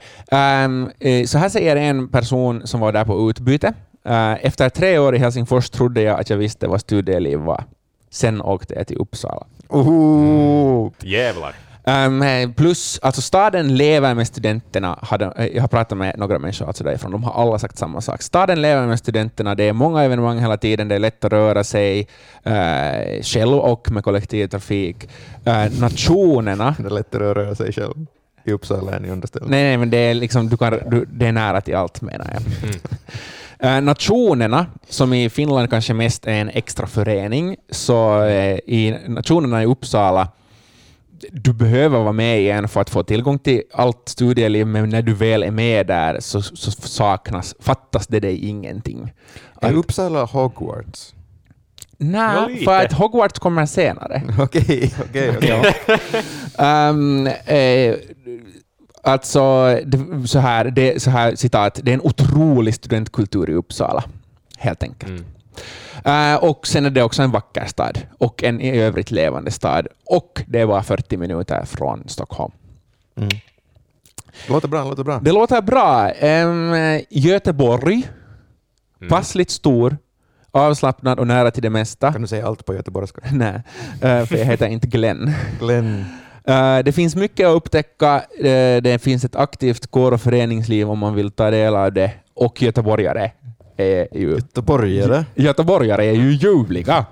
eh, 0.99 1.25
så 1.25 1.39
här 1.39 1.49
säger 1.49 1.77
en 1.77 2.09
person 2.09 2.67
som 2.67 2.81
var 2.81 2.93
där 2.93 3.05
på 3.05 3.31
utbyte. 3.31 3.75
Eh, 4.05 4.45
efter 4.45 4.69
tre 4.69 4.99
år 4.99 5.15
i 5.15 5.19
Helsingfors 5.19 5.71
trodde 5.71 6.03
jag 6.03 6.21
att 6.21 6.31
jag 6.31 6.37
visste 6.37 6.69
vad 6.69 6.81
studieliv 6.81 7.39
var. 7.39 7.65
Sen 8.11 8.43
åkte 8.43 8.75
jag 8.75 8.87
till 8.87 8.97
Uppsala. 8.97 9.47
Oh. 9.69 10.91
Jävlar. 11.01 11.55
Ehm, 11.85 12.53
plus, 12.55 12.99
alltså 13.03 13.23
staden 13.23 13.77
lever 13.77 14.15
med 14.15 14.27
studenterna. 14.27 14.99
Hade, 15.03 15.33
eh, 15.37 15.47
jag 15.47 15.61
har 15.61 15.69
pratat 15.69 15.99
med 15.99 16.19
några 16.19 16.39
människor 16.39 16.67
alltså 16.67 16.85
därifrån, 16.85 17.13
de 17.13 17.25
har 17.25 17.43
alla 17.43 17.59
sagt 17.59 17.79
samma 17.79 18.01
sak. 18.01 18.23
Staden 18.23 18.63
lever 18.63 18.87
med 18.87 18.99
studenterna, 18.99 19.55
det 19.55 19.65
är 19.65 19.73
många 19.73 20.03
evenemang 20.03 20.39
hela 20.39 20.57
tiden, 20.57 20.89
det 20.89 20.95
är 20.95 20.99
lätt 20.99 21.25
att 21.25 21.33
röra 21.33 21.65
sig 21.65 22.09
eh, 22.43 23.23
själv 23.23 23.55
och 23.59 23.91
med 23.91 24.05
kollektivtrafik. 24.05 25.09
Eh, 25.45 25.81
nationerna 25.81 26.75
Det 26.79 26.87
är 26.87 26.91
lättare 26.91 27.31
att 27.31 27.37
röra 27.37 27.55
sig 27.55 27.73
själv 27.73 28.07
i 28.45 28.53
Uppsala 28.53 28.97
än 28.97 29.05
i 29.05 29.11
andra 29.11 29.27
ställen. 29.27 29.51
Nej, 29.51 29.63
nej, 29.63 29.77
men 29.77 29.91
det 29.91 29.97
är, 29.97 30.15
liksom, 30.15 30.49
du 30.49 30.57
kan, 30.57 30.71
du, 30.87 31.05
det 31.13 31.27
är 31.27 31.33
nära 31.33 31.61
till 31.61 31.75
allt 31.75 32.03
menar 32.03 32.27
jag. 32.33 32.43
Mm. 32.43 33.85
Nationerna, 33.85 34.67
som 34.89 35.13
i 35.13 35.31
Finland 35.31 35.71
kanske 35.71 35.95
mest 35.95 36.27
är 36.27 36.33
en 36.33 36.49
extra 36.49 36.87
förening, 36.87 37.57
så 37.71 38.27
i 38.67 38.97
nationerna 39.07 39.63
i 39.63 39.67
Uppsala, 39.67 40.29
du 41.31 41.53
behöver 41.53 41.99
vara 41.99 42.13
med 42.13 42.43
i 42.43 42.51
en 42.51 42.69
för 42.69 42.81
att 42.81 42.91
få 42.91 43.03
tillgång 43.03 43.39
till 43.39 43.63
allt 43.73 44.09
studieliv, 44.09 44.67
men 44.67 44.89
när 44.89 45.03
du 45.03 45.15
väl 45.15 45.43
är 45.43 45.51
med 45.51 45.87
där 45.87 46.21
så, 46.21 46.43
så 46.43 46.71
saknas, 46.71 47.55
fattas 47.61 48.07
det 48.07 48.21
dig 48.21 48.47
ingenting. 48.49 49.13
Är 49.61 49.73
Uppsala 49.73 50.25
Hogwarts? 50.25 51.15
Nej, 51.99 52.65
för 52.65 52.85
att 52.85 52.93
Hogwarts 52.93 53.39
kommer 53.39 53.67
senare. 53.67 54.23
Okej, 54.39 54.95
okej, 55.09 55.37
okej. 55.37 55.75
Um, 56.59 57.27
eh, 57.27 57.95
alltså, 59.03 59.79
det, 59.85 60.29
så, 60.29 60.39
här, 60.39 60.65
det, 60.65 61.03
så 61.03 61.11
här, 61.11 61.35
citat, 61.35 61.81
det 61.83 61.91
är 61.91 61.95
en 61.95 62.01
otrolig 62.01 62.75
studentkultur 62.75 63.51
i 63.51 63.55
Uppsala, 63.55 64.05
helt 64.57 64.83
enkelt. 64.83 65.11
Mm. 65.11 65.25
Eh, 66.05 66.35
och 66.45 66.67
sen 66.67 66.87
är 66.87 66.91
det 66.91 67.03
också 67.03 67.23
en 67.23 67.31
vacker 67.31 67.65
stad 67.67 67.99
och 68.19 68.45
en 68.45 68.61
i 68.61 68.79
övrigt 68.81 69.11
levande 69.11 69.51
stad. 69.51 69.87
Och 70.07 70.43
det 70.47 70.67
bara 70.67 70.83
40 70.83 71.17
minuter 71.17 71.65
från 71.65 72.05
Stockholm. 72.09 72.53
Mm. 73.17 73.29
Låter 74.49 74.69
bra, 74.69 74.85
låter 74.85 75.05
bra. 75.05 75.21
Det 75.23 75.33
låter 75.33 75.63
bra. 75.63 76.11
Um, 76.23 77.01
Göteborg, 77.11 78.09
Mm. 79.01 79.11
passligt 79.11 79.51
stor, 79.51 79.97
avslappnad 80.51 81.19
och 81.19 81.27
nära 81.27 81.51
till 81.51 81.63
det 81.63 81.71
mesta. 81.71 82.13
Kan 82.13 82.23
du 82.23 82.29
säga 82.29 82.47
allt 82.47 82.65
på 82.65 82.75
göteborgska? 82.75 83.21
Nej, 83.33 83.63
eh, 84.03 84.27
för 84.27 84.37
jag 84.37 84.45
heter 84.45 84.67
inte 84.67 84.87
Glenn. 84.87 85.33
Glenn. 85.61 86.05
Eh, 86.45 86.79
det 86.79 86.93
finns 86.93 87.17
mycket 87.17 87.47
att 87.47 87.55
upptäcka. 87.55 88.23
Det 88.83 89.03
finns 89.03 89.25
ett 89.25 89.37
aktivt 89.37 89.91
kår 89.91 90.13
och 90.13 90.21
föreningsliv 90.21 90.91
om 90.91 90.99
man 90.99 91.15
vill 91.15 91.31
ta 91.31 91.51
del 91.51 91.77
av 91.77 91.93
det. 91.93 92.11
Och 92.35 92.63
göteborgare 92.63 93.31
är 93.77 94.09
ju, 94.13 94.31
Göteborgare. 94.31 95.25
göteborgare 95.35 96.05
är 96.05 96.13
ju 96.13 96.33
ljuvliga. 96.33 97.07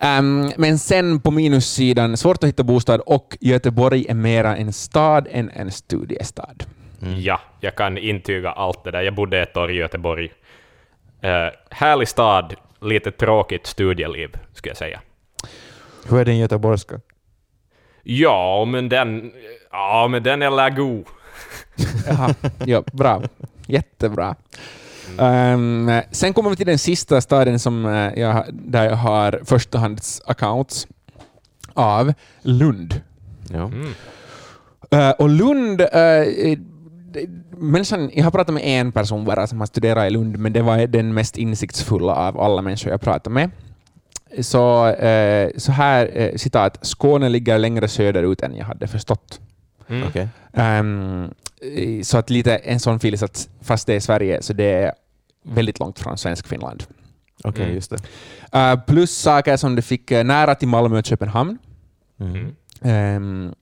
Ehm, 0.00 0.52
men 0.56 0.78
sen 0.78 1.20
på 1.20 1.30
minussidan, 1.30 2.16
svårt 2.16 2.44
att 2.44 2.48
hitta 2.48 2.62
bostad 2.62 3.00
och 3.00 3.36
Göteborg 3.40 4.06
är 4.08 4.14
mera 4.14 4.56
en 4.56 4.72
stad 4.72 5.28
än 5.30 5.50
en 5.50 5.70
studiestad. 5.70 6.64
Mm. 7.02 7.20
Ja, 7.20 7.40
jag 7.60 7.74
kan 7.74 7.98
intyga 7.98 8.50
allt 8.50 8.84
det 8.84 8.90
där. 8.90 9.02
Jag 9.02 9.14
bodde 9.14 9.42
ett 9.42 9.56
år 9.56 9.70
i 9.70 9.74
Göteborg. 9.74 10.24
Uh, 11.24 11.50
härlig 11.70 12.08
stad, 12.08 12.54
lite 12.80 13.10
tråkigt 13.10 13.66
studieliv, 13.66 14.36
skulle 14.52 14.70
jag 14.70 14.76
säga. 14.76 15.00
Hur 16.08 16.18
är 16.20 16.24
din 16.24 16.38
göteborgska? 16.38 17.00
Ja, 18.02 18.64
men 18.64 18.88
den, 18.88 19.32
ja, 19.70 20.08
men 20.10 20.22
den 20.22 20.42
är 20.42 20.50
la 20.50 20.68
god. 20.68 21.04
Jaha, 22.06 22.34
ja, 22.66 22.82
bra. 22.92 23.22
Jättebra. 23.66 24.36
Ehm, 25.18 25.90
sen 26.10 26.32
kommer 26.32 26.50
vi 26.50 26.56
till 26.56 26.66
den 26.66 26.78
sista 26.78 27.20
staden 27.20 27.58
som, 27.58 27.86
eh, 27.86 28.12
jag, 28.20 28.44
där 28.52 28.84
jag 28.84 28.96
har 28.96 29.40
förstahandsaccounts 29.44 30.86
av, 31.74 32.12
Lund. 32.42 33.00
Ja. 33.50 33.64
Mm. 33.64 33.88
Eh, 34.90 35.10
och 35.10 35.28
Lund, 35.28 35.78
det- 35.78 36.58
människan, 37.56 38.10
jag 38.14 38.24
har 38.24 38.30
pratat 38.30 38.54
med 38.54 38.62
en 38.66 38.92
person 38.92 39.24
bara 39.24 39.46
som 39.46 39.60
har 39.60 39.66
studerat 39.66 40.06
i 40.06 40.10
Lund, 40.10 40.38
men 40.38 40.52
det 40.52 40.62
var 40.62 40.86
den 40.86 41.14
mest 41.14 41.36
insiktsfulla 41.38 42.14
av 42.14 42.40
alla 42.40 42.62
människor 42.62 42.90
jag 42.90 43.00
pratat 43.00 43.32
med. 43.32 43.50
Så, 44.40 44.86
eh, 44.88 45.50
så 45.56 45.72
här, 45.72 46.10
eh, 46.14 46.36
citat, 46.36 46.78
Skåne 46.82 47.28
ligger 47.28 47.58
längre 47.58 47.88
söderut 47.88 48.42
än 48.42 48.56
jag 48.56 48.64
hade 48.64 48.86
förstått. 48.86 49.40
Mm. 49.88 50.08
Okej. 50.08 50.28
Ehm, 50.52 51.30
eh, 51.76 52.02
så 52.02 52.18
att 52.18 52.30
lite 52.30 52.56
en 52.56 52.80
sån 52.80 52.96
feeling 52.96 53.20
att 53.24 53.48
fast 53.62 53.86
det 53.86 53.94
är 53.94 54.00
Sverige 54.00 54.42
så 54.42 54.52
det 54.52 54.64
är 54.72 54.92
väldigt 55.42 55.78
långt 55.78 55.98
från 55.98 56.18
svensk 56.18 56.46
Finland. 56.48 56.84
Okej, 57.44 57.62
Mm. 57.64 57.74
just 57.74 57.90
det. 57.90 57.98
Eh, 58.58 58.80
plus 58.84 59.10
saker 59.18 59.56
som 59.56 59.76
du 59.76 59.82
fick 59.82 60.10
eh, 60.10 60.24
nära 60.24 60.54
till 60.54 60.68
Malmö 60.68 60.98
och 60.98 61.04
Köpenhamn. 61.04 61.58
Mm. 62.20 62.54
Ehm, 62.80 63.54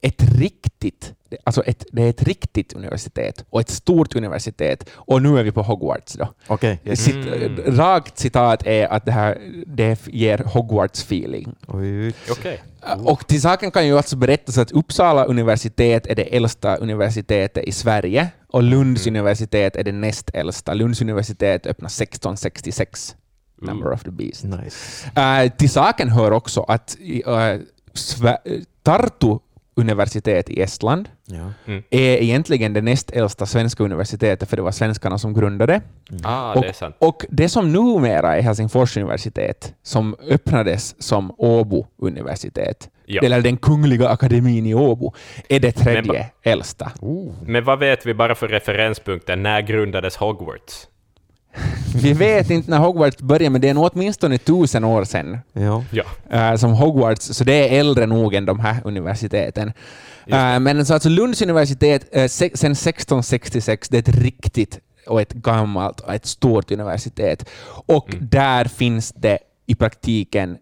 ett 0.00 0.22
riktigt, 0.38 1.14
alltså 1.44 1.62
ett, 1.62 1.84
det 1.92 2.02
är 2.02 2.10
ett 2.10 2.22
riktigt 2.22 2.72
universitet 2.72 3.44
och 3.50 3.60
ett 3.60 3.70
stort 3.70 4.14
universitet. 4.16 4.90
Och 4.94 5.22
nu 5.22 5.38
är 5.38 5.42
vi 5.42 5.52
på 5.52 5.62
Hogwarts. 5.62 6.12
Då. 6.14 6.28
Okej, 6.46 6.80
yes. 6.84 7.04
Cit, 7.04 7.16
Mm. 7.16 7.76
Rakt 7.76 8.18
citat 8.18 8.66
är 8.66 8.86
att 8.86 9.04
det 9.04 9.12
här 9.12 9.38
det 9.66 10.06
ger 10.06 10.38
Hogwarts-feeling. 10.38 11.54
Oj. 11.68 12.14
Okej. 12.30 12.62
Och 13.04 13.26
till 13.26 13.42
saken 13.42 13.70
kan 13.70 13.86
ju 13.86 13.96
alltså 13.96 14.16
berättas 14.16 14.58
att 14.58 14.70
Uppsala 14.72 15.24
universitet 15.24 16.06
är 16.06 16.14
det 16.14 16.36
äldsta 16.36 16.76
universitetet 16.76 17.64
i 17.64 17.72
Sverige 17.72 18.28
och 18.48 18.62
Lunds 18.62 19.06
Mm. 19.06 19.14
universitet 19.20 19.76
är 19.76 19.84
det 19.84 19.92
näst 19.92 20.30
äldsta. 20.34 20.74
Lunds 20.74 21.00
universitet 21.02 21.66
öppnade 21.66 21.92
1666. 21.92 23.16
Number 23.62 23.86
Ooh. 23.88 23.94
of 23.94 24.02
the 24.02 24.10
beast. 24.10 24.44
Nice. 24.44 25.10
Eh, 25.20 25.50
till 25.52 25.70
saken 25.70 26.08
hör 26.08 26.30
också 26.30 26.62
att 26.62 26.96
uh, 27.26 27.60
Tartu 28.82 29.38
universitet 29.80 30.50
i 30.50 30.60
Estland 30.62 31.08
Ja. 31.26 31.52
är 31.90 32.22
egentligen 32.22 32.72
det 32.72 32.80
näst 32.82 33.10
äldsta 33.10 33.46
svenska 33.46 33.84
universitetet, 33.84 34.48
för 34.48 34.56
det 34.56 34.62
var 34.62 34.70
svenskarna 34.72 35.18
som 35.18 35.34
grundade. 35.34 35.80
Ah, 36.22 36.54
Och, 36.54 36.62
det 36.62 36.68
är 36.68 36.72
sant. 36.72 36.96
och 36.98 37.24
det 37.30 37.48
som 37.48 37.72
numera 37.72 38.36
är 38.36 38.42
Helsingfors 38.42 38.96
universitet, 38.96 39.74
som 39.82 40.16
öppnades 40.28 41.02
som 41.02 41.34
Åbo 41.38 41.86
universitet, 41.98 42.90
Ja. 43.06 43.22
eller 43.24 43.40
den 43.40 43.56
kungliga 43.56 44.08
akademin 44.08 44.66
i 44.66 44.74
Åbo, 44.74 45.14
är 45.48 45.60
det 45.60 45.72
tredje 45.72 46.12
Men 46.12 46.52
äldsta. 46.52 46.92
Men 47.46 47.64
vad 47.64 47.78
vet 47.78 48.06
vi 48.06 48.14
bara 48.14 48.34
för 48.34 48.48
referenspunkter? 48.48 49.36
När 49.36 49.60
grundades 49.62 50.16
Hogwarts? 50.16 50.86
Vi 51.94 52.12
vet 52.12 52.50
inte 52.50 52.70
när 52.70 52.78
Hogwarts 52.78 53.18
började, 53.18 53.50
men 53.50 53.60
det 53.60 53.68
är 53.68 53.74
nog 53.74 53.90
åtminstone 53.92 54.38
tusen 54.38 54.84
år 54.84 55.04
sedan 55.04 55.38
Ja. 55.52 55.84
Ja. 55.90 56.04
eh, 56.30 56.56
som 56.56 56.72
Hogwarts, 56.72 57.24
så 57.26 57.44
det 57.44 57.52
är 57.68 57.80
äldre 57.80 58.06
nog 58.06 58.34
än 58.34 58.44
de 58.44 58.60
här 58.60 58.80
universiteten. 58.84 59.72
Eh, 60.26 60.60
men 60.60 60.86
så 60.86 60.94
alltså 60.94 61.08
Lunds 61.08 61.42
universitet 61.42 62.16
uh, 62.16 62.26
se, 62.26 62.50
sen 62.54 62.72
1666, 62.72 63.88
det 63.88 63.96
är 63.96 64.12
ett 64.12 64.18
riktigt 64.22 64.78
och 65.06 65.20
ett 65.20 65.32
gammalt 65.32 66.00
och 66.00 66.14
ett 66.14 66.26
stort 66.26 66.70
universitet. 66.70 67.48
Och 67.86 68.14
Mm. 68.14 68.28
där 68.30 68.64
finns 68.64 69.12
det 69.16 69.38
i 69.66 69.74
praktiken, 69.74 70.58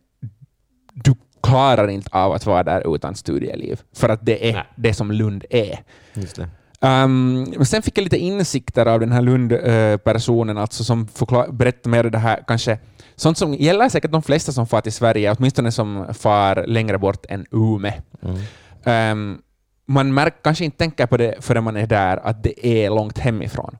du 0.92 1.14
klarar 1.42 1.88
inte 1.88 2.10
av 2.12 2.32
att 2.32 2.46
vara 2.46 2.62
där 2.62 2.94
utan 2.94 3.14
studieliv, 3.14 3.80
för 3.96 4.08
att 4.08 4.26
det 4.26 4.48
är 4.48 4.52
Nej. 4.52 4.64
det 4.76 4.94
som 4.94 5.12
Lund 5.12 5.44
är. 5.50 5.78
Just 6.14 6.36
det. 6.36 6.48
Um, 6.80 7.42
men 7.44 7.66
sen 7.66 7.82
fick 7.82 7.98
jag 7.98 8.02
lite 8.04 8.16
insikter 8.18 8.86
av 8.86 9.00
den 9.00 9.12
här 9.12 9.22
Lund-personen, 9.22 10.58
alltså 10.58 10.84
som 10.84 11.06
förklar- 11.08 11.52
berättade 11.52 11.88
mer 11.88 12.04
det 12.04 12.18
här, 12.18 12.44
kanske 12.46 12.78
sånt 13.16 13.38
som 13.38 13.54
gäller 13.54 13.88
säkert 13.88 14.12
de 14.12 14.22
flesta 14.22 14.52
som 14.52 14.66
far 14.66 14.80
till 14.80 14.92
Sverige, 14.92 15.34
åtminstone 15.38 15.72
som 15.72 16.14
far 16.14 16.64
längre 16.66 16.98
bort 16.98 17.26
än 17.28 17.46
Ume. 17.50 17.94
Mm. 18.22 19.12
Um, 19.12 19.42
man 19.86 20.14
märk, 20.14 20.42
kanske 20.42 20.64
inte 20.64 20.76
tänker 20.76 21.06
på 21.06 21.16
det 21.16 21.34
förrän 21.44 21.64
man 21.64 21.76
är 21.76 21.86
där, 21.86 22.16
att 22.16 22.42
det 22.42 22.66
är 22.66 22.90
långt 22.90 23.18
hemifrån. 23.18 23.78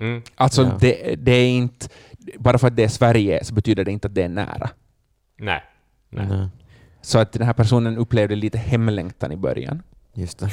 Mm. 0.00 0.22
Alltså, 0.34 0.62
Ja. 0.62 0.76
det, 0.80 1.14
det 1.18 1.32
är 1.32 1.48
inte... 1.48 1.88
Bara 2.38 2.58
för 2.58 2.66
att 2.66 2.76
det 2.76 2.84
är 2.84 2.88
Sverige 2.88 3.44
så 3.44 3.54
betyder 3.54 3.84
det 3.84 3.90
inte 3.92 4.08
att 4.08 4.14
det 4.14 4.22
är 4.22 4.28
nära. 4.28 4.70
Nej. 5.38 5.62
Nej. 6.10 6.26
Nej. 6.30 6.48
Så 7.02 7.18
att 7.18 7.32
den 7.32 7.42
här 7.46 7.52
personen 7.52 7.96
upplevde 7.98 8.34
lite 8.36 8.58
hemlängtan 8.58 9.32
i 9.32 9.36
början. 9.36 9.82
Just 10.14 10.38
det. 10.38 10.50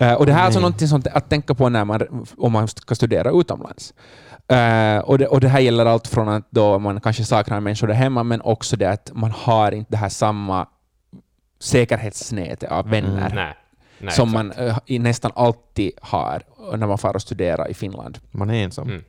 Eh, 0.00 0.12
och 0.12 0.26
det 0.26 0.32
här 0.32 0.40
är 0.40 0.44
alltså 0.44 0.60
någonting 0.60 0.88
sånt 0.88 1.06
att 1.06 1.30
tänka 1.30 1.54
på 1.54 1.68
när 1.68 1.84
man, 1.84 2.26
om 2.36 2.52
man 2.52 2.68
ska 2.68 2.94
studera 2.94 3.30
utomlands. 3.30 3.94
Eh, 4.48 4.98
och, 4.98 5.18
det, 5.18 5.26
och 5.26 5.40
det 5.40 5.48
här 5.48 5.60
gäller 5.60 5.86
allt 5.86 6.06
från 6.08 6.28
att 6.28 6.50
då 6.50 6.78
man 6.78 7.00
kanske 7.00 7.24
saknar 7.24 7.60
människor 7.60 7.86
där 7.86 7.94
hemma, 7.94 8.22
men 8.22 8.40
också 8.40 8.76
det 8.76 8.90
att 8.90 9.10
man 9.14 9.30
har 9.30 9.72
inte 9.72 9.90
det 9.90 9.96
här 9.96 10.08
samma 10.08 10.66
säkerhetsnätet 11.60 12.70
av 12.70 12.88
vänner 12.88 13.26
Mm. 13.26 13.34
Nej. 13.34 13.56
Nej, 14.02 14.12
som 14.12 14.28
exakt. 14.28 14.58
man 14.58 14.76
i 14.86 14.98
nästan 14.98 15.32
alltid 15.34 15.92
har 16.00 16.42
när 16.76 16.86
man 16.86 16.98
far 16.98 17.14
och 17.14 17.22
studerar 17.22 17.70
i 17.70 17.74
Finland. 17.74 18.18
Man 18.30 18.50
är 18.50 18.64
ensam. 18.64 18.88
Mm. 18.88 19.04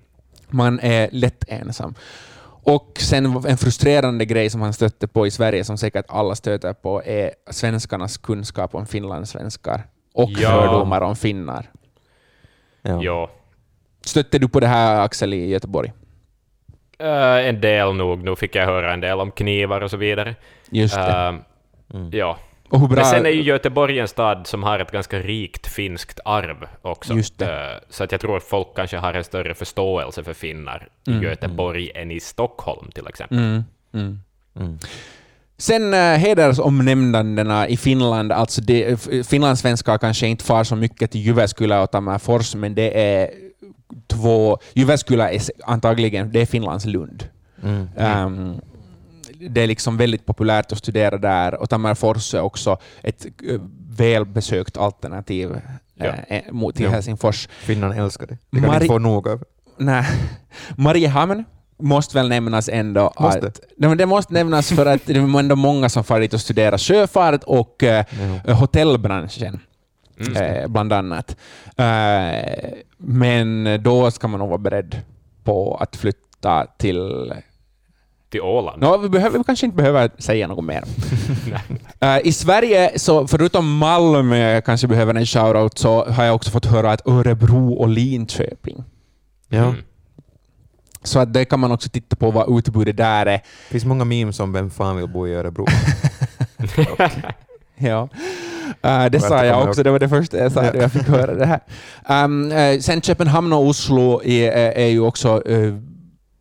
Man 0.50 0.80
är 0.80 1.10
lätt 1.12 1.44
ensam. 1.48 1.96
Och 2.64 2.98
sen 3.00 3.44
en 3.48 3.58
frustrerande 3.58 4.26
grej 4.26 4.50
som 4.50 4.62
han 4.62 4.74
stötte 4.74 5.08
på 5.08 5.28
i 5.28 5.32
Sverige, 5.32 5.64
som 5.64 5.78
säkert 5.78 6.06
alla 6.10 6.36
stöter 6.36 6.74
på, 6.74 7.04
är 7.06 7.32
svenskarnas 7.50 8.18
kunskap 8.18 8.76
om 8.76 8.86
finlandssvenskar 8.86 9.84
och 10.14 10.30
Ja. 10.32 10.50
fördomar 10.50 11.02
om 11.02 11.16
finnar. 11.16 11.66
Ja. 12.82 13.00
Jo. 13.02 13.30
Stötte 14.06 14.40
du 14.40 14.50
på 14.50 14.60
det 14.60 14.68
här 14.68 15.02
Axel 15.02 15.34
i 15.34 15.50
Göteborg? 15.50 15.92
Eh, 17.00 17.48
en 17.48 17.62
del 17.62 17.94
nog. 17.96 18.24
Nu 18.24 18.36
fick 18.36 18.56
jag 18.56 18.66
höra 18.66 18.94
en 18.94 19.02
del 19.02 19.20
om 19.20 19.32
knivar 19.32 19.82
och 19.82 19.92
så 19.92 19.98
vidare. 19.98 20.36
Just 20.70 20.96
det. 20.96 21.02
Eh, 21.12 21.36
Mm. 21.94 22.10
ja. 22.14 22.38
och 22.70 22.80
hur 22.80 22.88
bra... 22.88 22.96
Men 22.96 23.06
sen 23.06 23.26
är 23.26 23.30
ju 23.30 23.42
Göteborg 23.42 24.00
en 24.00 24.08
stad 24.08 24.48
som 24.48 24.64
har 24.64 24.80
ett 24.80 24.92
ganska 24.92 25.20
rikt 25.20 25.68
finskt 25.68 26.20
arv 26.26 26.68
också. 26.82 27.14
Just 27.14 27.40
det. 27.40 27.72
Eh, 27.72 27.78
Så 27.90 28.04
att 28.04 28.12
jag 28.12 28.22
tror 28.22 28.38
att 28.38 28.44
folk 28.44 28.68
kanske 28.76 28.98
har 28.98 29.14
en 29.14 29.24
större 29.24 29.54
förståelse 29.54 30.24
för 30.24 30.34
finnar 30.34 30.88
Mm, 31.08 31.22
i 31.22 31.26
Göteborg 31.26 31.92
än 31.96 32.12
i 32.12 32.20
Stockholm 32.20 32.92
till 32.92 33.08
exempel. 33.08 33.64
Sen 35.62 35.94
äh, 35.94 36.18
hedersomnämnandena 36.18 37.68
i 37.68 37.78
Finland, 37.78 38.32
alltså 38.32 38.62
det, 38.62 38.98
finlandssvenskar 39.28 39.98
kanske 39.98 40.28
inte 40.28 40.44
far 40.44 40.64
så 40.64 40.76
mycket 40.76 41.12
till 41.12 41.22
Jyväskylä 41.22 41.80
och 41.80 41.92
Tammerfors, 41.92 42.56
men 42.56 42.76
det 42.76 43.20
är 43.20 43.30
två... 44.08 44.58
Jyväskylä 44.74 45.30
är 45.36 45.42
antagligen 45.66 46.32
det 46.32 46.42
är 46.42 46.46
Finlands 46.46 46.86
Lund. 46.86 47.24
Mm. 47.64 47.88
Ehm, 47.98 48.56
det 49.50 49.62
är 49.62 49.68
liksom 49.68 49.98
väldigt 49.98 50.26
populärt 50.26 50.72
att 50.72 50.78
studera 50.78 51.18
där 51.18 51.56
och 51.62 51.70
Tammerfors 51.70 52.34
är 52.34 52.42
också 52.42 52.78
ett 53.04 53.26
eh, 53.26 53.62
välbesökt 53.98 54.78
alternativ 54.78 55.62
Ja. 55.96 56.06
eh, 56.06 56.38
eh, 56.38 56.52
mot 56.52 56.76
till 56.76 56.86
Ja. 56.86 56.92
Helsingfors. 56.92 57.48
Finnarna 57.60 57.96
älskar 57.96 58.28
det. 58.28 58.38
Det 58.52 58.60
kan 58.60 58.70
Mari- 58.70 58.74
inte 58.76 58.86
få 58.88 58.98
nog 59.00 59.28
av. 59.28 59.44
Nej. 59.78 60.06
Mariehamn 60.76 61.44
måste 61.82 62.18
väl 62.18 62.30
nämnas 62.30 62.70
ändå. 62.70 63.14
Måste? 63.20 63.48
Att, 63.48 63.60
Nej, 63.78 63.96
det 63.96 64.06
måste 64.06 64.34
nämnas 64.34 64.70
för 64.70 64.86
att 64.86 65.02
det 65.06 65.14
är 65.14 65.40
ändå 65.40 65.56
många 65.56 65.90
som 65.90 66.04
far 66.04 66.20
dit 66.20 66.34
och 66.34 66.42
studerar 66.42 66.78
sjöfart 66.78 67.44
och 67.44 67.84
eh, 67.84 68.06
Ja. 68.46 68.54
hotellbranschen, 68.54 69.60
Mm. 70.20 70.36
eh, 70.44 70.68
bland 70.68 70.94
annat. 70.94 71.36
Eh, 71.78 72.70
men 72.98 73.80
då 73.84 74.12
ska 74.12 74.28
man 74.28 74.40
nog 74.40 74.50
vara 74.50 74.58
beredd 74.58 75.02
på 75.44 75.76
att 75.76 75.96
flytta 75.96 76.66
till 76.78 77.34
Till 78.30 78.42
Åland. 78.42 78.82
Nå, 78.82 78.98
vi, 78.98 79.10
behöver, 79.10 79.38
vi 79.38 79.44
kanske 79.44 79.66
inte 79.66 79.78
behöver 79.78 80.12
säga 80.18 80.48
något 80.48 80.66
mer. 80.66 80.84
Eh, 82.00 82.18
I 82.24 82.32
Sverige, 82.34 82.92
så 83.00 83.28
förutom 83.28 83.78
Malmö 83.78 84.62
kanske 84.62 84.88
behöver 84.88 85.14
en 85.14 85.26
shoutout, 85.26 85.78
så 85.78 86.06
har 86.06 86.24
jag 86.24 86.36
också 86.36 86.52
fått 86.52 86.66
höra 86.66 86.92
att 86.92 87.08
Örebro 87.08 87.74
och 87.74 87.90
Linköping. 87.90 88.84
Ja. 89.50 89.58
Mm. 89.64 89.76
Så 91.04 91.20
att 91.20 91.34
det 91.34 91.46
kan 91.46 91.60
man 91.60 91.72
också 91.72 91.90
titta 91.90 92.16
på 92.16 92.32
vad 92.32 92.58
utbudet 92.58 92.98
där 92.98 93.26
är. 93.26 93.32
Det 93.38 93.42
finns 93.72 93.86
många 93.86 94.06
memes 94.06 94.40
om 94.40 94.54
vem 94.54 94.70
fan 94.70 94.96
vill 94.98 95.08
bo 95.10 95.28
i 95.28 95.34
Örebro. 95.34 95.66
Ja. 97.84 98.10
Eh, 98.84 99.06
det 99.06 99.20
sa 99.20 99.46
jag 99.46 99.68
också, 99.70 99.84
det 99.84 99.92
var 99.92 100.00
det 100.00 100.10
första 100.10 100.38
jag 100.38 100.52
sa 100.52 100.66
Ja. 100.66 100.72
jag 100.76 100.92
fick 100.92 101.08
höra 101.08 101.34
det 101.34 101.46
här. 101.46 101.60
Um, 102.26 102.52
eh, 102.52 102.80
sen 102.80 103.02
Köpenhamn 103.02 103.54
och 103.54 103.66
Oslo 103.68 104.22
är, 104.24 104.52
är, 104.52 104.72
är 104.72 104.88
ju 104.88 105.00
också 105.02 105.48
eh, 105.50 105.74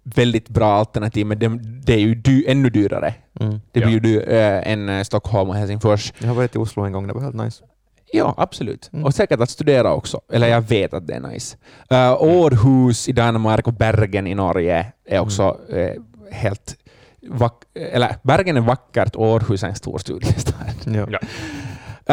väldigt 0.04 0.48
bra 0.48 0.72
alternativ, 0.74 1.26
men 1.26 1.38
det, 1.38 1.48
det 1.84 1.92
är 1.94 1.98
ju 1.98 2.14
dy, 2.14 2.44
ännu 2.46 2.70
dyrare. 2.70 3.14
Mm. 3.40 3.60
Det 3.72 3.80
Ja. 3.80 3.86
blir 3.86 3.94
ju 3.94 4.00
dy, 4.00 4.16
eh, 4.18 4.72
än 4.72 4.88
eh, 4.88 5.02
Stockholm 5.02 5.50
och 5.50 5.56
Helsingfors. 5.56 6.12
Jag 6.18 6.28
har 6.28 6.34
varit 6.34 6.54
i 6.54 6.58
Oslo 6.58 6.82
en 6.84 6.92
gång, 6.92 7.06
det 7.06 7.12
var 7.14 7.22
helt 7.22 7.36
nice. 7.36 7.64
Ja, 8.12 8.34
absolut. 8.36 8.90
Mm. 8.92 9.04
Och 9.04 9.14
säkert 9.14 9.40
att 9.40 9.50
studera 9.50 9.94
också. 9.94 10.20
Eller 10.32 10.48
jag 10.48 10.60
vet 10.60 10.94
att 10.94 11.06
det 11.06 11.14
är 11.14 11.20
nice. 11.20 11.56
Uh, 11.92 12.22
Århus 12.22 13.08
i 13.08 13.12
Danmark 13.12 13.66
och 13.66 13.72
Bergen 13.72 14.26
i 14.26 14.34
Norge 14.34 14.92
är 15.04 15.20
också 15.20 15.58
eh, 15.68 16.02
helt... 16.30 16.76
Vack- 17.22 17.64
eller 17.74 18.16
Bergen 18.22 18.56
är 18.56 18.60
vackert 18.60 19.16
Århus 19.16 19.62
är 19.62 19.68
en 19.68 19.74
stor 19.74 19.98
studiestad. 19.98 20.54
Ja. 20.84 21.06
Ja. 21.10 21.18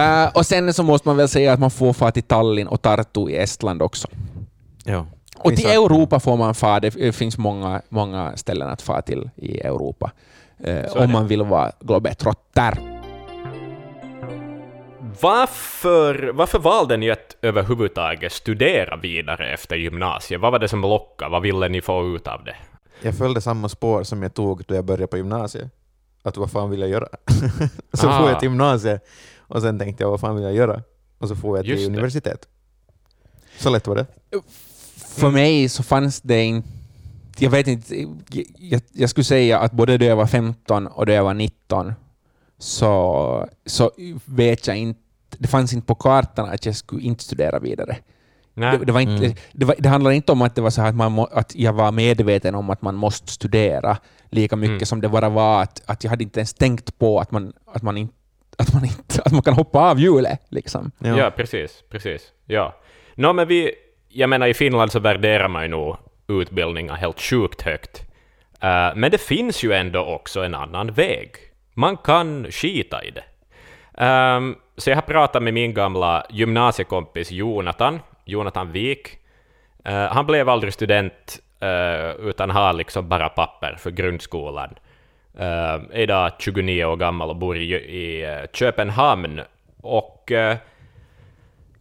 Eh, 0.02 0.30
och 0.34 0.46
sen 0.46 0.74
så 0.74 0.84
måste 0.84 1.08
man 1.08 1.18
väl 1.18 1.28
säga 1.28 1.54
att 1.54 1.60
man 1.60 1.72
får 1.72 1.94
fara 1.94 2.12
till 2.12 2.24
Tallinn 2.24 2.68
och 2.68 2.82
Tartu 2.82 3.30
i 3.30 3.38
Estland 3.38 3.82
också. 3.82 4.08
Ja. 4.84 5.06
Och 5.38 5.56
till 5.56 5.66
Europa 5.66 6.20
får 6.20 6.38
man 6.38 6.56
fara. 6.56 6.80
Det 6.80 7.16
finns 7.16 7.38
många, 7.38 7.82
många 7.90 8.38
ställen 8.38 8.70
att 8.70 8.82
fara 8.82 9.02
till 9.02 9.30
i 9.36 9.60
Europa. 9.60 10.12
Eh, 10.64 10.76
är 10.76 10.98
om 10.98 11.12
man 11.12 11.28
vill 11.28 11.44
vara 11.44 11.72
globetrotter. 11.80 12.97
Varför, 15.22 16.32
varför 16.34 16.60
valde 16.60 16.98
ni 16.98 17.12
att 17.12 17.36
överhuvudtaget 17.42 18.32
studera 18.32 18.96
vidare 18.98 19.54
efter 19.54 19.76
gymnasiet? 19.76 20.42
Vad 20.42 20.52
var 20.52 20.60
det 20.60 20.68
som 20.68 20.82
lockade? 20.82 21.32
Vad 21.32 21.42
ville 21.42 21.70
ni 21.70 21.82
få 21.82 22.16
ut 22.16 22.28
av 22.28 22.44
det? 22.44 22.56
Jag 23.02 23.18
följde 23.18 23.42
samma 23.42 23.70
spår 23.70 24.04
som 24.04 24.24
jag 24.24 24.34
tog 24.34 24.64
då 24.68 24.76
jag 24.76 24.86
började 24.86 25.08
på 25.08 25.18
gymnasiet. 25.18 25.72
Att 26.24 26.38
vad 26.38 26.52
fan 26.52 26.70
vill 26.70 26.80
jag 26.80 26.90
göra? 26.90 27.08
så 27.94 28.10
Ah. 28.10 28.20
får 28.20 28.30
jag 28.30 28.40
till 28.40 28.50
gymnasiet 28.50 29.08
och 29.40 29.62
sen 29.62 29.80
tänkte 29.80 30.04
jag 30.04 30.10
vad 30.12 30.20
fan 30.20 30.36
vill 30.36 30.44
jag 30.44 30.54
göra? 30.54 30.82
Och 31.18 31.28
så 31.28 31.36
får 31.36 31.58
jag 31.58 31.66
till 31.66 31.74
Just 31.74 31.84
det. 31.86 31.94
universitet. 31.94 32.48
Så 33.58 33.70
lätt 33.70 33.88
var 33.88 33.96
det. 33.96 34.06
För 35.16 35.30
mig 35.30 35.70
så 35.70 35.84
fanns 35.84 36.22
det 36.22 36.44
inte... 36.44 36.68
Jag 37.40 37.50
vet 37.50 37.68
inte. 37.68 37.96
Jag, 38.60 38.82
jag 38.92 39.10
skulle 39.10 39.24
säga 39.24 39.60
att 39.60 39.72
både 39.72 39.98
då 39.98 40.06
jag 40.06 40.16
var 40.16 40.28
15 40.28 40.88
och 40.88 41.06
då 41.06 41.12
jag 41.14 41.24
var 41.24 41.34
19 41.34 41.94
så, 42.58 43.50
så 43.66 43.92
vet 44.26 44.68
jag 44.68 44.78
inte... 44.78 45.00
Det 45.40 45.48
fanns 45.48 45.74
inte 45.74 45.88
på 45.88 45.96
kartan 45.96 46.50
att 46.50 46.66
jag 46.66 46.76
skulle 46.76 47.02
inte 47.02 47.24
studera 47.24 47.60
vidare. 47.60 47.98
Nej. 48.54 48.78
Det, 48.78 48.86
det, 48.86 48.92
var 48.92 49.00
inte, 49.02 49.26
Mm. 49.26 49.38
det, 49.54 49.66
var, 49.66 49.76
det 49.80 49.90
handlar 49.90 50.12
inte 50.12 50.32
om 50.32 50.42
att 50.42 50.56
det 50.56 50.62
var 50.62 50.70
så 50.70 50.82
här 50.82 50.90
att, 50.90 50.96
man 50.96 51.12
må, 51.12 51.26
att 51.26 51.56
jag 51.56 51.74
var 51.74 51.92
medveten 51.92 52.56
om 52.56 52.70
att 52.70 52.82
man 52.82 52.96
måste 52.96 53.32
studera 53.32 53.98
lika 54.30 54.56
mycket 54.56 54.72
Mm. 54.72 54.86
som 54.86 55.02
det 55.02 55.10
bara 55.10 55.30
var 55.30 55.62
att, 55.64 55.82
att 55.86 56.04
jag 56.04 56.10
hade 56.12 56.24
inte 56.24 56.40
ens 56.40 56.54
tänkt 56.54 57.00
på 57.00 57.20
att 57.20 57.32
man, 57.32 57.54
att 57.74 57.82
man, 57.82 57.98
inte, 57.98 58.14
att 58.58 58.74
man, 58.74 58.86
inte, 58.86 59.22
att 59.26 59.32
man 59.32 59.42
kan 59.42 59.54
hoppa 59.54 59.80
av 59.92 60.00
hjulet. 60.00 60.42
Liksom. 60.50 60.92
Ja, 61.00 61.32
precis, 61.36 61.84
precis. 61.90 62.22
Ja. 62.46 62.76
Nå, 63.16 63.34
men 63.34 63.48
vi, 63.48 63.72
jag 64.10 64.30
menar 64.30 64.48
i 64.48 64.54
Finland 64.54 64.92
så 64.92 65.00
värderar 65.00 65.48
man 65.48 65.62
ju 65.64 65.68
nog 65.70 65.98
utbildningar 66.28 66.96
helt 66.96 67.20
sjukt 67.22 67.62
högt. 67.62 68.02
Eh, 68.62 68.96
men 68.96 69.12
det 69.12 69.22
finns 69.22 69.64
ju 69.64 69.74
ändå 69.74 70.00
också 70.06 70.44
en 70.44 70.56
annan 70.56 70.92
väg. 70.94 71.30
Man 71.74 71.98
kan 71.98 72.48
skita 72.52 73.04
i 73.04 73.12
det. 73.12 73.24
Ehm, 73.98 74.56
så 74.78 74.90
jag 74.90 74.98
har 74.98 75.02
pratat 75.02 75.44
med 75.44 75.54
min 75.54 75.74
gamla 75.74 76.26
gymnasiekompis 76.30 77.32
Jonathan, 77.32 78.00
Jonathan 78.26 78.72
Wik. 78.72 79.18
Eh, 79.86 80.06
han 80.06 80.26
blev 80.26 80.50
aldrig 80.50 80.74
student 80.74 81.40
eh, 81.60 82.28
utan 82.28 82.50
har 82.50 82.74
liksom 82.74 83.10
bara 83.10 83.30
papper 83.30 83.76
för 83.80 83.92
grundskolan. 83.92 84.70
Uh, 85.40 85.46
är 85.92 86.00
idag 86.00 86.32
29 86.40 86.86
år 86.86 86.96
gammal 86.96 87.30
och 87.30 87.36
bor 87.36 87.58
i, 87.58 87.74
i 87.74 88.24
eh, 88.24 88.50
Köpenhamn. 88.54 89.42
Och 89.82 90.32
eh, 90.32 90.58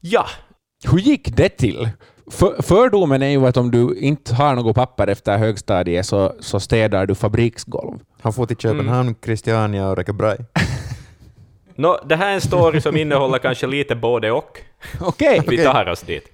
ja, 0.00 0.26
Hur 0.90 0.98
gick 0.98 1.36
det 1.36 1.48
till? 1.48 1.88
För, 2.30 2.62
fördomen 2.62 3.22
är 3.22 3.28
ju 3.28 3.46
att 3.46 3.56
om 3.56 3.70
du 3.70 3.98
inte 3.98 4.34
har 4.34 4.54
något 4.54 4.76
papper 4.76 5.06
efter 5.06 5.38
högstadiet 5.38 6.06
så, 6.06 6.32
så 6.40 6.60
städar 6.60 7.06
du 7.06 7.14
fabriksgolv. 7.14 7.98
Han 8.20 8.32
får 8.32 8.46
till 8.46 8.56
Köpenhamn, 8.56 9.14
Christiania 9.24 9.88
och 9.88 9.96
Räckebraj. 9.96 10.36
Nå, 11.78 12.00
det 12.04 12.16
här 12.16 12.30
är 12.30 12.34
en 12.34 12.40
story 12.40 12.80
som 12.80 12.96
innehåller 12.96 13.38
kanske 13.38 13.66
lite 13.66 13.94
både 13.94 14.30
och. 14.30 14.60
Okej. 15.00 15.42
Vi 15.48 15.64
tar 15.64 15.88
oss 15.88 16.02
dit. 16.02 16.32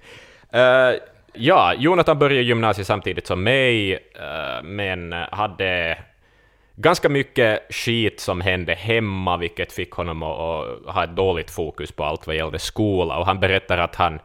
Eh, 0.53 0.91
ja, 1.33 1.73
Jonathan 1.73 2.19
började 2.19 2.43
gymnasiet 2.43 2.87
samtidigt 2.87 3.27
som 3.27 3.43
mig, 3.43 3.93
eh, 3.93 4.63
men 4.63 5.11
hade 5.13 5.97
ganska 6.75 7.09
mycket 7.09 7.59
skit 7.69 8.19
som 8.19 8.41
hände 8.41 8.73
hemma, 8.73 9.37
vilket 9.37 9.73
fick 9.73 9.91
honom 9.91 10.23
att, 10.23 10.39
att 10.39 10.95
ha 10.95 11.03
ett 11.03 11.15
dåligt 11.15 11.51
fokus 11.51 11.91
på 11.91 12.03
allt 12.03 12.27
vad 12.27 12.35
gällde 12.35 12.59
skola. 12.59 13.17
Och 13.17 13.25
han 13.25 13.39
berättar 13.39 13.77
att 13.77 13.95
han, 13.95 14.19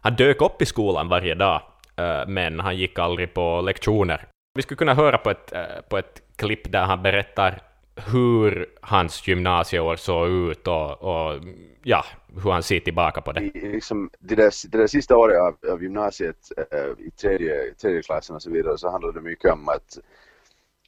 han 0.00 0.14
dök 0.14 0.42
upp 0.42 0.62
i 0.62 0.66
skolan 0.66 1.08
varje 1.08 1.34
dag, 1.34 1.60
eh, 1.96 2.26
men 2.26 2.60
han 2.60 2.76
gick 2.76 2.98
aldrig 2.98 3.34
på 3.34 3.60
lektioner. 3.60 4.26
Vi 4.54 4.62
skulle 4.62 4.78
kunna 4.78 4.94
höra 4.94 5.18
på 5.18 5.30
ett, 5.30 5.52
på 5.88 5.98
ett 5.98 6.22
klipp 6.36 6.72
där 6.72 6.82
han 6.82 7.02
berättar 7.02 7.58
hur 7.96 8.66
hans 8.80 9.28
gymnasieår 9.28 9.96
såg 9.96 10.28
ut 10.28 10.68
och, 10.68 11.02
och 11.02 11.40
ja, 11.82 12.04
hur 12.42 12.50
han 12.50 12.62
ser 12.62 12.80
tillbaka 12.80 13.20
på 13.20 13.32
det. 13.32 13.40
liksom, 13.54 14.10
det, 14.18 14.34
där, 14.34 14.70
det 14.70 14.78
där 14.78 14.86
sista 14.86 15.16
året 15.16 15.40
av, 15.40 15.70
av 15.72 15.82
gymnasiet 15.82 16.36
eh, 16.56 17.06
i 17.06 17.10
tredje, 17.10 17.74
tredje 17.74 18.02
klassen 18.02 18.36
och 18.36 18.42
så 18.42 18.50
vidare 18.50 18.78
så 18.78 18.90
handlade 18.90 19.18
det 19.18 19.24
mycket 19.24 19.52
om 19.52 19.68
att 19.68 19.98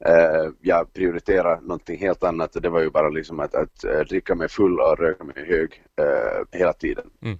eh, 0.04 0.50
jag 0.60 0.92
prioriterar 0.92 1.60
någonting 1.60 1.98
helt 1.98 2.24
annat 2.24 2.56
och 2.56 2.62
det 2.62 2.68
var 2.68 2.80
ju 2.80 2.90
bara 2.90 3.08
liksom 3.08 3.40
att, 3.40 3.54
att 3.54 3.84
eh, 3.84 4.00
dricka 4.00 4.34
mig 4.34 4.48
full 4.48 4.80
och 4.80 4.98
röka 4.98 5.24
mig 5.24 5.46
hög 5.48 5.82
hela 6.52 6.72
tiden. 6.72 7.10
Mm. 7.22 7.38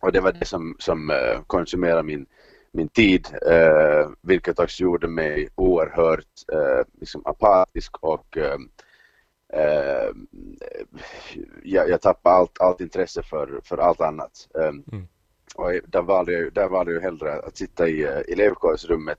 Och 0.00 0.12
det 0.12 0.20
var 0.20 0.32
det 0.32 0.44
som, 0.44 0.76
som 0.78 1.12
konsumerade 1.46 2.02
min, 2.02 2.26
min 2.72 2.88
tid, 2.88 3.28
vilket 4.22 4.58
också 4.58 4.82
gjorde 4.82 5.08
mig 5.08 5.48
oerhört 5.54 6.26
liksom 7.00 7.22
apatisk 7.24 7.96
och 8.00 8.38
eh, 9.52 10.06
eh, 10.06 10.86
jag, 11.62 11.88
jag 11.88 12.00
tappade 12.00 12.36
allt, 12.36 12.60
allt 12.60 12.80
intresse 12.80 13.22
för, 13.22 13.60
för 13.64 13.78
allt 13.78 14.00
annat. 14.00 14.48
Um, 14.54 14.84
Mm. 14.92 15.06
och 15.54 15.72
där 15.86 16.02
valde, 16.02 16.32
jag, 16.32 16.52
där 16.52 16.68
valde 16.68 16.92
jag 16.92 17.00
hellre 17.00 17.32
att 17.32 17.56
sitta 17.56 17.88
i 17.88 18.06
uh, 18.06 18.22
elevkårsrummet 18.28 19.18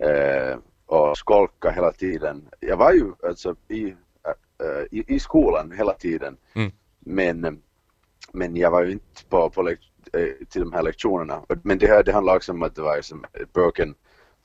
eh, 0.00 0.58
och 0.86 1.18
skolka 1.18 1.70
hela 1.70 1.92
tiden. 1.92 2.48
Jag 2.60 2.76
var 2.76 2.92
ju 2.92 3.12
alltså 3.22 3.56
i, 3.68 3.84
eh, 3.84 4.84
i, 4.90 5.14
i 5.14 5.18
skolan 5.20 5.72
hela 5.72 5.92
tiden 5.92 6.36
Mm. 6.54 6.70
men, 6.98 7.62
men 8.32 8.56
jag 8.56 8.70
var 8.70 8.82
ju 8.84 8.92
inte 8.92 9.24
på, 9.28 9.50
på 9.50 9.68
eh, 9.68 9.76
till 10.48 10.60
de 10.60 10.72
här 10.72 10.82
lektionerna. 10.82 11.42
Men 11.62 11.78
det, 11.78 11.86
här, 11.86 12.02
det 12.02 12.12
handlar 12.12 12.36
också 12.36 12.52
om 12.52 12.62
att 12.62 12.74
det 12.74 12.82
var 12.82 12.98
ett 12.98 13.52
broken 13.52 13.94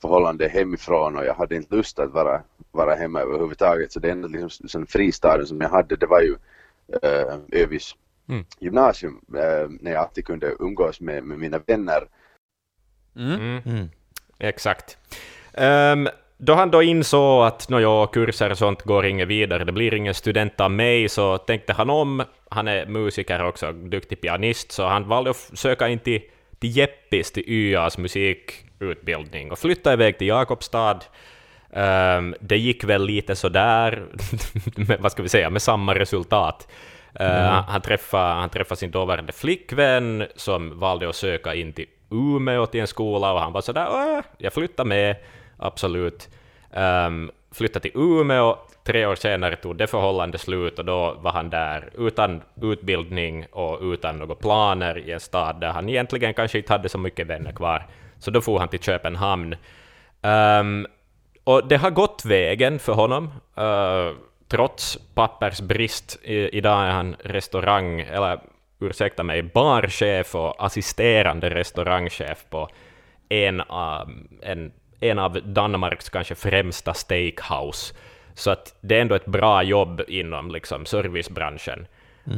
förhållande 0.08 0.48
hemifrån 0.48 1.16
och 1.16 1.24
jag 1.24 1.34
hade 1.34 1.56
inte 1.56 1.76
lust 1.76 1.98
att 1.98 2.12
vara, 2.12 2.42
vara 2.72 2.94
hemma 2.94 3.20
överhuvudtaget. 3.20 3.92
Så 3.92 4.00
det 4.00 4.10
enda 4.10 4.28
liksom, 4.28 4.68
sån 4.68 4.86
fristaden 4.86 5.46
som 5.46 5.60
jag 5.60 5.68
hade 5.68 5.96
det 5.96 6.06
var 6.06 6.20
ju 6.20 6.32
uh, 6.32 7.38
Övis 7.52 7.94
Mm. 8.28 8.44
gymnasium 8.60 9.20
eh, 9.36 9.68
när 9.80 9.92
jag 9.92 10.02
alltid 10.02 10.26
kunde 10.26 10.56
umgås 10.60 11.00
med, 11.00 11.24
med 11.24 11.38
mina 11.38 11.58
vänner. 11.58 12.06
Mm. 13.16 13.40
Mm. 13.40 13.62
Mm. 13.66 13.88
Exakt. 14.38 14.98
Ehm, 15.54 16.08
då 16.38 16.54
han 16.54 16.70
då 16.70 16.82
insåg 16.82 17.46
att 17.46 17.68
nåja, 17.68 18.06
kurser 18.06 18.50
och 18.50 18.58
sånt 18.58 18.82
går 18.82 19.06
inget 19.06 19.28
vidare, 19.28 19.64
det 19.64 19.72
blir 19.72 19.94
ingen 19.94 20.14
student 20.14 20.60
av 20.60 20.70
mig, 20.70 21.08
så 21.08 21.38
tänkte 21.38 21.72
han 21.72 21.90
om. 21.90 22.22
Han 22.50 22.68
är 22.68 22.86
musiker 22.86 23.44
också, 23.44 23.72
duktig 23.72 24.20
pianist, 24.20 24.72
så 24.72 24.86
han 24.86 25.08
valde 25.08 25.30
att 25.30 25.50
söka 25.54 25.88
in 25.88 25.98
till, 25.98 26.22
till 26.64 26.76
Jeppis, 26.76 27.32
till 27.32 27.44
YAs 27.46 27.98
musikutbildning, 27.98 29.52
och 29.52 29.58
flytta 29.58 29.92
iväg 29.92 30.18
till 30.18 30.26
Jakobstad. 30.26 31.00
Ehm, 31.72 32.34
det 32.40 32.56
gick 32.56 32.84
väl 32.84 33.04
lite 33.06 33.36
sådär, 33.36 34.02
med, 34.88 35.00
vad 35.00 35.12
ska 35.12 35.22
vi 35.22 35.28
säga, 35.28 35.50
med 35.50 35.62
samma 35.62 35.94
resultat. 35.94 36.68
Eh, 37.14 37.62
han, 37.66 37.80
träffade, 37.80 38.34
han 38.34 38.50
träffade 38.50 38.78
sin 38.78 38.90
dåvarande 38.90 39.32
flickvän 39.32 40.26
som 40.36 40.78
valde 40.78 41.08
att 41.08 41.16
söka 41.16 41.54
in 41.54 41.72
till 41.72 41.86
Umeå 42.10 42.66
till 42.66 42.80
en 42.80 42.86
skola 42.86 43.32
och 43.32 43.40
han 43.40 43.52
var 43.52 43.60
sådär 43.60 44.22
jag 44.38 44.52
flyttar 44.52 44.84
med, 44.84 45.16
absolut. 45.56 46.28
Um, 46.70 47.30
flyttade 47.52 47.80
till 47.80 48.00
Umeå, 48.00 48.58
tre 48.84 49.06
år 49.06 49.14
senare 49.14 49.56
tog 49.56 49.76
det 49.76 49.86
förhållandet 49.86 50.40
slut 50.40 50.78
och 50.78 50.84
då 50.84 51.14
var 51.20 51.32
han 51.32 51.50
där 51.50 51.90
utan 51.98 52.42
utbildning 52.62 53.46
och 53.52 53.78
utan 53.82 54.18
några 54.18 54.34
planer 54.34 54.98
i 54.98 55.12
en 55.12 55.20
stad 55.20 55.60
där 55.60 55.72
han 55.72 55.88
egentligen 55.88 56.34
kanske 56.34 56.58
inte 56.58 56.72
hade 56.72 56.88
så 56.88 56.98
mycket 56.98 57.26
vänner 57.26 57.52
kvar. 57.52 57.86
Så 58.18 58.30
då 58.30 58.40
for 58.40 58.58
han 58.58 58.68
till 58.68 58.80
Köpenhamn. 58.80 59.56
Um, 60.22 60.86
och 61.44 61.68
det 61.68 61.76
har 61.76 61.90
gått 61.90 62.24
vägen 62.24 62.78
för 62.78 62.92
honom. 62.92 63.32
Uh, 63.58 64.16
trots 64.48 64.98
pappersbrist. 65.14 66.18
I, 66.22 66.58
idag 66.58 66.86
är 66.86 66.90
han 66.90 67.16
restaurang, 67.24 68.00
eller 68.00 68.40
ursäkta 68.80 69.22
mig, 69.22 69.42
barchef 69.42 70.34
och 70.34 70.64
assisterande 70.64 71.50
restaurangchef 71.50 72.44
på 72.50 72.68
en, 73.28 73.60
av- 73.60 74.10
en, 74.42 74.72
en 75.00 75.18
av 75.18 75.38
Danmarks 75.44 76.08
kanske 76.08 76.34
främsta 76.34 76.94
steakhouse. 76.94 77.94
Så 78.34 78.50
att 78.50 78.78
det 78.80 78.96
är 78.96 79.00
ändå 79.00 79.14
ett 79.14 79.26
bra 79.26 79.62
jobb 79.62 80.02
inom 80.08 80.50
liksom, 80.50 80.86
servicebranschen. 80.86 81.86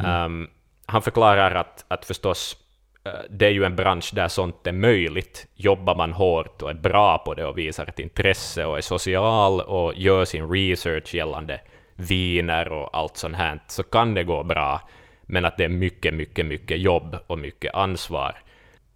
Ehm, 0.05 0.49
han 0.87 1.03
förklarar 1.03 1.55
att, 1.55 1.85
att 1.89 2.05
förstås 2.05 2.57
eh, 3.05 3.13
det 3.31 3.47
är 3.47 3.51
ju 3.51 3.65
en 3.65 3.77
bransch 3.77 4.11
där 4.15 4.29
sånt 4.29 4.67
är 4.67 4.73
möjligt. 4.73 5.47
Jobbar 5.55 5.95
man 5.95 6.13
hårt 6.13 6.63
och 6.63 6.71
är 6.71 6.75
bra 6.75 7.19
på 7.19 7.35
det 7.35 7.47
och 7.47 7.59
visar 7.59 7.87
ett 7.87 7.99
intresse 7.99 8.65
och 8.65 8.77
är 8.77 8.81
social 8.81 9.61
och 9.61 9.95
gör 9.95 10.25
sin 10.25 10.51
research 10.51 11.15
gällande 11.15 11.61
viner 11.95 12.73
och 12.73 12.97
allt 12.97 13.17
sånt 13.17 13.37
här, 13.37 13.61
så 13.67 13.83
kan 13.83 14.15
det 14.15 14.25
gå 14.25 14.43
bra. 14.43 14.81
Men 15.23 15.45
att 15.45 15.57
det 15.57 15.65
är 15.65 15.69
mycket, 15.69 16.15
mycket, 16.15 16.47
mycket 16.47 16.81
jobb 16.81 17.17
och 17.27 17.39
mycket 17.39 17.75
ansvar. 17.75 18.37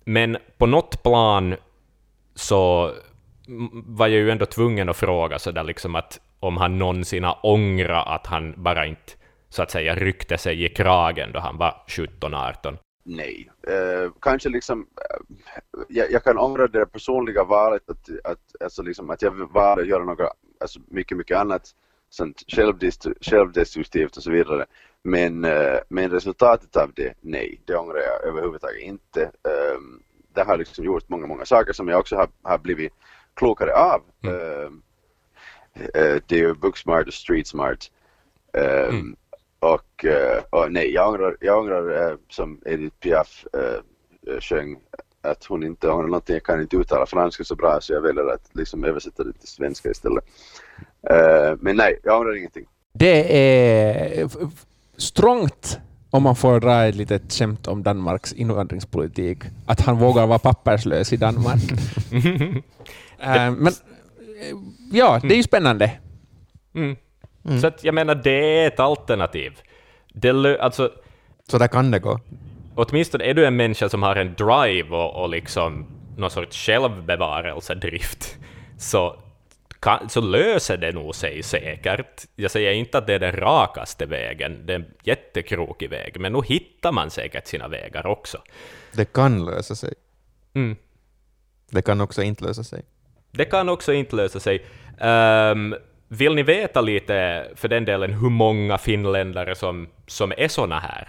Men 0.04 0.36
på 0.58 0.66
något 0.66 1.02
plan 1.02 1.56
så 2.34 2.92
var 3.72 4.06
jag 4.06 4.20
ju 4.20 4.30
ändå 4.30 4.46
tvungen 4.46 4.88
att 4.88 4.96
fråga 4.96 5.38
så 5.38 5.50
där 5.50 5.64
liksom 5.64 5.94
att 5.94 6.20
om 6.40 6.56
han 6.56 6.78
någonsin 6.78 7.24
har 7.24 7.38
ångrat 7.42 8.06
att 8.06 8.26
han 8.26 8.54
bara 8.56 8.86
inte 8.86 9.12
så 9.48 9.62
att 9.62 9.70
säga 9.70 9.94
ryckte 9.94 10.38
sig 10.38 10.64
i 10.64 10.68
kragen 10.68 11.32
då 11.32 11.40
han 11.40 11.56
var 11.56 11.82
17-18? 11.86 12.76
Nej. 13.04 13.50
Eh, 13.68 14.12
kanske 14.20 14.48
liksom, 14.48 14.80
eh, 14.80 15.40
jag, 15.88 16.12
jag 16.12 16.24
kan 16.24 16.38
ångra 16.38 16.66
det 16.66 16.86
personliga 16.86 17.44
valet 17.44 17.90
att, 17.90 18.08
att, 18.24 18.62
alltså 18.64 18.82
liksom, 18.82 19.10
att 19.10 19.22
jag 19.22 19.52
valde 19.52 19.82
att 19.82 19.88
göra 19.88 20.04
något 20.04 20.32
alltså 20.60 20.80
mycket, 20.88 21.18
mycket 21.18 21.36
annat 21.36 21.62
sånt 22.10 22.44
självdestru- 22.48 23.18
självdestruktivt 23.20 24.16
och 24.16 24.22
så 24.22 24.30
vidare. 24.30 24.66
Men, 25.02 25.44
eh, 25.44 25.78
men 25.88 26.10
resultatet 26.10 26.76
av 26.76 26.92
det, 26.94 27.14
nej, 27.20 27.60
det 27.64 27.76
ångrar 27.76 27.98
jag 27.98 28.28
överhuvudtaget 28.28 28.82
inte. 28.82 29.22
Ehm, 29.22 30.02
det 30.34 30.42
har 30.42 30.58
liksom 30.58 30.84
gjort 30.84 31.08
många, 31.08 31.26
många 31.26 31.44
saker 31.44 31.72
som 31.72 31.88
jag 31.88 32.00
också 32.00 32.16
har, 32.16 32.28
har 32.42 32.58
blivit 32.58 32.92
klokare 33.34 33.72
av. 33.74 34.02
Um, 34.22 34.82
eh, 35.74 36.16
det 36.26 36.32
är 36.32 36.38
ju 36.38 36.54
Booksmart 36.54 37.06
och 37.06 37.14
Streetsmart. 37.14 37.90
Um, 38.52 38.88
Mm. 38.88 39.16
och, 39.58 40.04
eh, 40.04 40.42
och 40.50 40.72
nej, 40.72 40.92
jag 40.92 41.08
ångrar, 41.08 41.36
jag 41.40 41.58
ångrar 41.58 42.10
eh, 42.10 42.16
som 42.28 42.60
Edith 42.66 42.96
Piaf 42.96 43.44
uh, 43.56 44.40
sjöng 44.40 44.76
att 45.22 45.44
hon 45.44 45.62
inte 45.62 45.88
ångrar 45.88 46.06
någonting. 46.06 46.34
Jag 46.34 46.42
kan 46.44 46.60
inte 46.60 46.76
uttala 46.76 47.06
franska 47.06 47.44
så 47.44 47.54
bra 47.54 47.78
så 47.80 47.92
jag 47.92 48.00
väljer 48.00 48.34
att 48.34 48.50
liksom 48.52 48.84
översätta 48.84 49.24
det 49.24 49.32
till 49.32 49.48
svenska 49.48 49.90
istället. 49.90 50.24
Eh, 51.10 51.56
men 51.60 51.76
nej, 51.76 52.00
jag 52.02 52.20
ångrar 52.20 52.36
ingenting. 52.36 52.66
Det 52.92 53.36
är 53.38 54.28
strångt 54.96 55.78
om 56.10 56.22
man 56.22 56.36
får 56.36 56.60
dra 56.60 56.84
ett 56.84 56.94
litet 56.94 57.32
skämt 57.32 57.68
om 57.68 57.82
Danmarks 57.82 58.32
invandringspolitik, 58.32 59.38
att 59.66 59.80
han 59.80 59.98
vågar 59.98 60.26
vara 60.26 60.38
papperslös 60.38 61.12
i 61.12 61.16
Danmark. 61.16 61.62
Eh, 63.20 63.50
men 63.50 63.66
eh, 63.66 63.72
ja, 64.92 65.20
det 65.22 65.34
är 65.34 65.36
ju 65.36 65.42
spännande. 65.42 65.98
Mm. 66.74 66.96
Så 67.60 67.66
att 67.66 67.84
jag 67.84 67.94
menar, 67.94 68.14
det 68.14 68.62
är 68.62 68.66
ett 68.66 68.80
alternativ. 68.80 69.52
Det 70.14 70.60
alltså, 70.60 70.92
Så 71.48 71.58
där 71.58 71.68
kan 71.68 71.90
det 71.90 71.98
gå. 71.98 72.20
åtminstone 72.74 73.24
är 73.24 73.34
du 73.34 73.46
en 73.46 73.56
människa 73.56 73.88
som 73.88 74.02
har 74.02 74.16
en 74.16 74.34
drive 74.34 74.96
och, 74.96 75.22
och 75.22 75.28
liksom 75.28 75.86
någon 76.16 76.30
sorts 76.30 76.66
självbevarelsedrift, 76.66 78.36
så, 78.78 79.16
kan, 79.80 80.08
så 80.08 80.20
löser 80.20 80.76
det 80.76 80.92
nog 80.92 81.14
sig 81.14 81.42
säkert. 81.42 82.26
Jag 82.36 82.50
säger 82.50 82.72
inte 82.72 82.98
att 82.98 83.06
det 83.06 83.14
är 83.14 83.18
den 83.18 83.32
rakaste 83.32 84.06
vägen, 84.06 84.66
det 84.66 84.72
är 84.72 84.78
en 84.78 84.86
jättekrokig 85.02 85.90
väg, 85.90 86.20
men 86.20 86.32
nog 86.32 86.46
hittar 86.46 86.92
man 86.92 87.10
säkert 87.10 87.46
sina 87.46 87.68
vägar 87.68 88.06
också. 88.06 88.38
Det 88.92 89.12
kan 89.12 89.44
lösa 89.44 89.74
sig. 89.74 89.94
Mm. 90.54 90.76
Det 91.70 91.82
kan 91.82 92.00
också 92.00 92.22
inte 92.22 92.44
lösa 92.44 92.64
sig. 92.64 92.82
Det 93.30 93.44
kan 93.44 93.68
också 93.68 93.92
inte 93.92 94.16
lösa 94.16 94.40
sig. 94.40 94.64
Ehm, 95.00 95.74
vill 96.08 96.34
ni 96.34 96.42
veta 96.42 96.80
lite, 96.80 97.46
för 97.54 97.68
den 97.68 97.84
delen, 97.84 98.12
hur 98.12 98.30
många 98.30 98.78
finländare 98.78 99.54
som, 99.54 99.88
som 100.06 100.32
är 100.36 100.48
såna 100.48 100.78
här? 100.78 101.08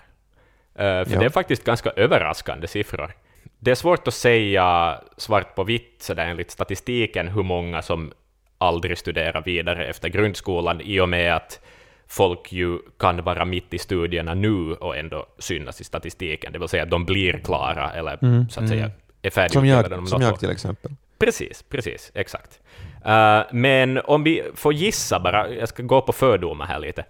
Eh, 0.75 1.05
för 1.05 1.13
Ja. 1.13 1.19
det 1.19 1.25
är 1.25 1.29
faktiskt 1.29 1.63
ganska 1.63 1.89
överraskande 1.89 2.67
siffror. 2.67 3.11
Det 3.59 3.71
är 3.71 3.75
svårt 3.75 4.07
att 4.07 4.13
säga 4.13 4.97
svart 5.17 5.55
på 5.55 5.63
vitt, 5.63 5.95
så 5.99 6.13
där 6.13 6.25
enligt 6.25 6.51
statistiken, 6.51 7.27
hur 7.27 7.43
många 7.43 7.81
som 7.81 8.11
aldrig 8.57 8.97
studerar 8.97 9.41
vidare 9.41 9.85
efter 9.85 10.09
grundskolan, 10.09 10.81
i 10.81 10.99
och 10.99 11.09
med 11.09 11.35
att 11.35 11.59
folk 12.07 12.51
ju 12.51 12.79
kan 12.99 13.23
vara 13.23 13.45
mitt 13.45 13.73
i 13.73 13.77
studierna 13.77 14.33
nu 14.33 14.73
och 14.73 14.97
ändå 14.97 15.25
synas 15.39 15.81
i 15.81 15.83
statistiken, 15.83 16.53
det 16.53 16.59
vill 16.59 16.67
säga 16.67 16.83
att 16.83 16.89
de 16.89 17.05
blir 17.05 17.33
klara, 17.33 17.91
eller 17.91 18.17
så 18.49 18.59
att 18.63 18.69
säga 18.69 18.91
är 19.21 19.29
Som 19.29 19.31
färdigutbildade 19.31 19.95
om 19.95 20.01
jag, 20.01 20.09
som 20.09 20.21
jag 20.21 20.39
till 20.39 20.49
exempel. 20.49 20.91
Precis, 21.25 21.63
precis, 21.69 22.11
exakt. 22.13 22.59
Eh, 23.05 23.41
men 23.51 23.97
om 23.97 24.23
vi 24.23 24.43
får 24.55 24.73
gissa 24.73 25.19
bara, 25.19 25.49
jag 25.49 25.69
ska 25.69 25.83
gå 25.83 26.01
på 26.01 26.13
fördomar 26.13 26.65
här 26.65 26.79
lite. 26.79 27.05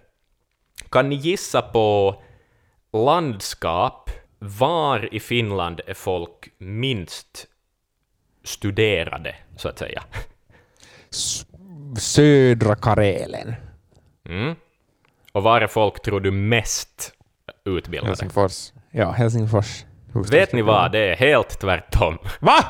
Kan 0.90 1.08
ni 1.08 1.14
gissa 1.14 1.62
på 1.62 2.22
landskap, 2.92 4.10
var 4.38 5.14
i 5.14 5.20
Finland 5.20 5.80
är 5.86 5.94
folk 5.94 6.48
minst 6.58 7.46
studerade, 8.44 9.34
så 9.56 9.68
att 9.68 9.78
säga? 9.78 10.02
S- 11.10 11.46
södra 11.98 12.74
Karelen. 12.76 13.54
Mm. 14.28 14.54
Och 15.32 15.42
var 15.42 15.60
är 15.60 15.66
folk, 15.66 16.02
tror 16.02 16.20
du, 16.20 16.30
mest 16.30 17.12
utbildade? 17.64 18.08
Helsingfors. 18.10 18.72
Ja, 18.90 19.10
Helsingfors. 19.10 19.84
Vet 20.30 20.52
ni 20.52 20.62
vad, 20.62 20.92
det 20.92 20.98
är 20.98 21.16
helt 21.16 21.60
tvärtom. 21.60 22.18
Va? 22.40 22.64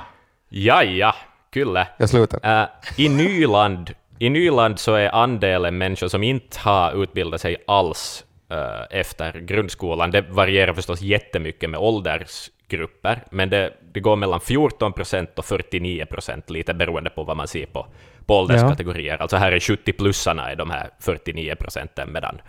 Jaja, 0.49 1.15
kyllä. 1.53 1.89
Jag 1.97 2.09
slutar. 2.11 2.63
Äh, 2.63 2.69
I 2.97 3.09
Nyland, 3.09 3.95
I 4.19 4.31
Nyland 4.31 4.79
så 4.79 4.95
är 4.95 5.15
andelen 5.15 5.79
människor 5.79 6.09
som 6.09 6.23
inte 6.23 6.59
har 6.59 7.03
utbildat 7.03 7.41
sig 7.41 7.57
alls 7.67 8.25
äh, 8.51 8.99
efter 8.99 9.41
grundskolan, 9.41 10.11
det 10.11 10.21
varierar 10.21 10.75
förstås 10.75 11.01
jättemycket 11.01 11.71
med 11.71 11.81
åldersgrupper, 11.81 13.25
men 13.31 13.51
det, 13.51 13.73
det 13.93 14.01
går 14.01 14.17
mellan 14.17 14.41
14 14.41 14.93
procent 14.93 15.39
och 15.39 15.45
49 15.45 16.07
procent, 16.07 16.51
lite 16.51 16.75
beroende 16.75 17.11
på 17.11 17.25
vad 17.25 17.37
man 17.37 17.49
ser 17.49 17.67
på, 17.67 17.87
på 18.27 18.39
ålderskategorier. 18.39 19.23
Alltså 19.23 19.37
här 19.37 19.53
är 19.53 19.59
70-plussarna 19.59 20.53
i 20.53 20.55
de 20.55 20.71
här 20.71 20.91
49 21.01 21.55
procenten, 21.55 22.13
medan 22.13 22.41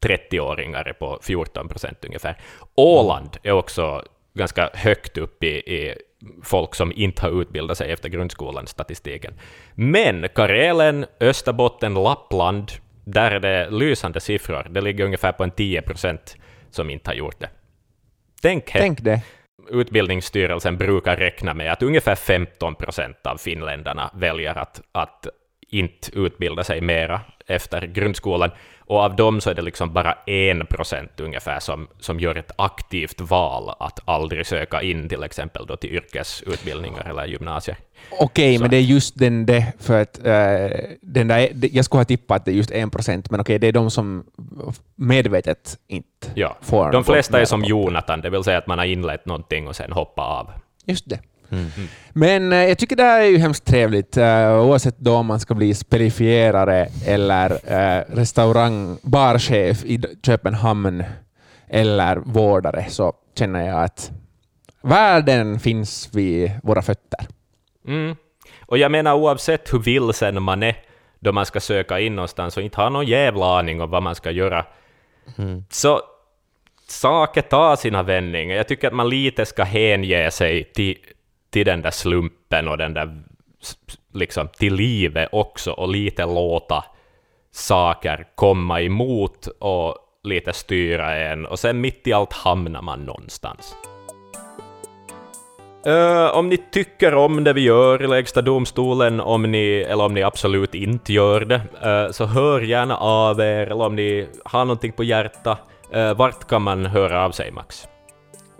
30-åringar 0.00 0.88
är 0.88 0.92
på 0.92 1.18
14 1.22 1.68
procent 1.68 2.04
ungefär. 2.04 2.36
Åland 2.74 3.36
är 3.42 3.52
också 3.52 4.04
ganska 4.34 4.70
högt 4.74 5.18
upp 5.18 5.44
i, 5.44 5.48
i 5.48 5.94
folk 6.42 6.74
som 6.74 6.92
inte 6.92 7.22
har 7.22 7.42
utbildat 7.42 7.78
sig 7.78 7.92
efter 7.92 8.08
grundskolan, 8.08 8.66
statistiken. 8.66 9.34
Men 9.74 10.28
Karelen, 10.34 11.06
Österbotten, 11.20 11.94
Lappland, 11.94 12.72
där 13.04 13.30
är 13.30 13.40
det 13.40 13.70
lysande 13.70 14.20
siffror. 14.20 14.66
Det 14.70 14.80
ligger 14.80 15.04
ungefär 15.04 15.32
på 15.32 15.44
en 15.44 15.50
10 15.50 15.82
procent 15.82 16.36
som 16.70 16.90
inte 16.90 17.10
har 17.10 17.14
gjort 17.14 17.40
det. 17.40 17.50
Tänk. 18.42 18.64
Tänk 18.72 19.00
det. 19.00 19.20
Utbildningsstyrelsen 19.70 20.78
brukar 20.78 21.16
räkna 21.16 21.54
med 21.54 21.72
att 21.72 21.82
ungefär 21.82 22.14
15 22.14 22.74
procent 22.74 23.26
av 23.26 23.36
finländarna 23.36 24.10
väljer 24.14 24.58
att, 24.58 24.80
att 24.92 25.26
inte 25.72 26.18
utbilda 26.18 26.64
sig 26.64 26.80
mera 26.80 27.20
efter 27.46 27.86
grundskolan. 27.86 28.50
Och 28.78 28.98
av 28.98 29.16
dem 29.16 29.40
så 29.40 29.50
är 29.50 29.54
det 29.54 29.62
liksom 29.62 29.92
bara 29.92 30.12
en 30.26 30.66
procent 30.66 31.20
ungefär 31.20 31.60
som, 31.60 31.88
som 32.00 32.20
gör 32.20 32.34
ett 32.34 32.50
aktivt 32.56 33.20
val 33.20 33.74
att 33.78 33.98
aldrig 34.04 34.46
söka 34.46 34.82
in 34.82 35.08
till 35.08 35.22
exempel 35.22 35.66
då 35.66 35.76
till 35.76 35.90
yrkesutbildningar 35.90 37.10
eller 37.10 37.26
gymnasier. 37.26 37.76
Okej, 38.20 38.56
Så. 38.56 38.60
men 38.62 38.70
det 38.70 38.76
är 38.76 38.80
just 38.80 39.18
den 39.18 39.46
det, 39.46 39.72
för 39.78 40.02
att 40.02 40.26
eh, 40.26 40.78
den 41.00 41.28
där, 41.28 41.48
jag 41.72 41.84
skulle 41.84 41.98
ha 42.00 42.04
tippat 42.04 42.36
att 42.36 42.44
det 42.44 42.50
är 42.50 42.54
just 42.54 42.70
en 42.70 42.90
procent, 42.90 43.30
men 43.30 43.40
okej, 43.40 43.58
det 43.58 43.66
är 43.66 43.72
de 43.72 43.90
som 43.90 44.24
medvetet 44.96 45.78
inte 45.88 46.28
Ja. 46.34 46.56
får 46.60 46.92
De 46.92 47.04
flesta 47.04 47.40
är 47.40 47.44
som. 47.44 47.64
Jonathan, 47.64 48.20
det 48.20 48.30
vill 48.30 48.44
säga 48.44 48.58
att 48.58 48.66
man 48.66 48.78
har 48.78 48.84
inlett 48.86 49.26
någonting 49.26 49.68
och 49.68 49.76
sen 49.76 49.92
hoppat 49.92 50.26
av. 50.26 50.50
Just 50.86 51.10
det. 51.10 51.18
Men 52.12 52.52
eh, 52.52 52.58
jag 52.58 52.78
tycker 52.78 52.96
det 52.96 53.02
här 53.02 53.20
är 53.20 53.26
ju 53.26 53.38
hemskt 53.38 53.64
trevligt, 53.64 54.16
eh, 54.16 54.60
oavsett 54.60 54.98
då 54.98 55.14
om 55.14 55.26
man 55.26 55.40
ska 55.40 55.54
bli 55.54 55.74
spelifierare 55.74 56.88
eller 57.06 57.50
eh, 57.50 58.04
restaurang, 58.14 58.98
barchef 59.02 59.84
i 59.84 60.00
Köpenhamn 60.26 61.04
eller 61.68 62.16
vårdare, 62.16 62.86
så 62.88 63.12
känner 63.38 63.66
jag 63.66 63.84
att 63.84 64.10
världen 64.82 65.60
finns 65.60 66.08
vid 66.12 66.52
våra 66.62 66.82
fötter. 66.82 67.20
Mm. 67.86 68.16
Och 68.66 68.78
jag 68.78 68.92
menar 68.92 69.14
oavsett 69.14 69.74
hur 69.74 69.78
vilsen 69.78 70.42
man 70.42 70.62
är 70.62 70.76
då 71.20 71.32
man 71.32 71.46
ska 71.46 71.60
söka 71.60 72.00
in 72.00 72.16
någonstans 72.16 72.56
och 72.56 72.62
inte 72.62 72.80
har 72.80 72.90
någon 72.90 73.06
jävla 73.06 73.58
aning 73.58 73.80
om 73.80 73.90
vad 73.90 74.02
man 74.02 74.14
ska 74.14 74.30
göra, 74.30 74.66
så 75.70 76.00
saker 76.88 77.42
tar 77.42 77.76
sina 77.76 78.02
vändningar. 78.02 78.56
Jag 78.56 78.68
tycker 78.68 78.88
att 78.88 78.94
man 78.94 79.08
lite 79.08 79.46
ska 79.46 79.64
hänge 79.64 80.30
sig 80.30 80.64
till, 80.64 80.96
till 81.52 81.66
den 81.66 81.82
där 81.82 81.90
slumpen 81.90 82.68
och 82.68 82.78
den 82.78 82.94
där 82.94 83.22
liksom 84.12 84.48
till 84.48 84.74
livet 84.74 85.28
också 85.32 85.72
och 85.72 85.88
lite 85.88 86.26
låta 86.26 86.84
saker 87.50 88.26
komma 88.34 88.80
emot 88.80 89.46
och 89.46 89.96
lite 90.24 90.52
styra 90.52 91.16
en 91.16 91.46
och 91.46 91.58
sen 91.58 91.80
mitt 91.80 92.06
i 92.06 92.12
allt 92.12 92.32
hamnar 92.32 92.82
man 92.82 93.04
någonstans. 93.04 93.74
Uh, 95.86 96.36
om 96.36 96.48
ni 96.48 96.56
tycker 96.56 97.14
om 97.14 97.44
det 97.44 97.52
vi 97.52 97.60
gör 97.60 98.02
i 98.02 98.06
Lägsta 98.06 98.42
domstolen, 98.42 99.20
om 99.20 99.42
ni, 99.42 99.86
eller 99.88 100.04
om 100.04 100.14
ni 100.14 100.22
absolut 100.22 100.74
inte 100.74 101.12
gör 101.12 101.40
det, 101.40 101.56
uh, 101.56 102.12
så 102.12 102.24
hör 102.24 102.60
gärna 102.60 102.96
av 102.96 103.40
er, 103.40 103.66
eller 103.66 103.84
om 103.84 103.96
ni 103.96 104.28
har 104.44 104.64
någonting 104.64 104.92
på 104.92 105.04
hjärta. 105.04 105.58
Uh, 105.96 106.14
vart 106.14 106.48
kan 106.48 106.62
man 106.62 106.86
höra 106.86 107.24
av 107.24 107.30
sig, 107.30 107.50
Max? 107.50 107.88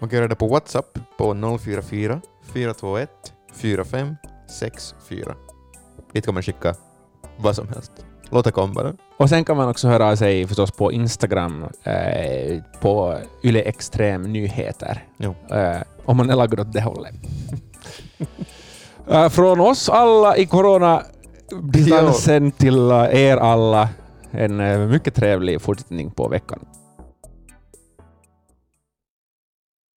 Man 0.00 0.10
kan 0.10 0.16
göra 0.16 0.28
det 0.28 0.34
på 0.34 0.46
WhatsApp 0.46 0.98
på 1.18 1.58
044 1.58 2.20
421 2.52 3.08
4564. 3.52 5.34
Dit 6.12 6.24
kan 6.24 6.34
man 6.34 6.42
skicka 6.42 6.74
vad 7.36 7.56
som 7.56 7.68
helst. 7.68 7.92
Låt 8.30 8.44
det 8.44 8.50
komma. 8.50 8.92
Och 9.16 9.28
sen 9.28 9.44
kan 9.44 9.56
man 9.56 9.68
också 9.68 9.88
höra 9.88 10.08
av 10.08 10.16
sig 10.16 10.46
förstås 10.46 10.70
på 10.70 10.92
Instagram, 10.92 11.64
eh, 11.82 12.62
på 12.80 13.18
Yle 13.44 13.62
Extrem 13.62 14.22
Nyheter, 14.22 15.04
eh, 15.50 15.76
om 16.04 16.16
man 16.16 16.30
är 16.30 16.36
lagd 16.36 16.60
åt 16.60 16.72
det 16.72 16.80
hållet. 16.80 17.14
Eh, 19.08 19.28
Från 19.28 19.60
oss 19.60 19.88
alla 19.88 20.36
i 20.36 20.46
coronadistansen 20.46 22.52
till 22.58 22.90
er 22.90 23.36
alla, 23.36 23.88
en 24.30 24.60
eh, 24.60 24.78
mycket 24.78 25.14
trevlig 25.14 25.62
fortsättning 25.62 26.10
på 26.10 26.28
veckan. 26.28 26.66